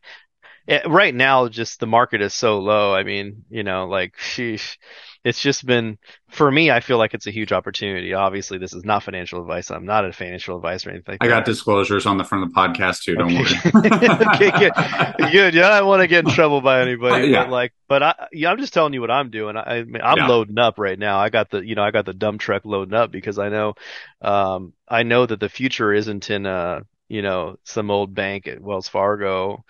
Eh, 0.70 0.82
Right 0.86 1.14
now, 1.14 1.48
just 1.48 1.80
the 1.80 1.86
market 1.86 2.22
is 2.22 2.34
so 2.34 2.60
low. 2.60 2.94
I 2.94 3.04
mean, 3.04 3.44
you 3.50 3.64
know, 3.64 3.86
like, 3.88 4.16
sheesh, 4.16 4.78
it's 5.24 5.40
just 5.42 5.66
been 5.66 5.98
for 6.30 6.50
me. 6.50 6.70
I 6.70 6.80
feel 6.80 6.98
like 6.98 7.14
it's 7.14 7.26
a 7.26 7.30
huge 7.32 7.52
opportunity. 7.52 8.14
Obviously, 8.14 8.58
this 8.58 8.74
is 8.74 8.84
not 8.84 9.02
financial 9.02 9.42
advice. 9.42 9.70
I'm 9.70 9.86
not 9.86 10.06
a 10.06 10.12
financial 10.12 10.56
advisor 10.56 10.90
or 10.90 10.92
anything. 10.94 11.12
Like 11.14 11.22
I 11.22 11.28
got 11.28 11.44
disclosures 11.44 12.06
on 12.06 12.16
the 12.18 12.24
front 12.24 12.44
of 12.44 12.50
the 12.54 12.56
podcast 12.60 13.02
too. 13.02 13.16
Don't 13.16 13.36
Okay. 13.36 13.38
worry. 13.38 13.62
okay, 14.24 14.52
good. 14.52 14.74
Good. 15.30 15.54
Yeah, 15.54 15.68
I 15.70 15.78
don't 15.80 15.88
want 15.88 16.00
to 16.02 16.06
get 16.08 16.24
in 16.24 16.30
trouble 16.30 16.62
by 16.62 16.80
anybody. 16.80 17.28
Yeah. 17.28 17.44
But 17.44 17.48
like, 17.48 17.72
but 17.88 18.02
I, 18.02 18.28
yeah, 18.32 18.50
I'm 18.50 18.58
just 18.58 18.72
telling 18.72 18.94
you 18.94 19.02
what 19.02 19.10
I'm 19.10 19.30
doing. 19.30 19.56
I, 19.56 19.60
I 19.78 19.84
mean, 19.84 20.02
I'm 20.02 20.22
Yeah. 20.22 20.26
loading 20.26 20.58
up 20.58 20.78
right 20.78 20.98
now. 20.98 21.18
I 21.18 21.28
got 21.28 21.50
the, 21.50 21.60
you 21.60 21.74
know, 21.74 21.82
I 21.82 21.90
got 21.90 22.06
the 22.06 22.14
dump 22.14 22.40
truck 22.40 22.64
loading 22.64 22.94
up 22.94 23.10
because 23.10 23.38
I 23.38 23.50
know, 23.50 23.74
um, 24.22 24.72
I 24.88 25.02
know 25.02 25.26
that 25.26 25.40
the 25.40 25.48
future 25.50 25.92
isn't 25.92 26.30
in, 26.30 26.46
uh, 26.46 26.80
you 27.08 27.22
know, 27.22 27.56
some 27.64 27.90
old 27.90 28.14
bank 28.14 28.46
at 28.48 28.60
Wells 28.60 28.88
Fargo. 28.88 29.64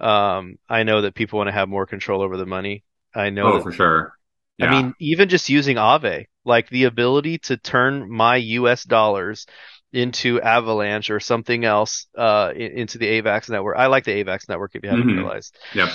Um, 0.00 0.56
I 0.68 0.82
know 0.82 1.02
that 1.02 1.14
people 1.14 1.38
want 1.38 1.48
to 1.48 1.52
have 1.52 1.68
more 1.68 1.86
control 1.86 2.22
over 2.22 2.36
the 2.36 2.46
money. 2.46 2.84
I 3.14 3.30
know 3.30 3.48
oh, 3.48 3.54
that 3.54 3.62
for 3.62 3.72
sure. 3.72 4.12
Yeah. 4.58 4.66
I 4.66 4.70
mean, 4.70 4.94
even 5.00 5.28
just 5.28 5.48
using 5.48 5.76
Aave, 5.76 6.26
like 6.44 6.68
the 6.68 6.84
ability 6.84 7.38
to 7.38 7.56
turn 7.56 8.10
my 8.10 8.36
US 8.36 8.84
dollars 8.84 9.46
into 9.92 10.40
Avalanche 10.40 11.10
or 11.10 11.20
something 11.20 11.64
else, 11.64 12.06
uh, 12.16 12.52
into 12.54 12.98
the 12.98 13.06
AVAX 13.06 13.48
network. 13.48 13.76
I 13.76 13.86
like 13.86 14.04
the 14.04 14.24
AVAX 14.24 14.48
network 14.48 14.74
if 14.74 14.82
you 14.82 14.90
haven't 14.90 15.06
Mhm. 15.06 15.16
realized. 15.18 15.56
Yep. 15.74 15.88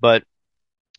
But, 0.00 0.24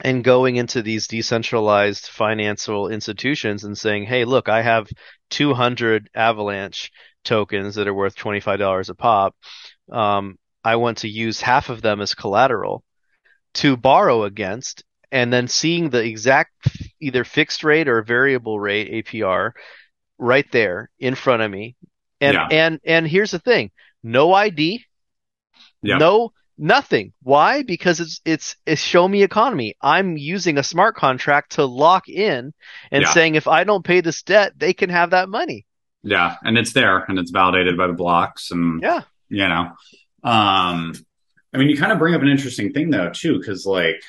and 0.02 0.24
going 0.24 0.56
into 0.58 0.82
these 0.82 1.08
decentralized 1.08 2.08
financial 2.08 2.90
institutions 2.90 3.64
and 3.64 3.78
saying, 3.78 4.06
Hey, 4.06 4.26
look, 4.26 4.50
I 4.50 4.62
have 4.62 4.88
200 5.30 6.10
Avalanche 6.16 6.92
tokens 7.24 7.76
that 7.76 7.88
are 7.88 7.94
worth 7.94 8.16
$25 8.16 8.90
a 8.90 8.96
pop. 8.96 9.36
Um, 9.92 10.38
I 10.68 10.76
want 10.76 10.98
to 11.00 11.08
use 11.08 11.40
half 11.40 11.70
of 11.70 11.82
them 11.82 12.02
as 12.02 12.14
collateral 12.14 12.84
to 13.56 13.78
borrow 13.78 14.24
against 14.24 14.84
and 15.12 15.32
then 15.32 15.48
seeing 15.48 15.90
the 15.90 16.04
exact 16.04 16.52
either 17.00 17.24
fixed 17.24 17.64
rate 17.64 17.88
or 17.88 18.02
variable 18.02 18.60
rate 18.60 19.06
APR 19.06 19.52
right 20.18 20.46
there 20.52 20.90
in 21.00 21.16
front 21.16 21.42
of 21.42 21.50
me. 21.50 21.76
And 22.20 22.34
Yeah. 22.34 22.48
and 22.52 22.80
and 22.86 23.08
here's 23.08 23.32
the 23.32 23.40
thing. 23.40 23.72
No 24.04 24.34
ID, 24.34 24.86
Yep. 25.84 26.00
no 26.00 26.34
Nothing. 26.60 27.14
Why? 27.22 27.62
Because 27.62 28.00
it's 28.00 28.20
it's 28.26 28.56
it's 28.66 28.82
show 28.82 29.08
me 29.08 29.22
economy. 29.22 29.76
I'm 29.80 30.18
using 30.18 30.58
a 30.58 30.64
smart 30.64 30.96
contract 30.96 31.52
to 31.52 31.66
lock 31.66 32.10
in 32.10 32.52
and 32.92 33.04
Yeah. 33.04 33.14
saying 33.14 33.36
if 33.36 33.48
I 33.48 33.64
don't 33.64 33.86
pay 33.86 34.02
this 34.02 34.24
debt, 34.24 34.54
they 34.58 34.74
can 34.74 34.90
have 34.90 35.12
that 35.12 35.30
money. 35.30 35.68
Yeah, 36.02 36.36
and 36.42 36.58
it's 36.58 36.74
there 36.74 37.06
and 37.08 37.20
it's 37.20 37.30
validated 37.30 37.78
by 37.78 37.86
the 37.86 37.94
blocks 37.94 38.50
and 38.50 38.82
Yeah. 38.82 39.04
you 39.30 39.48
know. 39.48 39.76
Um 40.28 40.94
I 41.54 41.58
mean 41.58 41.70
you 41.70 41.78
kind 41.78 41.92
of 41.92 42.00
bring 42.00 42.14
up 42.16 42.22
an 42.22 42.28
interesting 42.28 42.74
thing 42.74 42.90
though 42.90 43.10
too 43.10 43.42
cuz 43.42 43.66
like 43.66 44.02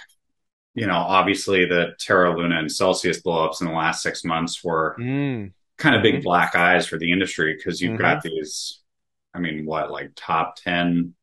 you 0.74 0.86
know, 0.86 0.94
obviously 0.96 1.64
the 1.64 1.94
Terra 1.98 2.36
Luna 2.36 2.58
and 2.60 2.70
Celsius 2.70 3.20
blowups 3.20 3.60
in 3.60 3.66
the 3.66 3.72
last 3.72 4.00
6 4.02 4.24
months 4.24 4.62
were 4.62 4.96
Mm. 4.98 5.52
kind 5.76 5.96
of 5.96 6.02
big 6.02 6.16
Mhm. 6.16 6.22
black 6.24 6.54
eyes 6.54 6.86
for 6.86 6.98
the 6.98 7.10
industry 7.10 7.54
because 7.56 7.80
you've 7.80 7.94
Mhm. 7.94 7.98
got 7.98 8.22
these 8.22 8.80
I 9.34 9.38
mean 9.40 9.66
what 9.66 9.90
like 9.90 10.12
top 10.16 10.56
10 10.56 11.14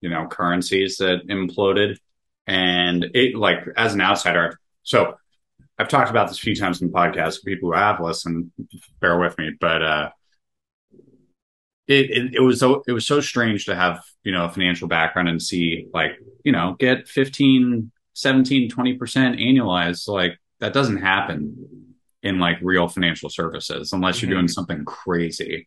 you 0.00 0.10
know 0.10 0.26
currencies 0.28 0.96
that 0.98 1.26
imploded 1.28 1.98
and 2.46 3.04
it 3.14 3.34
like 3.36 3.66
as 3.76 3.94
an 3.94 4.00
outsider 4.00 4.58
so 4.82 5.16
I've 5.80 5.88
talked 5.88 6.10
about 6.10 6.28
this 6.28 6.38
a 6.38 6.40
few 6.40 6.56
times 6.56 6.82
in 6.82 6.90
podcasts. 6.90 7.36
For 7.38 7.44
people 7.44 7.68
who 7.70 7.76
have 7.76 8.00
listened, 8.00 8.50
bear 9.00 9.16
with 9.18 9.38
me, 9.38 9.52
but 9.60 9.80
uh, 9.80 10.10
it, 11.88 12.10
it 12.10 12.34
it 12.34 12.40
was 12.40 12.60
so 12.60 12.82
it 12.86 12.92
was 12.92 13.06
so 13.06 13.20
strange 13.20 13.64
to 13.66 13.74
have 13.74 14.02
you 14.22 14.30
know 14.32 14.44
a 14.44 14.48
financial 14.50 14.86
background 14.88 15.28
and 15.28 15.42
see 15.42 15.86
like 15.92 16.12
you 16.44 16.52
know 16.52 16.76
get 16.78 17.08
15, 17.08 17.90
17, 18.14 18.70
20 18.70 18.94
percent 18.94 19.38
annualized. 19.38 20.06
Like 20.08 20.38
that 20.60 20.72
doesn't 20.72 20.98
happen 20.98 21.94
in 22.22 22.38
like 22.38 22.58
real 22.62 22.88
financial 22.88 23.30
services 23.30 23.92
unless 23.92 24.20
you're 24.20 24.28
Mhm. 24.30 24.34
doing 24.34 24.48
something 24.48 24.84
crazy. 24.84 25.66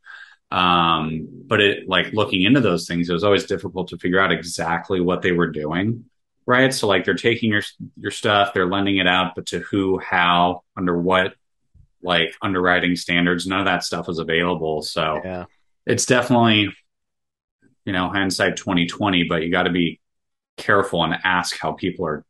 Um, 0.52 1.28
but 1.48 1.62
it 1.62 1.88
like 1.88 2.12
looking 2.14 2.44
into 2.44 2.60
those 2.60 2.88
things, 2.88 3.10
it 3.10 3.14
was 3.14 3.24
always 3.24 3.46
difficult 3.46 3.88
to 3.90 3.98
figure 3.98 4.20
out 4.20 4.32
exactly 4.32 5.00
what 5.02 5.22
they 5.22 5.32
were 5.32 5.50
doing 5.50 6.06
right? 6.48 6.74
So 6.74 6.88
like 6.88 7.06
they're 7.06 7.14
taking 7.14 7.52
your 7.52 7.62
your 7.98 8.10
stuff, 8.12 8.52
they're 8.54 8.68
lending 8.68 8.98
it 8.98 9.08
out, 9.08 9.34
but 9.36 9.46
to 9.48 9.60
who, 9.60 10.00
how, 10.00 10.64
under 10.76 10.98
what 10.98 11.36
like 12.02 12.34
underwriting 12.42 12.96
standards, 12.96 13.46
none 13.46 13.60
of 13.60 13.66
that 13.66 13.84
stuff 13.84 14.10
is 14.10 14.18
available. 14.18 14.82
So 14.82 15.22
Yeah. 15.24 15.46
It's 15.86 16.06
definitely 16.06 16.70
you 17.86 17.94
know 17.94 18.10
hindsight 18.10 18.58
2020, 18.58 19.24
but 19.24 19.44
you 19.44 19.52
got 19.52 19.64
to 19.64 19.72
be 19.72 20.00
careful 20.58 21.04
and 21.04 21.16
ask 21.24 21.58
how 21.58 21.74
people 21.74 22.06
are 22.06 22.24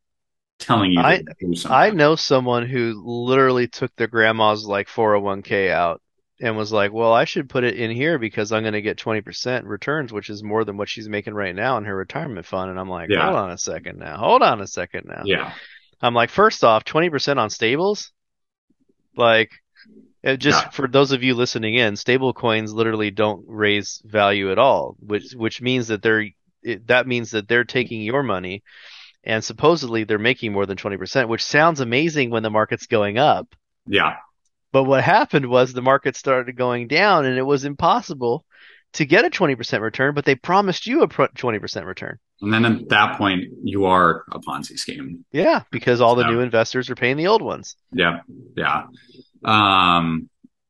telling 0.60 0.92
you 0.92 1.02
I- 1.02 1.18
to 1.18 1.24
do 1.40 1.56
something. 1.56 1.76
I 1.78 1.90
know 1.90 2.16
someone 2.16 2.66
who 2.66 3.02
literally 3.06 3.68
took 3.68 3.96
their 3.96 4.08
grandma's 4.08 4.66
like 4.66 4.88
401k 4.88 5.72
out 5.72 6.02
and 6.40 6.58
was 6.58 6.72
like, 6.72 6.92
"Well, 6.92 7.14
I 7.14 7.26
should 7.26 7.50
put 7.50 7.64
it 7.64 7.76
in 7.76 7.92
here 7.92 8.18
because 8.18 8.52
I'm 8.52 8.64
going 8.64 8.74
to 8.74 8.82
get 8.82 8.98
20% 8.98 9.66
returns, 9.66 10.12
which 10.12 10.30
is 10.30 10.44
more 10.44 10.64
than 10.64 10.78
what 10.78 10.90
she's 10.90 11.10
making 11.10 11.34
right 11.34 11.54
now 11.56 11.78
in 11.78 11.86
her 11.86 11.96
retirement 11.96 12.46
fund." 12.46 12.72
And 12.72 12.80
I'm 12.80 12.90
like, 12.90 13.10
Yeah. 13.10 13.24
"Hold 13.26 13.36
on 13.36 13.52
a 13.52 13.58
second 13.58 14.00
now. 14.00 14.18
Hold 14.18 14.42
on 14.42 14.62
a 14.62 14.68
second 14.68 15.06
now." 15.06 15.24
yeah, 15.26 15.54
I'm 16.02 16.14
like, 16.14 16.30
first 16.30 16.64
off, 16.64 16.84
20% 16.84 17.38
on 17.38 17.50
stables? 17.50 18.12
Like, 19.16 19.52
it 20.24 20.38
just 20.38 20.64
Yeah. 20.64 20.70
for 20.70 20.88
those 20.88 21.12
of 21.12 21.24
you 21.24 21.34
listening 21.36 21.76
in, 21.76 21.96
stable 21.96 22.34
coins 22.34 22.74
literally 22.74 23.12
don't 23.12 23.44
raise 23.48 24.02
value 24.06 24.52
at 24.52 24.60
all, 24.60 24.96
which 25.00 25.34
which 25.36 25.62
means 25.62 25.88
that 25.88 26.02
they're 26.02 26.28
it, 26.64 26.88
that 26.88 27.08
means 27.08 27.32
that 27.32 27.48
they're 27.48 27.64
taking 27.64 28.02
your 28.02 28.22
money 28.24 28.62
and 29.24 29.44
supposedly 29.44 30.04
they're 30.04 30.20
making 30.20 30.52
more 30.54 30.66
than 30.66 30.78
20%, 30.78 31.28
which 31.28 31.44
sounds 31.44 31.80
amazing 31.80 32.30
when 32.30 32.44
the 32.44 32.50
market's 32.50 32.88
going 32.88 33.18
up. 33.18 33.48
yeah, 33.88 34.16
But 34.72 34.84
what 34.86 35.04
happened 35.04 35.48
was 35.48 35.74
the 35.74 35.82
market 35.82 36.16
started 36.16 36.56
going 36.56 36.88
down 36.88 37.26
and 37.26 37.38
it 37.38 37.44
was 37.44 37.66
impossible 37.66 38.46
to 38.94 39.06
get 39.06 39.26
a 39.26 39.30
20% 39.30 39.80
return, 39.82 40.14
but 40.14 40.26
they 40.26 40.36
promised 40.36 40.86
you 40.88 41.02
a 41.02 41.08
20% 41.08 41.86
return. 41.86 42.18
and 42.42 42.52
then 42.54 42.66
at 42.66 42.90
that 42.90 43.18
point 43.18 43.44
you 43.64 43.86
are 43.86 44.24
a 44.32 44.40
Ponzi 44.40 44.78
scheme. 44.78 45.24
Yeah, 45.32 45.62
because 45.72 46.02
all 46.02 46.16
the 46.16 46.28
new 46.28 46.40
investors 46.42 46.90
are 46.90 46.96
paying 46.96 47.18
the 47.18 47.28
old 47.28 47.42
ones. 47.42 47.76
Yeah, 47.92 48.20
yeah, 48.58 48.84
um, 49.44 50.30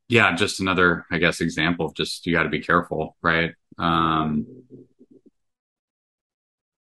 yeah. 0.09 0.35
Just 0.35 0.59
another, 0.59 1.05
I 1.11 1.17
guess, 1.17 1.41
example 1.41 1.87
of 1.87 1.95
just 1.95 2.25
you 2.25 2.33
got 2.33 2.43
to 2.43 2.49
be 2.49 2.61
careful, 2.61 3.15
right? 3.21 3.51
Um, 3.77 4.45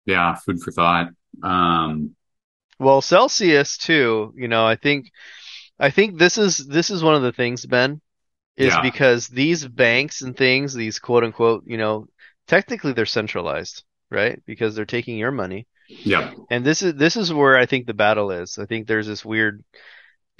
yeah, 0.06 0.34
food 0.34 0.60
for 0.62 0.72
thought. 0.72 1.08
Um, 1.42 2.14
Well, 2.78 3.02
Celsius 3.02 3.76
too, 3.76 4.32
you 4.36 4.48
know, 4.48 4.66
I 4.66 4.76
think 4.76 5.10
I 5.78 5.90
think 5.90 6.18
this 6.18 6.38
is 6.38 6.58
this 6.58 6.90
is 6.90 7.02
one 7.02 7.14
of 7.16 7.22
the 7.22 7.32
things, 7.32 7.66
Ben, 7.66 8.00
is 8.56 8.74
Yeah. 8.74 8.82
because 8.82 9.28
these 9.28 9.66
banks 9.68 10.22
and 10.22 10.36
things, 10.36 10.74
these 10.74 10.98
quote 11.00 11.24
unquote, 11.24 11.64
you 11.66 11.78
know, 11.78 12.08
technically 12.48 12.92
they're 12.94 13.06
centralized, 13.06 13.84
right? 14.10 14.42
Because 14.46 14.74
they're 14.76 14.86
taking 14.86 15.18
your 15.18 15.32
money. 15.32 15.68
yeah 15.88 16.32
And 16.50 16.64
this 16.66 16.82
is 16.82 16.94
this 16.96 17.16
is 17.16 17.32
where 17.32 17.56
I 17.58 17.66
think 17.66 17.86
the 17.86 17.94
battle 17.94 18.30
is. 18.32 18.58
I 18.58 18.66
think 18.66 18.86
there's 18.86 19.06
this 19.08 19.24
weird 19.24 19.64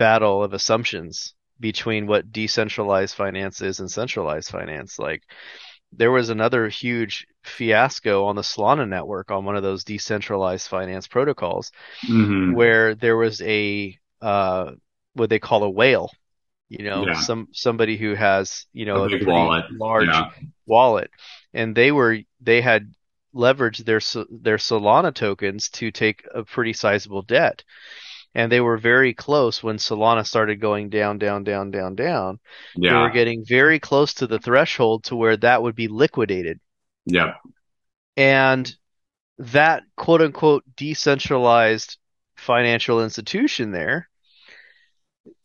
battle 0.01 0.45
of 0.45 0.55
assumptions 0.55 1.35
between 1.61 2.09
what 2.09 2.33
decentralized 2.33 3.15
finance 3.17 3.63
is 3.63 3.81
and 3.81 3.91
centralized 3.93 4.51
finance. 4.51 4.99
Like 4.99 5.25
there 5.93 6.13
was 6.13 6.31
another 6.31 6.69
huge 6.69 7.27
fiasco 7.45 8.27
on 8.27 8.37
the 8.37 8.43
Solana 8.43 8.89
network 8.89 9.31
on 9.31 9.45
one 9.47 9.57
of 9.57 9.65
those 9.65 9.85
decentralized 9.85 10.69
finance 10.69 11.09
protocols 11.09 11.73
hmm 12.09 12.53
where 12.53 12.95
there 12.95 13.17
was 13.17 13.41
a 13.43 13.99
uh 14.21 14.73
what 15.15 15.31
they 15.31 15.39
call 15.39 15.65
a 15.65 15.71
whale. 15.71 16.11
You 16.69 16.85
know, 16.85 17.09
Yeah. 17.09 17.15
some 17.15 17.49
somebody 17.53 17.97
who 17.99 18.15
has, 18.15 18.67
you 18.73 18.87
know, 18.87 19.05
A 19.05 19.09
a, 19.09 19.11
wallet. 19.25 19.65
large 19.69 20.25
Yeah. 20.25 20.31
wallet, 20.67 21.11
and 21.55 21.77
they 21.77 21.93
were 21.93 22.19
they 22.41 22.61
had 22.63 22.93
leveraged 23.35 23.85
their 23.85 24.01
their 24.31 24.59
Solana 24.59 25.15
tokens 25.15 25.69
to 25.71 25.91
take 25.93 26.25
a 26.35 26.45
pretty 26.45 26.73
sizable 26.73 27.23
debt, 27.23 27.65
and 28.35 28.51
they 28.51 28.61
were 28.61 28.79
very 28.79 29.13
close 29.13 29.63
when 29.63 29.77
Solana 29.77 30.27
started 30.27 30.61
going 30.61 30.89
down, 30.89 31.19
down, 31.19 31.45
down, 31.45 31.71
down, 31.71 31.95
down. 31.95 32.39
They 32.77 32.93
were 32.93 33.11
getting 33.11 33.45
very 33.45 33.81
close 33.81 34.15
to 34.15 34.27
the 34.27 34.39
threshold 34.39 35.05
to 35.05 35.17
where 35.17 35.37
that 35.39 35.63
would 35.63 35.75
be 35.75 35.89
liquidated, 35.89 36.61
yep, 37.07 37.39
and 38.17 38.73
that 39.39 39.83
quote 39.97 40.23
unquote 40.23 40.65
decentralized 40.77 41.97
financial 42.37 43.03
institution 43.03 43.73
there. 43.73 44.09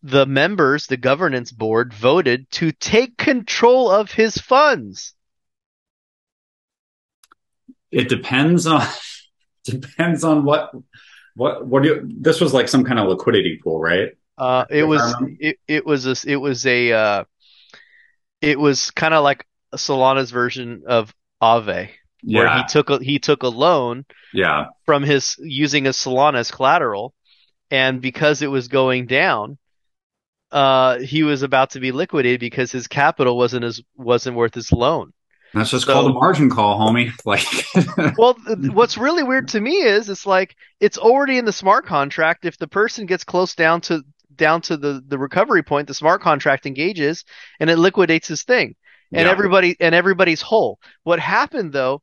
The 0.03 0.25
members, 0.25 0.87
the 0.87 0.97
governance 0.97 1.51
board 1.51 1.93
voted 1.93 2.49
to 2.51 2.71
take 2.71 3.17
control 3.17 3.89
of 3.89 4.11
his 4.11 4.37
funds. 4.37 5.13
It 7.91 8.09
depends 8.09 8.67
on 8.67 8.85
depends 9.63 10.23
on 10.23 10.43
what 10.43 10.71
what 11.35 11.65
what 11.65 11.83
do 11.83 11.89
you, 11.89 12.09
this 12.19 12.41
was 12.41 12.53
like 12.53 12.67
some 12.67 12.83
kind 12.83 12.99
of 12.99 13.07
liquidity 13.09 13.59
pool, 13.63 13.79
right? 13.79 14.11
Uh, 14.37 14.65
it 14.69 14.83
was 14.83 15.15
it, 15.39 15.57
it 15.67 15.85
was 15.85 16.05
a 16.05 16.29
it 16.29 16.35
was 16.35 16.65
a 16.65 16.91
uh, 16.91 17.23
it 18.41 18.59
was 18.59 18.91
kind 18.91 19.13
of 19.13 19.23
like 19.23 19.45
Solana's 19.75 20.31
version 20.31 20.83
of 20.87 21.13
where 22.29 22.47
Yeah, 22.47 22.57
he 22.57 22.63
took 22.63 22.89
a, 22.89 22.99
he 23.03 23.19
took 23.19 23.43
a 23.43 23.47
loan 23.47 24.05
yeah, 24.33 24.67
from 24.85 25.03
his 25.03 25.37
using 25.39 25.85
his 25.85 25.97
Solana 25.97 26.37
as 26.37 26.51
collateral, 26.51 27.13
and 27.71 28.01
because 28.01 28.41
it 28.41 28.47
was 28.47 28.67
going 28.69 29.07
down, 29.07 29.57
uh, 30.51 30.99
he 30.99 31.23
was 31.23 31.43
about 31.43 31.71
to 31.71 31.79
be 31.79 31.91
liquidated 31.91 32.39
because 32.39 32.71
his 32.71 32.87
capital 32.87 33.37
wasn't 33.37 33.65
as 33.65 33.81
wasn't 33.95 34.37
worth 34.37 34.53
his 34.55 34.71
loan. 34.71 35.13
That's 35.53 35.69
just 35.69 35.85
So- 35.85 35.93
called 35.93 36.11
a 36.11 36.13
margin 36.13 36.49
call, 36.49 36.79
homie. 36.79 37.11
Like, 37.25 38.17
Well, 38.17 38.35
what's 38.73 38.97
really 38.97 39.23
weird 39.23 39.47
to 39.49 39.61
me 39.61 39.75
is 39.83 40.09
it's 40.09 40.25
like 40.25 40.55
it's 40.79 40.97
already 40.97 41.37
in 41.37 41.45
the 41.45 41.53
smart 41.53 41.85
contract. 41.85 42.45
If 42.45 42.57
the 42.57 42.67
person 42.67 43.05
gets 43.05 43.23
close 43.23 43.55
down 43.55 43.81
to 43.81 44.03
down 44.35 44.61
to 44.63 44.75
the 44.77 45.01
the 45.07 45.17
recovery 45.17 45.63
point, 45.63 45.87
the 45.87 45.93
smart 45.93 46.21
contract 46.21 46.65
engages 46.65 47.23
and 47.59 47.69
it 47.69 47.77
liquidates 47.77 48.27
his 48.27 48.43
thing, 48.43 48.75
and 49.13 49.25
Yeah. 49.25 49.31
everybody 49.31 49.75
and 49.79 49.95
everybody's 49.95 50.41
whole. 50.41 50.79
What 51.03 51.19
happened 51.19 51.71
though 51.71 52.01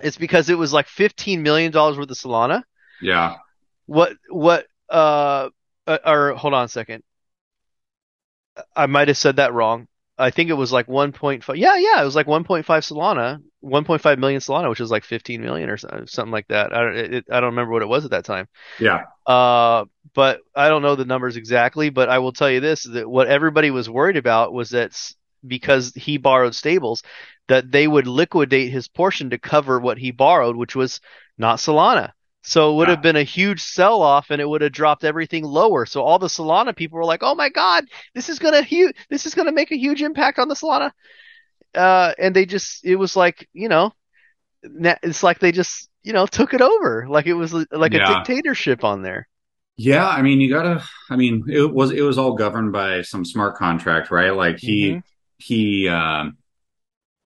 is 0.00 0.16
because 0.16 0.48
it 0.50 0.58
was 0.58 0.72
like 0.72 0.88
fifteen 0.88 1.42
million 1.42 1.70
dollars 1.70 1.96
worth 1.96 2.10
of 2.10 2.16
Solana. 2.16 2.62
yeah, 3.00 3.36
What 3.86 4.14
what 4.28 4.66
uh 4.90 5.50
uh, 5.86 5.98
or 6.04 6.32
hold 6.34 6.54
on 6.54 6.64
a 6.64 6.68
second. 6.68 7.04
I 8.76 8.86
might 8.86 9.08
have 9.08 9.16
said 9.16 9.36
that 9.36 9.52
wrong. 9.54 9.86
I 10.18 10.30
think 10.30 10.50
it 10.50 10.54
was 10.54 10.72
like 10.72 10.88
1.5. 10.88 11.56
Yeah, 11.56 11.76
yeah, 11.76 12.00
it 12.00 12.04
was 12.04 12.14
like 12.14 12.26
1.5 12.26 12.64
Solana, 12.64 13.42
1.5 13.62 14.18
million 14.18 14.40
Solana, 14.40 14.68
which 14.68 14.80
is 14.80 14.90
like 14.90 15.04
15 15.04 15.40
million 15.40 15.70
or 15.70 15.76
something 15.78 16.30
like 16.30 16.48
that. 16.48 16.72
I 16.72 16.80
don't, 16.80 16.96
it, 16.96 17.24
I 17.30 17.40
don't 17.40 17.50
remember 17.50 17.72
what 17.72 17.82
it 17.82 17.88
was 17.88 18.04
at 18.04 18.10
that 18.12 18.24
time. 18.24 18.46
yeah, 18.78 19.04
Uh, 19.26 19.84
but 20.14 20.40
I 20.54 20.68
don't 20.68 20.82
know 20.82 20.96
the 20.96 21.04
numbers 21.04 21.36
exactly. 21.36 21.90
But 21.90 22.08
I 22.08 22.18
will 22.18 22.32
tell 22.32 22.50
you 22.50 22.60
this: 22.60 22.84
that 22.84 23.08
what 23.08 23.28
everybody 23.28 23.70
was 23.70 23.88
worried 23.88 24.16
about 24.16 24.52
was 24.52 24.70
that 24.70 24.92
because 25.46 25.92
he 25.94 26.18
borrowed 26.18 26.54
stables, 26.54 27.02
that 27.48 27.70
they 27.70 27.88
would 27.88 28.06
liquidate 28.06 28.70
his 28.70 28.88
portion 28.88 29.30
to 29.30 29.38
cover 29.38 29.80
what 29.80 29.98
he 29.98 30.10
borrowed, 30.10 30.56
which 30.56 30.76
was 30.76 31.00
not 31.38 31.58
Solana. 31.58 32.12
So 32.42 32.72
it 32.72 32.76
would 32.76 32.88
Yeah. 32.88 32.94
have 32.94 33.02
been 33.02 33.16
a 33.16 33.22
huge 33.22 33.62
sell 33.62 34.02
off 34.02 34.30
and 34.30 34.40
it 34.40 34.48
would 34.48 34.62
have 34.62 34.72
dropped 34.72 35.04
everything 35.04 35.44
lower. 35.44 35.86
So 35.86 36.02
all 36.02 36.18
the 36.18 36.26
Solana 36.26 36.74
people 36.74 36.98
were 36.98 37.04
like, 37.04 37.22
"Oh 37.22 37.34
my 37.36 37.48
God, 37.48 37.84
this 38.14 38.28
is 38.28 38.38
gonna 38.38 38.62
hu- 38.62 38.92
this 39.10 39.26
is 39.26 39.34
gonna 39.34 39.52
make 39.52 39.70
a 39.72 39.78
huge 39.78 40.02
impact 40.02 40.38
on 40.38 40.48
the 40.48 40.54
Solana." 40.54 40.90
Uh, 41.74 42.12
and 42.18 42.34
they 42.36 42.44
just 42.46 42.84
it 42.84 42.96
was 42.96 43.16
like, 43.16 43.48
you 43.52 43.68
know, 43.68 43.92
it's 44.62 45.22
like 45.22 45.38
they 45.38 45.52
just 45.52 45.88
you 46.04 46.12
know, 46.12 46.26
took 46.26 46.52
it 46.52 46.60
over 46.60 47.06
like 47.08 47.26
it 47.26 47.34
was 47.34 47.52
like 47.54 47.92
Yeah. 47.92 48.10
a 48.10 48.24
dictatorship 48.24 48.82
on 48.82 49.02
there. 49.02 49.28
Yeah, 49.76 50.06
I 50.06 50.20
mean, 50.20 50.40
you 50.40 50.50
gotta. 50.50 50.82
I 51.10 51.16
mean, 51.16 51.44
it 51.48 51.72
was 51.72 51.92
it 51.92 52.02
was 52.02 52.18
all 52.18 52.34
governed 52.34 52.72
by 52.72 53.02
some 53.02 53.24
smart 53.24 53.56
contract, 53.56 54.10
right? 54.10 54.34
Like 54.34 54.58
he 54.58 54.94
Mhm. 54.94 55.02
he. 55.38 55.88
Um, 55.88 56.36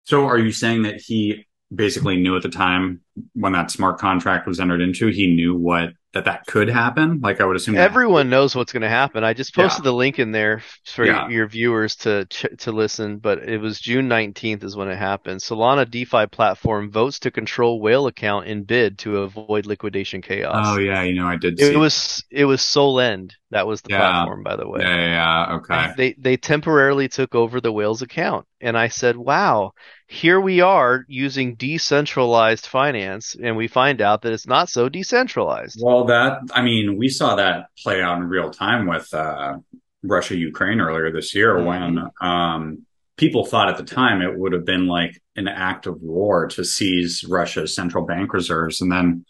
so, 0.05 0.27
are 0.27 0.39
you 0.39 0.53
saying 0.53 0.83
that 0.83 1.01
he 1.01 1.47
basically 1.75 2.16
knew 2.16 2.37
at 2.37 2.43
the 2.43 2.49
time 2.49 3.01
when 3.35 3.53
that 3.53 3.71
smart 3.71 3.99
contract 3.99 4.47
was 4.47 4.61
entered 4.61 4.81
into, 4.81 5.09
he 5.09 5.35
knew 5.35 5.55
what 5.55 5.91
that 6.15 6.25
that 6.25 6.47
could 6.47 6.69
happen? 6.69 7.21
Like, 7.23 7.41
I 7.41 7.45
would 7.45 7.57
assume 7.57 7.75
that- 7.75 7.83
Everyone 7.85 8.31
knows 8.31 8.57
what's 8.57 8.73
going 8.73 8.83
to 8.83 8.89
happen. 8.89 9.25
I 9.25 9.35
just 9.35 9.57
Yeah. 9.57 9.65
posted 9.65 9.85
the 9.85 9.93
link 9.93 10.19
in 10.19 10.33
there 10.33 10.63
for 10.87 11.05
Yeah. 11.05 11.29
your 11.29 11.47
viewers 11.47 11.97
to 11.97 12.25
ch- 12.27 12.47
to 12.61 12.73
listen, 12.73 13.19
but 13.19 13.41
it 13.41 13.61
was 13.61 13.79
June 13.79 14.09
19th 14.09 14.65
is 14.65 14.75
when 14.77 14.89
it 14.89 14.97
happened. 14.97 15.41
Solana 15.41 15.89
DeFi 15.89 16.27
platform 16.27 16.91
votes 16.91 17.19
to 17.21 17.31
control 17.31 17.81
whale 17.81 18.07
account 18.07 18.47
in 18.47 18.65
bid 18.65 18.99
to 19.01 19.19
avoid 19.19 19.67
liquidation 19.67 20.23
chaos. 20.23 20.67
Oh 20.67 20.79
yeah, 20.79 21.03
you 21.03 21.15
know, 21.15 21.27
I 21.27 21.37
did. 21.37 21.59
See 21.59 21.73
It 21.73 21.77
was 21.77 22.25
it 22.31 22.47
was 22.47 22.61
Solend 22.63 23.33
that 23.51 23.67
was 23.67 23.81
the 23.83 23.91
Yeah. 23.91 23.99
platform, 23.99 24.43
by 24.43 24.57
the 24.57 24.69
way. 24.69 24.81
Yeah, 24.83 24.97
yeah, 24.97 25.47
yeah, 25.49 25.57
okay. 25.57 25.93
They 25.97 26.15
they 26.19 26.37
temporarily 26.37 27.09
took 27.09 27.35
over 27.35 27.61
the 27.61 27.73
whale's 27.73 28.03
account, 28.03 28.47
and 28.61 28.77
I 28.77 28.89
said, 28.89 29.17
"Wow, 29.17 29.73
here 30.07 30.39
we 30.41 30.61
are 30.61 31.05
using 31.09 31.55
decentralized 31.55 32.67
finance, 32.67 33.35
and 33.43 33.57
we 33.57 33.67
find 33.69 34.03
out 34.03 34.23
that 34.23 34.33
it's 34.35 34.47
not 34.47 34.69
so 34.69 34.89
decentralized." 34.91 35.81
Well, 35.83 36.05
that 36.09 36.41
I 36.53 36.63
mean, 36.63 36.97
we 36.99 37.09
saw 37.09 37.37
that 37.37 37.67
play 37.83 38.03
out 38.03 38.19
in 38.19 38.25
real 38.29 38.51
time 38.51 38.87
with 38.87 39.13
uh, 39.15 39.57
Russia 40.03 40.37
Ukraine 40.37 40.81
earlier 40.81 41.11
this 41.13 41.35
year 41.35 41.55
Mhm. 41.57 41.65
when 41.67 42.11
um, 42.21 42.87
people 43.17 43.45
thought 43.47 43.69
at 43.69 43.77
the 43.79 43.85
time 43.85 44.21
it 44.23 44.39
would 44.39 44.53
have 44.53 44.65
been 44.65 44.87
like 44.87 45.21
an 45.37 45.49
act 45.49 45.87
of 45.87 46.01
war 46.03 46.47
to 46.49 46.65
seize 46.65 47.25
Russia's 47.29 47.75
central 47.75 48.05
bank 48.05 48.33
reserves, 48.33 48.81
and 48.81 48.91
then 48.93 49.25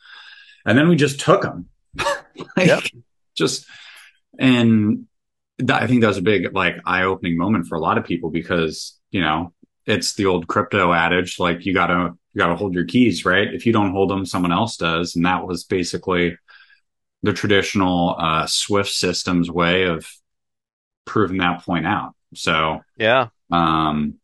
and 0.67 0.77
then 0.77 0.89
we 0.89 0.97
just 0.97 1.21
took 1.21 1.43
them, 1.43 1.69
like 2.57 2.67
Yep. 2.67 2.83
just 3.37 3.67
and 4.39 5.07
that, 5.59 5.83
I 5.83 5.87
think 5.87 6.01
that 6.03 6.09
was 6.09 6.19
a 6.19 6.23
big 6.23 6.55
like 6.55 6.77
eye 6.87 7.05
opening 7.05 7.37
moment 7.37 7.67
for 7.67 7.77
a 7.77 7.81
lot 7.81 7.99
of 7.99 8.05
people 8.05 8.31
because 8.31 8.99
you 9.11 9.21
know 9.21 9.53
it's 9.87 10.15
the 10.15 10.27
old 10.27 10.47
crypto 10.49 10.93
adage 10.93 11.39
like 11.39 11.65
you 11.67 11.73
gotta 11.75 12.13
you 12.35 12.39
gotta 12.39 12.55
hold 12.57 12.75
your 12.75 12.85
keys 12.85 13.25
right 13.25 13.53
if 13.55 13.65
you 13.67 13.73
don't 13.73 13.93
hold 13.93 14.11
them 14.11 14.27
someone 14.27 14.53
else 14.53 14.77
does 14.77 15.17
and 15.17 15.25
that 15.25 15.47
was 15.47 15.65
basically 15.65 16.37
the 17.23 17.33
traditional 17.33 18.17
uh, 18.19 18.47
Swift 18.47 18.91
systems 18.91 19.51
way 19.51 19.85
of 19.85 20.07
proving 21.05 21.39
that 21.39 21.65
point 21.65 21.87
out. 21.87 22.15
So, 22.35 22.81
Yeah, 22.97 23.29
um, 23.51 24.15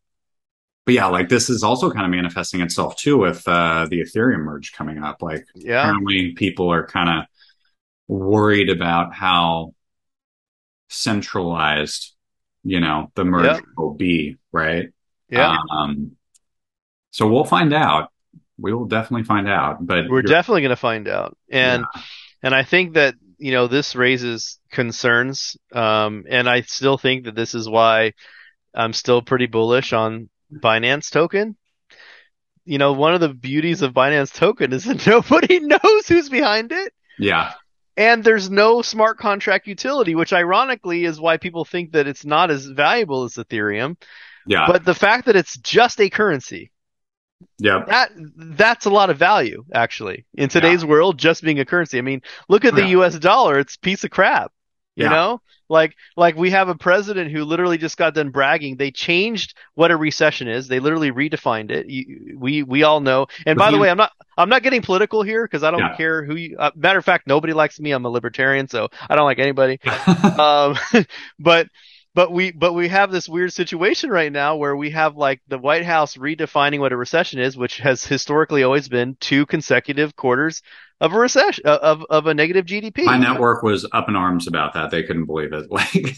but 0.85 0.93
yeah, 0.93 1.07
like 1.07 1.29
this 1.29 1.49
is 1.49 1.63
also 1.63 1.91
kind 1.91 2.05
of 2.05 2.11
manifesting 2.11 2.61
itself 2.61 2.95
too 2.95 3.17
with 3.17 3.47
uh, 3.47 3.87
the 3.89 4.01
Ethereum 4.01 4.39
merge 4.39 4.71
coming 4.73 5.03
up. 5.03 5.21
Like 5.21 5.45
yeah, 5.55 5.81
apparently 5.81 6.33
people 6.33 6.71
are 6.71 6.85
kind 6.85 7.09
of 7.09 7.25
worried 8.07 8.69
about 8.69 9.13
how 9.13 9.73
centralized, 10.89 12.13
you 12.63 12.79
know, 12.79 13.11
the 13.15 13.25
merge 13.25 13.45
Yep. 13.45 13.63
will 13.77 13.93
be, 13.93 14.37
right? 14.51 14.89
yeah. 15.29 15.57
Um, 15.71 16.11
so 17.11 17.27
we'll 17.27 17.45
find 17.45 17.73
out. 17.73 18.09
We 18.57 18.73
will 18.73 18.85
definitely 18.85 19.25
find 19.25 19.49
out. 19.49 19.85
But 19.85 20.09
We're 20.09 20.21
definitely 20.21 20.61
going 20.61 20.69
to 20.69 20.75
find 20.75 21.07
out, 21.07 21.37
and 21.49 21.83
and 22.45 22.53
I 22.53 22.63
think 22.63 22.93
that 22.93 23.15
you 23.39 23.51
know 23.51 23.67
this 23.67 23.95
raises 23.95 24.59
concerns, 24.71 25.57
um, 25.73 26.25
and 26.29 26.47
I 26.47 26.61
still 26.61 26.97
think 26.97 27.25
that 27.25 27.33
this 27.35 27.55
is 27.55 27.67
why 27.67 28.13
I'm 28.73 28.93
still 28.93 29.23
pretty 29.23 29.47
bullish 29.47 29.93
on 29.93 30.29
Binance 30.53 31.09
Token. 31.09 31.57
You 32.63 32.77
know, 32.77 32.93
one 32.93 33.15
of 33.15 33.19
the 33.19 33.33
beauties 33.33 33.81
of 33.81 33.93
Binance 33.93 34.31
Token 34.31 34.73
is 34.73 34.85
that 34.85 35.07
nobody 35.15 35.59
knows 35.59 36.07
who's 36.07 36.29
behind 36.29 36.71
it. 36.71 36.93
yeah, 37.17 37.53
And 37.97 38.23
there's 38.23 38.49
no 38.49 38.83
smart 38.83 39.17
contract 39.17 39.65
utility, 39.65 40.13
which 40.13 40.31
ironically 40.31 41.05
is 41.05 41.19
why 41.19 41.37
people 41.37 41.65
think 41.65 41.93
that 41.93 42.07
it's 42.07 42.25
not 42.25 42.51
as 42.51 42.67
valuable 42.67 43.23
as 43.23 43.33
Ethereum. 43.33 43.97
yeah, 44.45 44.65
But 44.67 44.85
the 44.85 44.95
fact 44.95 45.25
that 45.25 45.35
it's 45.35 45.57
just 45.57 45.99
a 45.99 46.09
currency, 46.11 46.71
yeah, 47.59 47.85
that 47.87 48.11
that's 48.37 48.85
a 48.85 48.89
lot 48.89 49.09
of 49.09 49.17
value 49.17 49.63
actually 49.73 50.25
in 50.35 50.49
today's 50.49 50.83
world, 50.85 51.17
just 51.19 51.43
being 51.43 51.59
a 51.59 51.65
currency. 51.65 51.97
I 51.97 52.01
mean, 52.01 52.21
look 52.49 52.65
at 52.65 52.75
the 52.75 52.83
Yeah. 52.83 52.87
U.S. 52.87 53.17
dollar; 53.19 53.59
it's 53.59 53.75
a 53.75 53.79
piece 53.79 54.03
of 54.03 54.11
crap. 54.11 54.51
You 54.97 55.09
Yeah. 55.09 55.09
know, 55.09 55.41
like 55.69 55.93
like 56.15 56.35
we 56.37 56.51
have 56.51 56.69
a 56.69 56.75
president 56.75 57.29
who 57.31 57.43
literally 57.43 57.77
just 57.77 57.97
got 57.97 58.13
done 58.13 58.29
bragging. 58.29 58.77
They 58.77 58.91
changed 58.91 59.55
what 59.73 59.91
a 59.91 59.97
recession 59.97 60.47
is. 60.47 60.67
They 60.69 60.79
literally 60.79 61.11
redefined 61.11 61.69
it. 61.69 61.89
You, 61.89 62.37
we 62.39 62.63
we 62.63 62.83
all 62.83 63.01
know. 63.01 63.27
And 63.45 63.57
by 63.57 63.71
the 63.71 63.77
way, 63.77 63.89
I'm 63.89 63.97
not 63.97 64.13
I'm 64.37 64.49
not 64.49 64.63
getting 64.63 64.81
political 64.81 65.21
here 65.21 65.43
because 65.45 65.63
I 65.63 65.71
don't 65.71 65.91
Yeah. 65.91 65.95
care 65.95 66.23
who 66.23 66.35
you. 66.35 66.57
Uh, 66.57 66.71
matter 66.75 66.97
of 66.99 67.05
fact, 67.05 67.27
nobody 67.27 67.51
likes 67.53 67.77
me. 67.79 67.91
I'm 67.91 68.05
a 68.05 68.09
libertarian, 68.09 68.69
so 68.69 68.87
I 69.09 69.15
don't 69.15 69.25
like 69.25 69.39
anybody. 69.39 69.79
um, 70.37 70.77
but 71.39 71.67
but 72.15 72.31
we 72.31 72.51
but 72.51 72.73
we 72.73 72.87
have 72.87 73.11
this 73.11 73.29
weird 73.29 73.53
situation 73.53 74.09
right 74.09 74.31
now 74.31 74.55
where 74.55 74.75
we 74.75 74.89
have 74.91 75.17
like 75.17 75.41
the 75.49 75.59
White 75.59 75.85
House 75.85 76.15
redefining 76.15 76.79
what 76.79 76.93
a 76.93 76.97
recession 76.97 77.39
is, 77.39 77.55
which 77.57 77.77
has 77.77 78.03
historically 78.05 78.63
always 78.63 78.87
been 78.87 79.17
two 79.19 79.45
consecutive 79.45 80.15
quarters 80.15 80.61
of 81.01 81.11
a 81.11 81.19
recession 81.19 81.65
of 81.65 82.05
of 82.09 82.25
a 82.27 82.33
negative 82.33 82.65
GDP. 82.65 83.03
My 83.03 83.17
network 83.17 83.63
was 83.63 83.85
up 83.91 84.07
in 84.07 84.15
arms 84.15 84.47
about 84.47 84.73
that. 84.75 84.91
They 84.91 85.03
couldn't 85.03 85.25
believe 85.25 85.51
it. 85.51 85.67
Like, 85.69 86.15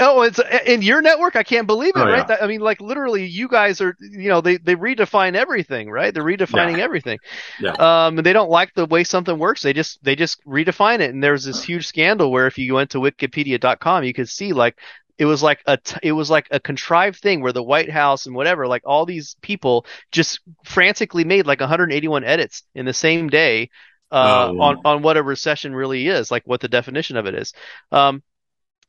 Oh, 0.00 0.22
it's 0.22 0.40
in 0.66 0.80
your 0.82 1.00
network. 1.02 1.36
I 1.36 1.42
can't 1.42 1.66
believe 1.66 1.92
it, 1.96 2.00
Oh, 2.00 2.06
right? 2.06 2.26
yeah. 2.28 2.38
I 2.40 2.46
mean, 2.46 2.60
like 2.60 2.80
literally, 2.80 3.26
you 3.26 3.46
guys 3.46 3.80
are, 3.82 3.94
you 4.00 4.28
know, 4.30 4.40
they 4.40 4.56
they 4.56 4.74
redefine 4.74 5.36
everything, 5.36 5.90
right? 5.90 6.12
They're 6.14 6.24
redefining 6.24 6.78
everything. 6.78 7.18
Yeah. 7.60 7.72
Um, 7.72 8.16
and 8.18 8.26
they 8.26 8.32
don't 8.32 8.50
like 8.50 8.72
the 8.74 8.86
way 8.86 9.04
something 9.04 9.38
works. 9.38 9.60
They 9.62 9.74
just 9.74 10.02
they 10.02 10.16
just 10.16 10.42
redefine 10.46 11.00
it. 11.00 11.10
And 11.10 11.22
there's 11.22 11.44
this 11.44 11.62
huge 11.62 11.86
scandal 11.86 12.32
where 12.32 12.46
if 12.46 12.56
you 12.56 12.72
went 12.72 12.90
to 12.90 12.98
Wikipedia.com, 12.98 14.04
you 14.04 14.14
could 14.14 14.30
see 14.30 14.54
like 14.54 14.78
it 15.18 15.24
was 15.24 15.42
like 15.42 15.60
a 15.66 15.76
t- 15.78 15.98
it 16.02 16.12
was 16.12 16.30
like 16.30 16.48
a 16.50 16.60
contrived 16.60 17.20
thing 17.20 17.40
where 17.40 17.52
the 17.52 17.62
White 17.62 17.90
House 17.90 18.26
and 18.26 18.34
whatever, 18.34 18.66
like 18.66 18.82
all 18.84 19.06
these 19.06 19.36
people 19.40 19.86
just 20.12 20.40
frantically 20.64 21.24
made 21.24 21.46
like 21.46 21.60
181 21.60 22.24
edits 22.24 22.62
in 22.74 22.86
the 22.86 22.92
same 22.92 23.28
day. 23.28 23.70
Uh, 24.12 24.52
Oh, 24.52 24.60
on 24.60 24.76
on 24.84 25.02
what 25.02 25.16
a 25.16 25.22
recession 25.22 25.74
really 25.74 26.06
is, 26.06 26.30
like 26.30 26.44
what 26.46 26.60
the 26.60 26.68
definition 26.68 27.16
of 27.16 27.26
it 27.26 27.34
is. 27.34 27.52
Um, 27.90 28.22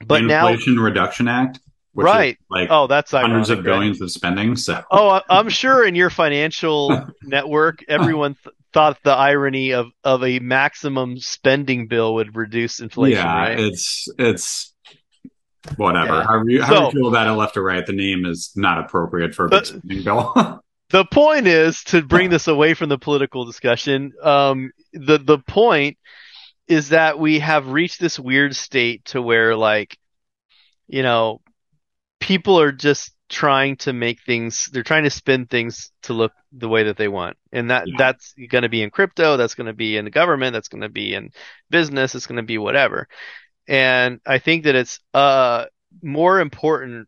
but 0.05 0.19
the 0.19 0.27
now 0.27 0.47
Inflation 0.49 0.79
Reduction 0.79 1.27
Act, 1.27 1.59
which 1.93 2.05
Right. 2.05 2.37
like 2.49 2.69
Oh, 2.69 2.87
that's 2.87 3.13
hundreds 3.13 3.49
ironic, 3.49 3.59
of 3.59 3.65
right? 3.65 3.65
billions 3.65 4.01
of 4.01 4.11
spending. 4.11 4.55
So, 4.55 4.83
Oh, 4.91 5.09
I- 5.09 5.21
I'm 5.29 5.49
sure 5.49 5.85
in 5.85 5.95
your 5.95 6.09
financial 6.09 7.03
network, 7.23 7.83
everyone 7.87 8.35
th- 8.43 8.55
thought 8.73 8.99
the 9.03 9.11
irony 9.11 9.71
of, 9.73 9.87
of 10.03 10.23
a 10.23 10.39
maximum 10.39 11.17
spending 11.17 11.87
bill 11.87 12.13
would 12.15 12.35
reduce 12.35 12.79
inflation, 12.79 13.19
yeah, 13.25 13.33
right? 13.33 13.59
it's 13.59 14.07
it's 14.19 14.73
whatever. 15.75 16.13
Yeah. 16.15 16.23
However, 16.23 16.49
you, 16.49 16.61
however 16.61 16.75
So- 16.75 16.85
you 16.85 16.91
feel 16.91 17.07
about 17.09 17.27
it, 17.27 17.31
left 17.31 17.57
or 17.57 17.63
right, 17.63 17.85
the 17.85 17.93
name 17.93 18.25
is 18.25 18.51
not 18.55 18.79
appropriate 18.79 19.35
for 19.35 19.45
a 19.45 19.49
But- 19.49 19.63
big 19.63 19.81
spending 19.81 20.03
bill. 20.03 20.61
The 20.89 21.03
point 21.03 21.47
is 21.47 21.83
to 21.85 22.01
bring 22.01 22.29
this 22.29 22.47
away 22.47 22.73
from 22.73 22.87
the 22.87 22.97
political 22.97 23.43
discussion. 23.43 24.13
Um, 24.23 24.71
the 24.93 25.17
the 25.17 25.37
point 25.37 25.97
is 26.69 26.89
that 26.89 27.19
we 27.19 27.39
have 27.39 27.67
reached 27.67 27.99
this 27.99 28.17
weird 28.17 28.55
state 28.55 29.03
to 29.05 29.21
where, 29.21 29.53
like, 29.55 29.97
you 30.87 31.03
know, 31.03 31.41
people 32.21 32.59
are 32.61 32.71
just 32.71 33.11
trying 33.29 33.75
to 33.75 33.91
make 33.91 34.21
things. 34.25 34.69
They're 34.71 34.83
trying 34.83 35.03
to 35.03 35.09
spin 35.09 35.45
things 35.47 35.91
to 36.03 36.13
look 36.13 36.31
the 36.53 36.69
way 36.69 36.83
that 36.83 36.95
they 36.95 37.09
want, 37.09 37.35
and 37.51 37.69
that 37.69 37.83
Yeah. 37.87 37.95
that's 37.97 38.33
going 38.49 38.61
to 38.61 38.69
be 38.69 38.81
in 38.81 38.89
crypto. 38.89 39.35
That's 39.35 39.55
going 39.55 39.67
to 39.67 39.73
be 39.73 39.97
in 39.97 40.05
the 40.05 40.11
government. 40.11 40.53
That's 40.53 40.69
going 40.69 40.83
to 40.83 40.89
be 40.89 41.13
in 41.13 41.31
business. 41.69 42.15
It's 42.15 42.27
going 42.27 42.37
to 42.37 42.43
be 42.43 42.57
whatever. 42.57 43.09
And 43.67 44.19
I 44.25 44.39
think 44.39 44.63
that 44.63 44.75
it's 44.75 44.99
uh 45.13 45.65
more 46.01 46.39
important 46.39 47.07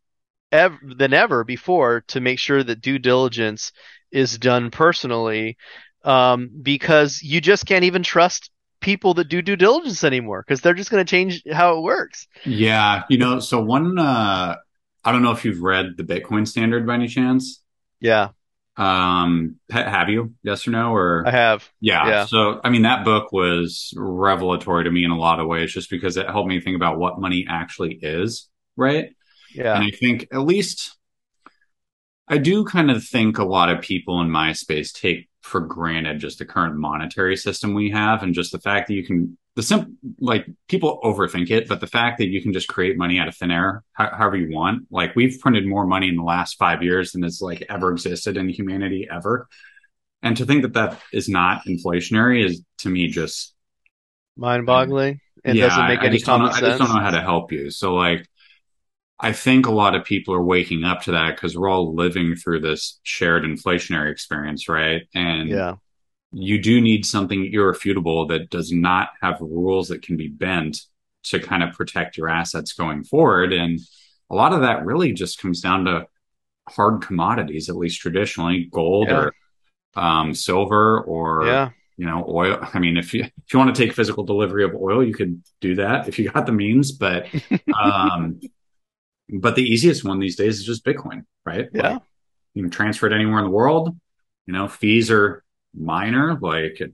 ev- 0.52 0.80
than 0.84 1.14
ever 1.14 1.44
before 1.44 2.02
to 2.10 2.22
make 2.22 2.40
sure 2.40 2.64
that 2.64 2.82
due 2.82 3.00
diligence 3.00 3.72
is 4.12 4.38
done 4.38 4.72
personally, 4.72 5.58
um, 6.04 6.50
because 6.62 7.22
you 7.22 7.42
just 7.42 7.66
can't 7.66 7.86
even 7.86 8.04
trust 8.04 8.52
people 8.82 9.14
that 9.16 9.30
do 9.30 9.42
due 9.42 9.56
diligence 9.56 10.04
anymore 10.04 10.44
because 10.46 10.62
they're 10.62 10.74
just 10.74 10.90
going 10.92 11.06
to 11.06 11.10
change 11.10 11.44
how 11.52 11.78
it 11.78 11.82
works. 11.82 12.28
yeah, 12.46 13.04
you 13.10 13.18
know. 13.18 13.40
So 13.40 13.62
one, 13.62 13.98
uh, 13.98 14.56
I 15.04 15.12
don't 15.12 15.22
know 15.22 15.32
if 15.32 15.46
you've 15.46 15.62
read 15.62 15.98
the 15.98 16.04
Bitcoin 16.04 16.48
Standard 16.48 16.86
by 16.88 16.96
any 16.96 17.08
chance. 17.08 17.62
Yeah, 18.00 18.30
Um, 18.80 19.58
have 19.70 20.08
you? 20.08 20.36
Yes 20.42 20.66
or 20.66 20.72
no? 20.72 20.94
Or 20.94 21.28
I 21.28 21.32
have. 21.32 21.70
Yeah. 21.82 22.08
Yeah. 22.08 22.26
So, 22.26 22.62
I 22.64 22.70
mean, 22.70 22.84
that 22.84 23.04
book 23.04 23.34
was 23.34 23.94
revelatory 23.98 24.86
to 24.86 24.92
me 24.92 25.04
in 25.04 25.12
a 25.12 25.18
lot 25.18 25.42
of 25.42 25.48
ways, 25.48 25.74
just 25.74 25.90
because 25.90 26.16
it 26.16 26.30
helped 26.30 26.48
me 26.48 26.62
think 26.62 26.78
about 26.78 26.98
what 26.98 27.20
money 27.20 27.46
actually 27.50 28.00
is, 28.02 28.48
right? 28.78 29.10
Yeah, 29.54 29.76
And 29.76 29.84
I 29.84 29.92
think 29.92 30.28
at 30.32 30.40
least 30.40 30.96
I 32.30 32.38
do 32.38 32.64
kind 32.64 32.90
of 32.90 33.04
think 33.04 33.38
a 33.38 33.44
lot 33.44 33.70
of 33.70 33.82
people 33.82 34.22
in 34.22 34.32
my 34.32 34.54
space 34.54 34.94
take 34.94 35.28
for 35.42 35.60
granted 35.60 36.20
just 36.20 36.38
the 36.38 36.46
current 36.46 36.78
monetary 36.78 37.36
system 37.36 37.74
we 37.74 37.90
have 37.90 38.24
and 38.24 38.36
just 38.36 38.52
the 38.52 38.60
fact 38.60 38.88
that 38.88 38.94
you 38.94 39.06
can 39.06 39.38
the 39.56 39.64
simple 39.64 39.92
like 40.20 40.46
people 40.68 41.00
overthink 41.04 41.52
it, 41.52 41.68
but 41.68 41.82
the 41.82 41.88
fact 41.88 42.20
that 42.20 42.28
you 42.30 42.42
can 42.42 42.54
just 42.54 42.68
create 42.68 42.98
money 42.98 43.20
out 43.20 43.28
of 43.28 43.36
thin 43.36 43.52
air 43.52 43.84
ho- 43.98 44.10
however 44.14 44.38
you 44.38 44.52
want. 44.52 44.86
Like 44.92 45.16
we've 45.16 45.40
printed 45.40 45.68
more 45.68 45.86
money 45.86 46.08
in 46.10 46.16
the 46.16 46.24
last 46.24 46.58
five 46.58 46.84
years 46.84 47.12
than 47.12 47.24
has 47.24 47.42
like 47.42 47.64
ever 47.70 47.92
existed 47.92 48.38
in 48.38 48.50
humanity 48.50 49.08
ever. 49.12 49.48
and 50.22 50.38
to 50.38 50.46
think 50.46 50.64
that 50.64 50.74
that 50.74 51.00
is 51.14 51.30
not 51.30 51.66
inflationary 51.68 52.46
is 52.46 52.62
to 52.80 52.90
me 52.90 53.08
just 53.08 53.56
mind 54.38 54.66
boggling. 54.66 55.20
It 55.44 55.58
yeah, 55.58 55.68
doesn't 55.68 55.88
make 55.88 56.04
I, 56.04 56.08
any 56.08 56.18
I 56.18 56.22
common 56.22 56.52
sense. 56.52 56.58
I 56.58 56.62
just 56.62 56.78
don't 56.78 56.90
know 56.90 57.00
how 57.00 57.12
to 57.12 57.22
help 57.22 57.52
you. 57.52 57.70
So 57.72 57.96
like, 57.96 58.28
I 59.20 59.34
think 59.34 59.68
a 59.68 59.72
lot 59.72 59.96
of 59.96 60.06
people 60.06 60.34
are 60.34 60.44
waking 60.44 60.84
up 60.84 61.02
to 61.04 61.12
that 61.12 61.36
because 61.36 61.58
we're 61.58 61.70
all 61.70 61.96
living 61.96 62.36
through 62.36 62.62
this 62.62 63.00
shared 63.04 63.44
inflationary 63.44 64.12
experience, 64.12 64.70
right? 64.70 65.04
And 65.14 65.50
yeah, 65.50 65.76
you 66.32 66.62
do 66.62 66.80
need 66.80 67.06
something 67.06 67.52
irrefutable 67.52 68.28
that 68.28 68.50
does 68.50 68.72
not 68.72 69.10
have 69.22 69.42
rules 69.42 69.88
that 69.88 70.02
can 70.02 70.16
be 70.18 70.28
bent 70.28 70.78
to 71.24 71.40
kind 71.40 71.64
of 71.64 71.74
protect 71.74 72.18
your 72.18 72.30
assets 72.30 72.74
going 72.74 73.04
forward. 73.04 73.52
And 73.52 73.80
a 74.30 74.36
lot 74.36 74.54
of 74.54 74.62
that 74.62 74.86
really 74.86 75.12
just 75.12 75.42
comes 75.42 75.62
down 75.62 75.86
to 75.86 76.08
hard 76.68 77.02
commodities, 77.02 77.70
at 77.70 77.76
least 77.76 78.00
traditionally, 78.00 78.70
gold 78.72 79.10
yeah. 79.10 79.16
or 79.16 79.34
um, 79.96 80.34
silver 80.34 81.02
or 81.02 81.46
yeah 81.46 81.70
you 82.00 82.06
know, 82.06 82.26
oil. 82.30 82.58
I 82.74 82.80
mean, 82.80 82.96
if 82.96 83.14
you 83.14 83.24
if 83.24 83.54
you 83.54 83.60
want 83.60 83.76
to 83.76 83.86
take 83.86 83.94
physical 83.94 84.24
delivery 84.24 84.64
of 84.64 84.74
oil, 84.74 85.04
you 85.04 85.14
could 85.14 85.44
do 85.60 85.76
that 85.76 86.08
if 86.08 86.18
you 86.18 86.30
got 86.30 86.46
the 86.46 86.54
means. 86.54 86.94
But 86.94 87.28
um, 87.78 88.40
but 89.28 89.56
the 89.56 89.64
easiest 89.64 90.06
one 90.06 90.18
these 90.18 90.38
days 90.38 90.60
is 90.60 90.66
just 90.66 90.86
Bitcoin, 90.86 91.26
right? 91.46 91.68
Yeah, 91.74 91.90
like, 91.90 92.02
you 92.54 92.64
can 92.64 92.72
transfer 92.72 93.06
it 93.06 93.12
anywhere 93.12 93.40
in 93.40 93.44
the 93.44 93.52
world. 93.52 93.98
You 94.46 94.54
know, 94.54 94.70
fees 94.70 95.12
are 95.12 95.44
minor. 95.74 96.38
Like, 96.40 96.82
it, 96.82 96.94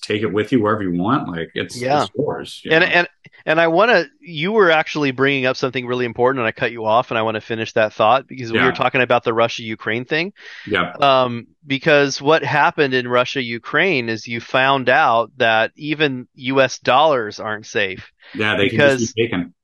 take 0.00 0.22
it 0.22 0.32
with 0.32 0.52
you 0.52 0.62
wherever 0.62 0.82
you 0.82 0.92
want. 1.00 1.28
Like, 1.28 1.50
it's, 1.54 1.80
yeah. 1.80 2.02
it's 2.02 2.12
yours. 2.16 2.60
You 2.64 2.72
and 2.72 2.82
know? 2.82 2.90
and 2.90 3.08
and 3.46 3.60
I 3.60 3.68
want 3.68 3.90
to. 3.90 4.06
You 4.20 4.52
were 4.52 4.70
actually 4.70 5.10
bringing 5.12 5.46
up 5.46 5.56
something 5.56 5.86
really 5.86 6.04
important, 6.04 6.40
and 6.40 6.48
I 6.48 6.52
cut 6.52 6.72
you 6.72 6.84
off, 6.84 7.10
and 7.10 7.18
I 7.18 7.22
want 7.22 7.36
to 7.36 7.40
finish 7.40 7.72
that 7.74 7.92
thought 7.92 8.26
because 8.26 8.50
yeah. 8.50 8.60
we 8.60 8.66
were 8.66 8.72
talking 8.72 9.00
about 9.00 9.24
the 9.24 9.32
Russia 9.32 9.62
Ukraine 9.62 10.04
thing. 10.04 10.32
Yeah. 10.66 10.92
Um, 11.00 11.48
because 11.66 12.20
what 12.20 12.44
happened 12.44 12.94
in 12.94 13.08
Russia 13.08 13.42
Ukraine 13.42 14.08
is 14.08 14.26
you 14.26 14.40
found 14.40 14.88
out 14.88 15.30
that 15.36 15.72
even 15.76 16.28
U.S. 16.34 16.78
dollars 16.78 17.40
aren't 17.40 17.66
safe. 17.66 18.12
Yeah, 18.34 18.56
they 18.56 18.68
because 18.68 19.12
can 19.12 19.24
taken. 19.24 19.54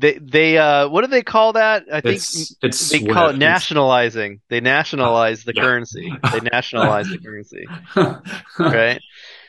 They 0.00 0.14
they 0.14 0.56
uh 0.56 0.88
what 0.88 1.02
do 1.02 1.08
they 1.08 1.22
call 1.22 1.52
that? 1.52 1.84
I 1.92 2.00
think 2.00 2.16
it's, 2.16 2.56
it's 2.62 2.88
they 2.88 3.00
Swift. 3.00 3.12
call 3.12 3.28
it 3.28 3.36
nationalizing. 3.36 4.40
They 4.48 4.60
nationalize 4.60 5.44
the 5.44 5.52
yeah. 5.54 5.62
currency. 5.62 6.12
They 6.32 6.40
nationalize 6.40 7.08
the 7.08 7.18
currency. 7.18 7.66
right? 8.58 9.00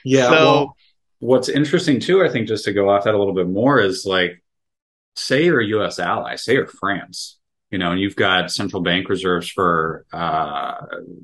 Yeah. 0.03 0.29
So 0.29 0.31
well, 0.31 0.77
what's 1.19 1.47
interesting 1.47 1.99
too, 1.99 2.23
I 2.25 2.29
think, 2.29 2.47
just 2.47 2.65
to 2.65 2.73
go 2.73 2.89
off 2.89 3.05
that 3.05 3.13
a 3.13 3.17
little 3.17 3.33
bit 3.33 3.47
more 3.47 3.79
is 3.79 4.05
like, 4.05 4.43
say 5.15 5.45
you're 5.45 5.61
a 5.61 5.67
U.S. 5.67 5.99
ally, 5.99 6.35
say 6.35 6.53
you're 6.53 6.67
France, 6.67 7.39
you 7.69 7.77
know, 7.77 7.91
and 7.91 8.01
you've 8.01 8.15
got 8.15 8.51
central 8.51 8.81
bank 8.81 9.07
reserves 9.07 9.49
for, 9.49 10.05
uh, 10.11 10.17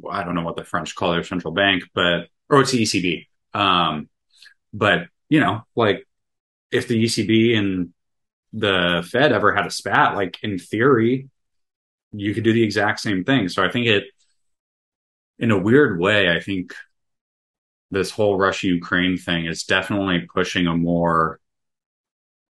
I 0.10 0.24
don't 0.24 0.36
know 0.36 0.44
what 0.44 0.56
the 0.56 0.64
French 0.64 0.96
call 0.96 1.12
their 1.12 1.24
central 1.24 1.54
bank, 1.54 1.84
but, 1.94 2.28
or 2.50 2.62
it's 2.62 2.72
the 2.72 2.84
ECB. 2.84 3.28
Um, 3.60 4.08
but, 4.74 5.08
you 5.30 5.40
know, 5.40 5.64
like 5.76 6.08
if 6.72 6.88
the 6.88 7.04
ECB 7.04 7.58
and 7.58 7.94
the 8.54 9.08
Fed 9.12 9.32
ever 9.32 9.54
had 9.54 9.66
a 9.66 9.72
spat, 9.72 10.16
like 10.16 10.38
in 10.44 10.58
theory, 10.58 11.30
you 12.12 12.34
could 12.34 12.44
do 12.44 12.54
the 12.54 12.64
exact 12.64 13.00
same 13.00 13.24
thing. 13.24 13.50
So 13.50 13.64
I 13.64 13.70
think 13.70 13.88
it, 13.88 14.06
in 15.40 15.52
a 15.52 15.58
weird 15.58 16.00
way, 16.00 16.30
I 16.30 16.40
think 16.40 16.74
this 17.92 18.12
whole 18.12 18.38
Russia 18.38 18.68
Ukraine 18.68 19.18
thing 19.18 19.46
is 19.46 19.64
definitely 19.64 20.28
pushing 20.34 20.68
a 20.68 20.76
more 20.76 21.40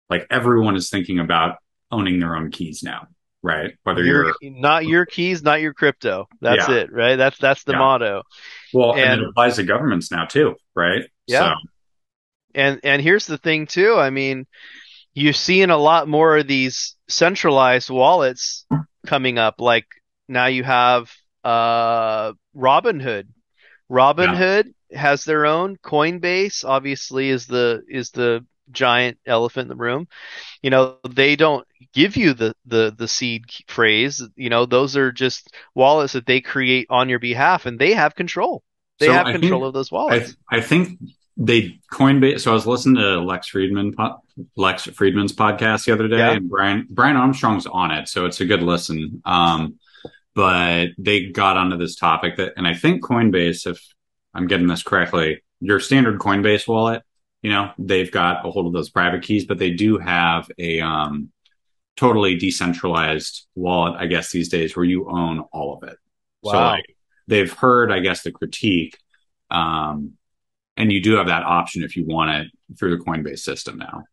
like 0.08 0.26
everyone 0.30 0.76
is 0.76 0.88
thinking 0.88 1.18
about 1.18 1.58
owning 1.90 2.20
their 2.20 2.36
own 2.36 2.50
keys 2.50 2.82
now, 2.82 3.08
right? 3.42 3.74
Whether 3.82 4.04
your, 4.04 4.34
you're 4.40 4.52
not 4.52 4.86
your 4.86 5.04
keys, 5.04 5.42
not 5.42 5.60
your 5.60 5.74
crypto. 5.74 6.28
That's 6.40 6.68
yeah. 6.68 6.76
it, 6.76 6.92
right? 6.92 7.16
That's 7.16 7.38
that's 7.38 7.64
the 7.64 7.72
yeah. 7.72 7.78
motto. 7.78 8.22
Well, 8.72 8.92
and, 8.92 9.00
and, 9.00 9.22
it 9.22 9.28
applies 9.28 9.56
to 9.56 9.64
governments 9.64 10.10
now 10.10 10.26
too, 10.26 10.56
right? 10.74 11.04
Yeah. 11.26 11.54
So. 11.54 11.54
And 12.54 12.80
and 12.84 13.02
here's 13.02 13.26
the 13.26 13.38
thing 13.38 13.66
too. 13.66 13.96
I 13.96 14.10
mean, 14.10 14.46
you're 15.16 15.32
seeing 15.32 15.70
a 15.70 15.76
lot 15.76 16.08
more 16.08 16.36
of 16.36 16.46
these 16.46 16.94
centralized 17.08 17.90
wallets 17.90 18.66
coming 19.06 19.38
up. 19.38 19.56
Like 19.58 19.86
now 20.28 20.46
you 20.46 20.62
have 20.62 21.10
uh 21.42 22.32
Robinhood. 22.56 23.26
Robinhood 23.90 24.64
yeah 24.66 24.72
has 24.92 25.24
their 25.24 25.46
own. 25.46 25.76
Coinbase 25.76 26.64
obviously 26.64 27.28
is 27.30 27.46
the 27.46 27.82
is 27.88 28.10
the 28.10 28.44
giant 28.70 29.18
elephant 29.26 29.64
in 29.64 29.68
the 29.68 29.82
room. 29.82 30.08
You 30.62 30.70
know, 30.70 30.98
they 31.08 31.36
don't 31.36 31.66
give 31.92 32.16
you 32.16 32.34
the 32.34 32.54
the 32.66 32.94
the 32.96 33.08
seed 33.08 33.44
phrase. 33.68 34.22
You 34.36 34.50
know, 34.50 34.66
those 34.66 34.96
are 34.96 35.12
just 35.12 35.54
wallets 35.74 36.12
that 36.14 36.26
they 36.26 36.40
create 36.40 36.86
on 36.90 37.08
your 37.08 37.18
behalf, 37.18 37.66
and 37.66 37.78
they 37.78 37.92
have 37.94 38.14
control. 38.14 38.62
They 38.98 39.06
so 39.06 39.12
have 39.12 39.26
I 39.26 39.32
control 39.32 39.60
think, 39.60 39.68
of 39.68 39.74
those 39.74 39.92
wallets. 39.92 40.36
I, 40.50 40.58
I, 40.58 40.60
think 40.60 40.98
they 41.36 41.78
Coinbase. 41.92 42.40
So 42.40 42.50
I 42.50 42.54
was 42.54 42.66
listening 42.66 42.96
to 42.96 43.20
Lex 43.20 43.50
Fridman 43.50 43.94
Lex 44.56 44.86
Fridman's 44.86 45.34
podcast 45.34 45.84
the 45.84 45.92
other 45.92 46.08
day, 46.08 46.18
yeah. 46.18 46.32
and 46.32 46.48
Brian 46.48 46.86
Brian 46.90 47.16
Armstrong's 47.16 47.66
on 47.66 47.90
it, 47.90 48.08
so 48.08 48.26
it's 48.26 48.40
a 48.40 48.44
good 48.44 48.62
listen. 48.62 49.22
Um, 49.24 49.78
but 50.34 50.88
they 50.98 51.26
got 51.26 51.56
onto 51.56 51.78
this 51.78 51.96
topic 51.96 52.36
that, 52.36 52.52
and 52.56 52.66
I 52.66 52.74
think 52.74 53.02
Coinbase, 53.02 53.66
if 53.66 53.82
I'm 54.34 54.46
getting 54.46 54.66
this 54.66 54.82
correctly, 54.82 55.42
your 55.60 55.80
standard 55.80 56.18
Coinbase 56.18 56.68
wallet, 56.68 57.02
you 57.40 57.50
know, 57.50 57.70
they've 57.78 58.10
got 58.10 58.46
a 58.46 58.50
hold 58.50 58.66
of 58.66 58.74
those 58.74 58.90
private 58.90 59.22
keys, 59.22 59.46
but 59.46 59.58
they 59.58 59.70
do 59.70 59.96
have 59.96 60.50
a 60.58 60.80
um, 60.80 61.32
totally 61.96 62.36
decentralized 62.36 63.46
wallet, 63.54 63.94
I 63.98 64.06
guess, 64.06 64.30
these 64.30 64.50
days 64.50 64.76
where 64.76 64.84
you 64.84 65.08
own 65.08 65.40
all 65.52 65.74
of 65.74 65.88
it. 65.88 65.96
Wow. 66.42 66.52
So 66.52 66.58
like 66.58 66.96
they've 67.26 67.52
heard, 67.52 67.90
I 67.90 68.00
guess, 68.00 68.22
the 68.22 68.32
critique. 68.32 68.98
Um, 69.50 70.14
and 70.76 70.92
you 70.92 71.02
do 71.02 71.16
have 71.16 71.26
that 71.26 71.42
option 71.42 71.82
if 71.82 71.96
you 71.96 72.04
want 72.04 72.30
it 72.30 72.78
through 72.78 72.96
the 72.96 73.04
Coinbase 73.04 73.40
system 73.40 73.78
now. 73.78 74.04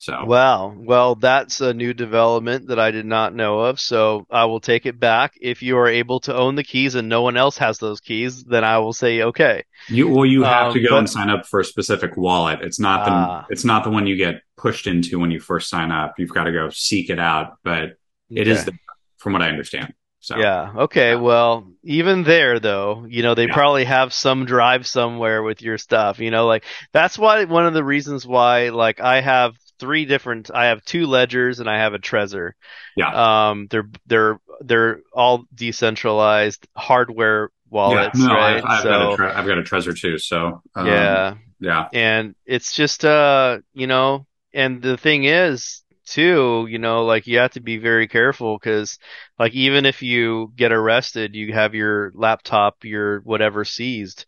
So 0.00 0.24
wow, 0.24 0.74
well, 0.74 1.14
that's 1.14 1.60
a 1.60 1.74
new 1.74 1.92
development 1.92 2.68
that 2.68 2.78
I 2.78 2.90
did 2.90 3.04
not 3.04 3.34
know 3.34 3.60
of. 3.60 3.78
So 3.78 4.26
I 4.30 4.46
will 4.46 4.58
take 4.58 4.86
it 4.86 4.98
back. 4.98 5.34
If 5.38 5.62
you 5.62 5.76
are 5.76 5.88
able 5.88 6.20
to 6.20 6.34
own 6.34 6.54
the 6.54 6.64
keys 6.64 6.94
and 6.94 7.06
no 7.10 7.20
one 7.20 7.36
else 7.36 7.58
has 7.58 7.76
those 7.76 8.00
keys, 8.00 8.42
then 8.44 8.64
I 8.64 8.78
will 8.78 8.94
say 8.94 9.20
okay. 9.24 9.64
You 9.88 10.08
well, 10.08 10.24
you 10.24 10.42
have 10.42 10.68
um, 10.68 10.72
to 10.72 10.80
go 10.80 10.88
but, 10.92 10.98
and 11.00 11.10
sign 11.10 11.28
up 11.28 11.44
for 11.44 11.60
a 11.60 11.64
specific 11.66 12.16
wallet. 12.16 12.60
It's 12.62 12.80
not 12.80 13.04
the 13.04 13.12
uh, 13.12 13.44
it's 13.50 13.66
not 13.66 13.84
the 13.84 13.90
one 13.90 14.06
you 14.06 14.16
get 14.16 14.40
pushed 14.56 14.86
into 14.86 15.18
when 15.18 15.30
you 15.30 15.38
first 15.38 15.68
sign 15.68 15.92
up. 15.92 16.14
You've 16.16 16.32
got 16.32 16.44
to 16.44 16.52
go 16.52 16.70
seek 16.70 17.10
it 17.10 17.18
out, 17.18 17.58
but 17.62 17.98
it 18.30 18.48
okay. 18.48 18.50
is 18.52 18.64
the, 18.64 18.72
from 19.18 19.34
what 19.34 19.42
I 19.42 19.50
understand. 19.50 19.92
So 20.20 20.36
yeah, 20.36 20.72
okay. 20.76 21.16
Well, 21.16 21.72
even 21.82 22.24
there 22.24 22.60
though, 22.60 23.06
you 23.08 23.22
know, 23.22 23.34
they 23.34 23.46
yeah. 23.46 23.54
probably 23.54 23.84
have 23.86 24.12
some 24.12 24.44
drive 24.44 24.86
somewhere 24.86 25.42
with 25.42 25.62
your 25.62 25.78
stuff. 25.78 26.18
You 26.18 26.30
know, 26.30 26.46
like 26.46 26.64
that's 26.92 27.18
why 27.18 27.44
one 27.44 27.66
of 27.66 27.72
the 27.72 27.82
reasons 27.82 28.26
why 28.26 28.68
like 28.68 29.00
I 29.00 29.22
have 29.22 29.54
three 29.78 30.04
different. 30.04 30.50
I 30.52 30.66
have 30.66 30.84
two 30.84 31.06
ledgers 31.06 31.58
and 31.58 31.70
I 31.70 31.78
have 31.78 31.94
a 31.94 31.98
Trezor. 31.98 32.52
Yeah. 32.96 33.48
Um, 33.48 33.66
they're 33.70 33.88
they're 34.06 34.40
they're 34.60 35.00
all 35.12 35.44
decentralized 35.54 36.68
hardware 36.76 37.50
wallets, 37.70 38.18
yeah, 38.18 38.26
no, 38.26 38.34
right? 38.34 38.56
I've, 38.56 38.64
I've 38.64 38.82
so, 38.82 38.88
got 38.90 39.12
a 39.12 39.16
tre- 39.16 39.32
I've 39.32 39.46
got 39.46 39.58
a 39.58 39.62
Trezor 39.62 39.98
too. 39.98 40.18
So 40.18 40.62
um, 40.74 40.86
yeah, 40.86 41.34
yeah, 41.60 41.88
and 41.92 42.34
it's 42.44 42.74
just 42.74 43.04
uh, 43.04 43.60
you 43.72 43.86
know, 43.86 44.26
and 44.52 44.82
the 44.82 44.96
thing 44.96 45.24
is 45.24 45.82
too, 46.10 46.66
you 46.68 46.78
know, 46.78 47.04
like 47.04 47.26
you 47.26 47.38
have 47.38 47.52
to 47.52 47.60
be 47.60 47.78
very 47.78 48.08
careful 48.08 48.58
because, 48.58 48.98
like, 49.38 49.54
even 49.54 49.86
if 49.86 50.02
you 50.02 50.52
get 50.56 50.72
arrested, 50.72 51.34
you 51.34 51.52
have 51.52 51.74
your 51.74 52.12
laptop, 52.14 52.84
your 52.84 53.20
whatever 53.20 53.64
seized. 53.64 54.26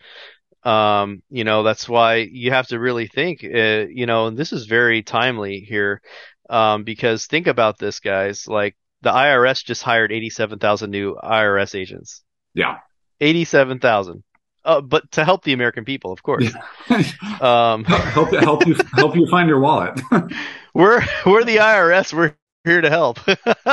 Um, 0.62 1.22
you 1.28 1.42
know, 1.42 1.64
that's 1.64 1.88
why 1.88 2.28
you 2.30 2.52
have 2.52 2.68
to 2.68 2.78
really 2.78 3.08
think, 3.08 3.42
uh, 3.44 3.86
you 3.90 4.06
know, 4.06 4.28
and 4.28 4.36
this 4.36 4.52
is 4.52 4.66
very 4.66 5.02
timely 5.02 5.60
here. 5.60 6.00
Um, 6.48 6.84
because 6.84 7.26
think 7.26 7.48
about 7.48 7.78
this, 7.78 7.98
guys. 7.98 8.46
Like 8.46 8.76
the 9.00 9.10
IRS 9.10 9.64
just 9.64 9.82
hired 9.82 10.12
87,000 10.12 10.90
new 10.90 11.16
IRS 11.16 11.74
agents. 11.74 12.22
Yeah. 12.54 12.78
87,000. 13.20 14.22
Uh, 14.64 14.80
but 14.80 15.10
to 15.12 15.24
help 15.24 15.42
the 15.42 15.52
American 15.52 15.84
people, 15.84 16.12
of 16.12 16.22
course. 16.22 16.54
um, 17.40 17.84
help 17.84 18.30
help 18.30 18.66
you 18.66 18.76
help 18.94 19.16
you 19.16 19.26
find 19.26 19.48
your 19.48 19.58
wallet. 19.58 20.00
we're 20.74 21.02
we're 21.26 21.44
the 21.44 21.56
IRS. 21.56 22.12
We're 22.12 22.34
here 22.64 22.80
to 22.80 22.90
help. 22.90 23.18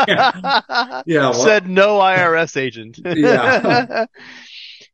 yeah. 0.08 1.02
yeah 1.06 1.32
Said 1.32 1.68
no 1.70 2.00
IRS 2.00 2.58
agent. 2.58 3.00
yeah. 3.04 3.64
Yeah. 3.64 4.06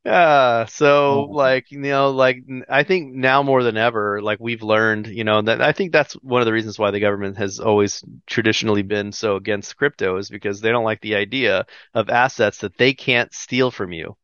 Uh, 0.05 0.67
so 0.67 1.23
like, 1.31 1.71
you 1.71 1.79
know, 1.79 2.11
like 2.11 2.43
I 2.69 2.83
think 2.83 3.15
now 3.15 3.41
more 3.41 3.63
than 3.63 3.75
ever, 3.75 4.21
like 4.21 4.39
we've 4.39 4.61
learned, 4.61 5.07
you 5.07 5.23
know, 5.23 5.41
that 5.41 5.61
I 5.63 5.71
think 5.71 5.91
that's 5.91 6.13
one 6.21 6.41
of 6.41 6.45
the 6.45 6.53
reasons 6.53 6.77
why 6.77 6.91
the 6.91 6.99
government 6.99 7.37
has 7.37 7.59
always 7.59 8.03
traditionally 8.27 8.83
been 8.83 9.11
so 9.11 9.35
against 9.35 9.75
crypto 9.77 10.17
is 10.17 10.29
because 10.29 10.61
they 10.61 10.69
don't 10.69 10.83
like 10.83 11.01
the 11.01 11.15
idea 11.15 11.65
of 11.95 12.09
assets 12.11 12.59
that 12.59 12.77
they 12.77 12.93
can't 12.93 13.33
steal 13.33 13.71
from 13.71 13.93
you. 13.93 14.15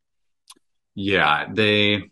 Yeah. 0.93 1.47
They, 1.51 2.11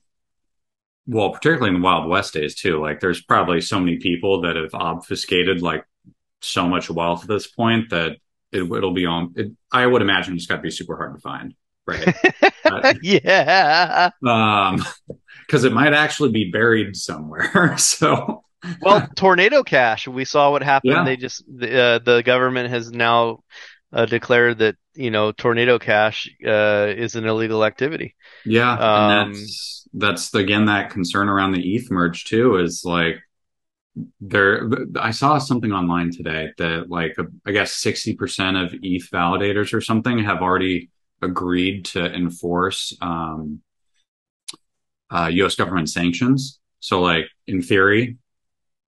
well, 1.09 1.31
particularly 1.31 1.69
in 1.75 1.81
the 1.81 1.85
Wild 1.85 2.07
West 2.07 2.33
days 2.33 2.55
too, 2.55 2.79
like 2.81 2.99
there's 2.99 3.21
probably 3.21 3.61
so 3.61 3.79
many 3.79 3.97
people 3.97 4.41
that 4.41 4.55
have 4.55 4.73
obfuscated 4.73 5.61
like 5.61 5.83
so 6.41 6.67
much 6.67 6.89
wealth 6.89 7.23
at 7.23 7.27
this 7.27 7.47
point 7.47 7.89
that 7.89 8.17
it, 8.51 8.67
will 8.67 8.93
be 8.93 9.05
on, 9.05 9.33
it, 9.35 9.51
I 9.71 9.85
would 9.85 10.01
imagine 10.01 10.35
it's 10.35 10.45
got 10.45 10.57
to 10.57 10.61
be 10.61 10.71
super 10.71 10.95
hard 10.95 11.15
to 11.15 11.21
find 11.21 11.53
right? 11.89 12.97
yeah. 13.01 14.09
Um, 14.25 14.83
because 15.45 15.63
it 15.63 15.73
might 15.73 15.93
actually 15.93 16.31
be 16.31 16.51
buried 16.51 16.95
somewhere. 16.95 17.77
so, 17.77 18.43
well, 18.81 19.07
tornado 19.15 19.63
cash. 19.63 20.07
We 20.07 20.25
saw 20.25 20.51
what 20.51 20.63
happened. 20.63 20.93
Yeah. 20.93 21.03
They 21.05 21.17
just 21.17 21.43
the, 21.47 21.81
uh, 21.81 21.99
the 21.99 22.21
government 22.23 22.69
has 22.69 22.91
now 22.91 23.43
uh, 23.91 24.05
declared 24.05 24.59
that 24.59 24.75
you 24.99 25.11
know 25.11 25.31
tornado 25.31 25.79
cash 25.79 26.29
uh, 26.45 26.87
is 26.95 27.15
an 27.15 27.25
illegal 27.25 27.63
activity. 27.65 28.15
yeah, 28.45 28.73
Um, 28.73 29.11
and 29.11 29.35
that's 29.41 29.87
that's 29.93 30.33
again 30.33 30.65
that 30.65 30.91
concern 30.91 31.29
around 31.29 31.51
the 31.53 31.75
ETH 31.75 31.89
merge 31.91 32.25
too 32.25 32.57
is 32.57 32.83
like 32.85 33.17
there. 34.21 34.69
I 34.99 35.11
saw 35.11 35.37
something 35.39 35.71
online 35.71 36.11
today 36.11 36.49
that 36.57 36.89
like 36.89 37.15
I 37.45 37.51
guess 37.51 37.73
sixty 37.73 38.15
percent 38.15 38.57
of 38.57 38.73
ETH 38.81 39.09
validators 39.11 39.73
or 39.73 39.81
something 39.81 40.19
have 40.23 40.41
already 40.41 40.89
agreed 41.21 41.85
to 41.85 42.05
enforce 42.13 42.95
um, 43.01 43.61
uh, 45.09 45.29
U.S. 45.31 45.55
government 45.55 45.89
sanctions. 45.89 46.59
So, 46.79 47.01
like 47.01 47.25
in 47.47 47.61
theory, 47.61 48.17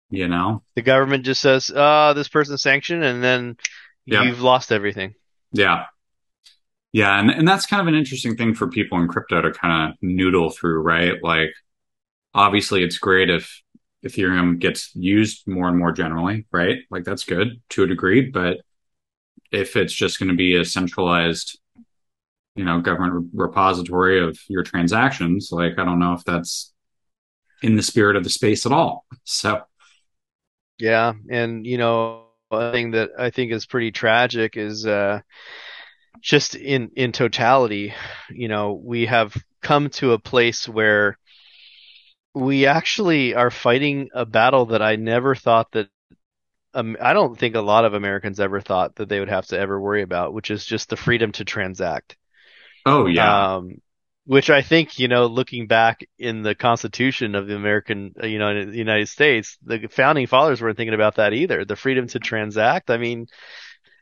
you 0.10 0.28
know, 0.28 0.64
The 0.76 0.82
government 0.82 1.26
just 1.26 1.42
says, 1.42 1.70
"Uh, 1.70 2.14
this 2.14 2.28
person's 2.28 2.62
sanctioned," 2.62 3.04
and 3.04 3.24
then 3.24 3.58
Yeah. 4.06 4.24
you've 4.24 4.42
lost 4.42 4.72
everything. 4.72 5.16
Yeah. 5.52 5.86
Yeah, 6.96 7.20
and, 7.20 7.30
and 7.30 7.46
that's 7.46 7.66
kind 7.66 7.82
of 7.82 7.88
an 7.88 7.96
interesting 7.96 8.38
thing 8.38 8.54
for 8.54 8.70
people 8.70 8.98
in 9.02 9.10
crypto 9.10 9.42
to 9.42 9.52
kind 9.52 9.92
of 9.92 9.98
noodle 10.02 10.50
through, 10.50 10.80
right? 10.82 11.22
Like 11.22 11.50
obviously 12.34 12.86
it's 12.86 13.00
great 13.00 13.30
if 13.30 13.62
Ethereum 14.06 14.60
gets 14.60 14.96
used 14.96 15.46
more 15.46 15.68
and 15.68 15.78
more 15.78 15.92
generally, 15.92 16.48
right? 16.54 16.78
Like 16.90 17.04
that's 17.04 17.26
good 17.26 17.62
to 17.72 17.84
a 17.84 17.88
degree, 17.88 18.30
but 18.32 18.60
if 19.52 19.76
it's 19.76 19.92
just 19.92 20.20
going 20.20 20.30
to 20.30 20.38
be 20.38 20.56
a 20.56 20.64
centralized, 20.64 21.60
you 22.56 22.64
know, 22.64 22.80
government 22.80 23.30
repository 23.34 24.26
of 24.26 24.40
your 24.48 24.64
transactions, 24.64 25.50
like 25.52 25.78
I 25.78 25.84
don't 25.84 26.00
know 26.00 26.14
if 26.14 26.24
that's 26.24 26.74
in 27.62 27.76
the 27.76 27.84
spirit 27.84 28.16
of 28.16 28.24
the 28.24 28.30
space 28.30 28.66
at 28.66 28.72
all. 28.72 29.06
So, 29.26 29.64
Yeah, 30.80 31.12
and 31.30 31.68
you 31.68 31.78
know, 31.78 32.28
a 32.52 32.72
thing 32.72 32.92
that 32.92 33.10
I 33.20 33.32
think 33.32 33.52
is 33.52 33.66
pretty 33.66 33.92
tragic 33.92 34.56
is 34.56 34.86
uh, 34.86 35.20
just 36.22 36.56
in 36.56 36.92
in 36.96 37.12
totality, 37.12 37.94
you 38.30 38.48
know, 38.48 38.74
we 38.74 39.06
have 39.06 39.36
come 39.62 39.90
to 39.90 40.14
a 40.14 40.20
place 40.20 40.68
where 40.68 41.18
we 42.34 42.66
actually 42.66 43.34
are 43.34 43.52
fighting 43.52 44.10
a 44.14 44.26
battle 44.26 44.68
that 44.68 44.82
I 44.82 44.98
never 44.98 45.36
thought 45.36 45.72
that 45.72 45.90
um, 46.74 46.98
I 47.02 47.14
don't 47.14 47.38
think 47.38 47.56
a 47.56 47.62
lot 47.62 47.86
of 47.86 47.94
Americans 47.94 48.40
ever 48.40 48.60
thought 48.60 48.96
that 48.96 49.08
they 49.08 49.20
would 49.20 49.30
have 49.30 49.48
to 49.48 49.58
ever 49.60 49.80
worry 49.80 50.02
about, 50.02 50.34
which 50.34 50.52
is 50.52 50.66
just 50.66 50.90
the 50.90 50.98
freedom 50.98 51.32
to 51.34 51.46
transact. 51.46 52.18
oh 52.86 53.08
yeah. 53.08 53.56
Um, 53.56 53.82
which 54.26 54.50
I 54.50 54.64
think, 54.64 54.98
you 54.98 55.08
know, 55.08 55.28
looking 55.28 55.68
back 55.68 56.04
in 56.18 56.42
the 56.42 56.56
Constitution 56.56 57.36
of 57.36 57.48
the 57.48 57.56
American, 57.56 58.16
uh, 58.22 58.26
you 58.26 58.40
know, 58.40 58.66
the 58.66 58.76
United 58.76 59.08
States, 59.08 59.58
the 59.64 59.88
founding 59.88 60.26
fathers 60.26 60.62
weren't 60.62 60.78
thinking 60.78 60.96
about 60.96 61.16
that 61.16 61.34
either. 61.34 61.64
The 61.64 61.76
freedom 61.76 62.08
to 62.08 62.20
transact. 62.20 62.90
I 62.90 62.98
mean, 62.98 63.28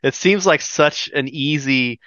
it 0.04 0.14
seems 0.14 0.46
like 0.46 0.62
such 0.62 1.10
an 1.14 1.28
easy, 1.28 2.00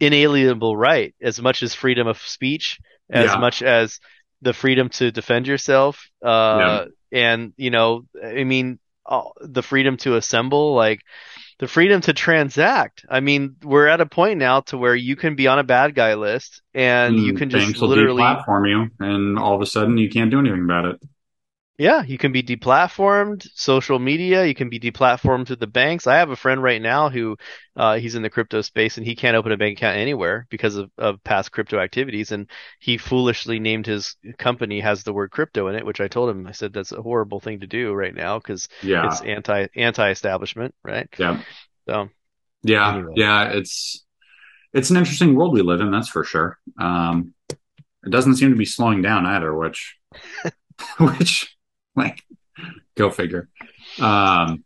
inalienable 0.00 0.76
right, 0.76 1.14
as 1.22 1.40
much 1.40 1.62
as 1.62 1.74
freedom 1.74 2.08
of 2.08 2.18
speech, 2.18 2.80
as 3.12 3.36
Yeah. 3.36 3.38
much 3.38 3.62
as 3.62 4.00
the 4.42 4.52
freedom 4.54 4.88
to 4.90 5.12
defend 5.12 5.46
yourself. 5.46 6.08
Uh, 6.24 6.86
and, 7.12 7.54
you 7.56 7.70
know, 7.70 8.06
I 8.24 8.44
mean, 8.44 8.80
uh, 9.06 9.22
the 9.40 9.62
freedom 9.62 9.96
to 9.98 10.16
assemble, 10.16 10.74
like, 10.74 11.00
the 11.60 11.68
freedom 11.68 12.00
to 12.02 12.12
transact. 12.12 13.04
I 13.08 13.20
mean, 13.20 13.56
we're 13.62 13.88
at 13.88 14.00
a 14.00 14.06
point 14.06 14.38
now 14.38 14.60
to 14.62 14.78
where 14.78 14.96
you 14.96 15.16
can 15.16 15.36
be 15.36 15.48
on 15.48 15.58
a 15.60 15.64
bad 15.64 15.94
guy 15.94 16.14
list 16.14 16.62
and 16.74 17.18
you 17.20 17.32
Mm, 17.32 17.38
can 17.38 17.50
just 17.50 17.76
literally, 17.76 18.16
platform 18.16 18.66
you, 18.66 18.90
and 19.00 19.38
all 19.38 19.54
of 19.54 19.60
a 19.60 19.66
sudden 19.66 19.98
you 19.98 20.08
can't 20.08 20.30
do 20.30 20.38
anything 20.40 20.64
about 20.64 20.84
it. 20.86 20.96
Yeah, 21.78 22.02
you 22.02 22.18
can 22.18 22.32
be 22.32 22.42
deplatformed, 22.42 23.48
social 23.54 23.98
media, 23.98 24.44
you 24.44 24.54
can 24.54 24.68
be 24.68 24.78
deplatformed 24.78 25.46
to 25.46 25.56
the 25.56 25.66
banks. 25.66 26.06
I 26.06 26.16
have 26.16 26.30
a 26.30 26.36
friend 26.36 26.62
right 26.62 26.80
now 26.80 27.08
who, 27.08 27.36
uh, 27.76 27.96
he's 27.96 28.14
in 28.14 28.22
the 28.22 28.30
crypto 28.30 28.60
space 28.60 28.98
and 28.98 29.06
he 29.06 29.16
can't 29.16 29.36
open 29.36 29.52
a 29.52 29.56
bank 29.56 29.78
account 29.78 29.96
anywhere 29.96 30.46
because 30.50 30.76
of, 30.76 30.90
of 30.98 31.24
past 31.24 31.50
crypto 31.50 31.80
activities. 31.80 32.30
And 32.30 32.48
he 32.78 32.98
foolishly 32.98 33.58
named 33.58 33.86
his 33.86 34.16
company 34.38 34.80
has 34.80 35.02
the 35.02 35.14
word 35.14 35.30
crypto 35.32 35.68
in 35.68 35.74
it, 35.74 35.86
which 35.86 36.00
I 36.00 36.08
told 36.08 36.30
him, 36.30 36.46
I 36.46 36.52
said, 36.52 36.72
that's 36.72 36.92
a 36.92 37.02
horrible 37.02 37.40
thing 37.40 37.60
to 37.60 37.66
do 37.66 37.92
right 37.94 38.14
now 38.14 38.38
because 38.38 38.68
Yeah, 38.82 39.02
it's 39.02 39.20
anti, 39.22 39.66
anti-establishment, 39.74 40.74
right? 40.84 41.08
yeah, 41.18 41.42
So, 41.88 42.08
yeah, 42.62 43.00
Anyway. 43.00 43.14
yeah. 43.14 43.50
It's 43.50 44.04
it's 44.74 44.90
an 44.90 44.98
interesting 44.98 45.34
world 45.36 45.54
we 45.54 45.62
live 45.62 45.80
in, 45.80 45.90
that's 45.90 46.08
for 46.08 46.24
sure. 46.24 46.58
Um, 46.78 47.34
it 48.04 48.10
doesn't 48.10 48.36
seem 48.36 48.50
to 48.50 48.56
be 48.56 48.64
slowing 48.66 49.02
down 49.02 49.26
either, 49.26 49.54
which 49.54 49.96
which 50.98 51.56
like 51.96 52.22
go 52.96 53.10
figure. 53.10 53.48
Um, 54.00 54.64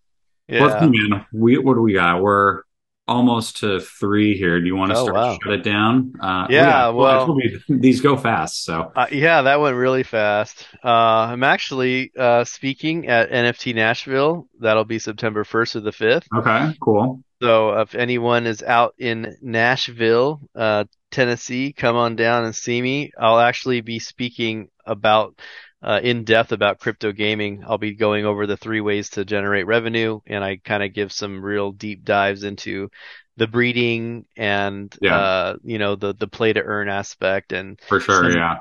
yeah. 0.48 0.64
let's 0.64 0.80
see, 0.80 0.88
man. 1.08 1.26
We 1.32 1.58
what 1.58 1.74
do 1.74 1.80
we 1.82 1.94
got? 1.94 2.22
We're 2.22 2.62
almost 3.08 3.58
to 3.58 3.78
three 3.78 4.36
here. 4.36 4.58
Do 4.60 4.66
you 4.66 4.74
want 4.74 4.90
to 4.90 4.98
Oh, 4.98 5.04
start 5.04 5.14
wow. 5.16 5.38
shut 5.40 5.52
it 5.52 5.62
down? 5.62 6.12
Uh, 6.20 6.46
Yeah, 6.50 6.86
I 6.86 6.90
well- 6.90 7.36
these 7.68 8.00
go 8.00 8.16
fast, 8.16 8.64
so 8.64 8.90
Uh, 8.96 9.06
yeah, 9.12 9.42
that 9.42 9.60
went 9.60 9.76
really 9.76 10.02
fast. 10.02 10.66
Uh, 10.84 10.88
I'm 11.30 11.44
actually 11.44 12.10
uh, 12.18 12.42
speaking 12.42 13.06
at 13.06 13.30
NFT 13.30 13.76
Nashville. 13.76 14.48
That'll 14.58 14.84
be 14.84 14.98
September 14.98 15.44
1st 15.44 15.72
to 15.72 15.80
the 15.82 15.92
5th. 15.92 16.24
okay, 16.36 16.74
cool. 16.80 17.22
So 17.40 17.78
if 17.78 17.94
anyone 17.94 18.44
is 18.46 18.62
out 18.64 18.94
in 18.98 19.36
Nashville, 19.40 20.40
uh, 20.56 20.84
Tennessee, 21.12 21.72
come 21.72 21.94
on 21.94 22.16
down 22.16 22.44
and 22.44 22.56
see 22.56 22.80
me. 22.82 23.12
I'll 23.20 23.38
actually 23.38 23.82
be 23.82 23.98
speaking 24.00 24.68
about 24.84 25.38
uh, 25.82 26.00
in 26.02 26.24
depth 26.24 26.52
about 26.52 26.80
crypto 26.80 27.12
gaming. 27.12 27.64
I'll 27.66 27.78
be 27.78 27.94
going 27.94 28.24
over 28.24 28.46
the 28.46 28.56
three 28.56 28.80
ways 28.80 29.10
to 29.10 29.24
generate 29.24 29.66
revenue, 29.66 30.20
and 30.26 30.42
I 30.44 30.56
kind 30.56 30.82
of 30.82 30.92
give 30.94 31.12
some 31.12 31.42
real 31.44 31.72
deep 31.72 32.04
dives 32.04 32.42
into 32.44 32.90
the 33.36 33.46
breeding 33.46 34.24
and 34.36 34.94
Yeah. 35.00 35.16
uh, 35.16 35.56
you 35.62 35.78
know 35.78 35.94
the 35.96 36.14
the 36.14 36.26
play 36.28 36.52
to 36.52 36.62
earn 36.62 36.88
aspect 36.88 37.52
and 37.52 37.80
For 37.88 38.00
sure, 38.00 38.30
Some- 38.30 38.36
yeah. 38.36 38.58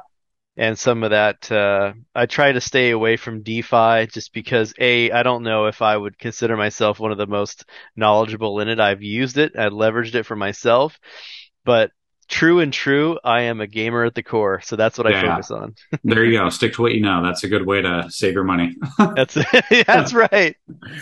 and 0.57 0.77
some 0.79 1.03
of 1.03 1.11
that 1.11 1.51
uh, 1.51 1.93
I 2.13 2.25
try 2.27 2.51
to 2.51 2.61
stay 2.61 2.91
away 2.91 3.17
from 3.17 3.43
DeFi 3.43 4.07
just 4.07 4.33
because 4.33 4.73
a 4.79 5.11
I 5.11 5.23
don't 5.23 5.43
know 5.43 5.65
if 5.67 5.81
I 5.81 5.95
would 5.97 6.17
consider 6.17 6.55
myself 6.57 6.99
one 6.99 7.11
of 7.11 7.17
the 7.17 7.27
most 7.27 7.65
knowledgeable 7.95 8.59
in 8.61 8.69
it. 8.69 8.79
I've 8.79 9.03
used 9.03 9.37
it, 9.37 9.57
I've 9.57 9.73
leveraged 9.73 10.15
it 10.15 10.23
for 10.25 10.35
myself, 10.35 10.97
but 11.65 11.91
true 12.27 12.59
and 12.59 12.71
true, 12.71 13.19
I 13.23 13.41
am 13.43 13.61
a 13.61 13.67
gamer 13.67 14.03
at 14.05 14.15
the 14.15 14.23
core, 14.23 14.61
so 14.61 14.75
that's 14.75 14.97
what 14.97 15.07
I 15.07 15.21
focus 15.21 15.51
on. 15.51 15.75
There 16.03 16.23
you 16.23 16.37
go. 16.37 16.49
Stick 16.49 16.73
to 16.73 16.81
what 16.81 16.93
you 16.93 17.01
know. 17.01 17.23
That's 17.23 17.43
a 17.43 17.47
good 17.47 17.65
way 17.65 17.81
to 17.81 18.05
save 18.09 18.33
your 18.33 18.43
money. 18.43 18.75
That's 19.15 19.37
that's 19.87 20.13
right. 20.13 20.55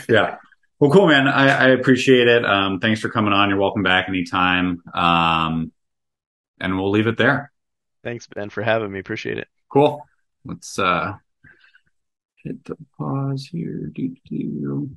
yeah. 0.10 0.38
Well, 0.80 0.92
cool, 0.92 1.08
man. 1.08 1.28
I, 1.28 1.48
I 1.48 1.68
appreciate 1.70 2.28
it. 2.28 2.46
Um, 2.46 2.80
thanks 2.80 3.00
for 3.00 3.10
coming 3.10 3.32
on. 3.32 3.50
You're 3.50 3.60
welcome 3.60 3.84
back 3.84 4.10
anytime. 4.10 4.82
Um, 4.94 5.72
and 6.60 6.78
we'll 6.78 6.92
leave 6.92 7.08
it 7.08 7.18
there. 7.18 7.52
Thanks 8.04 8.28
Ben 8.28 8.50
for 8.50 8.62
having 8.64 8.92
me. 8.92 9.00
Appreciate 9.00 9.38
it. 9.38 9.48
Cool. 9.70 10.06
Let's 10.46 10.78
uh 10.78 11.14
hit 12.44 12.64
the 12.66 12.76
pause 12.98 13.48
here. 13.50 13.90
Doo-doo. 13.94 14.90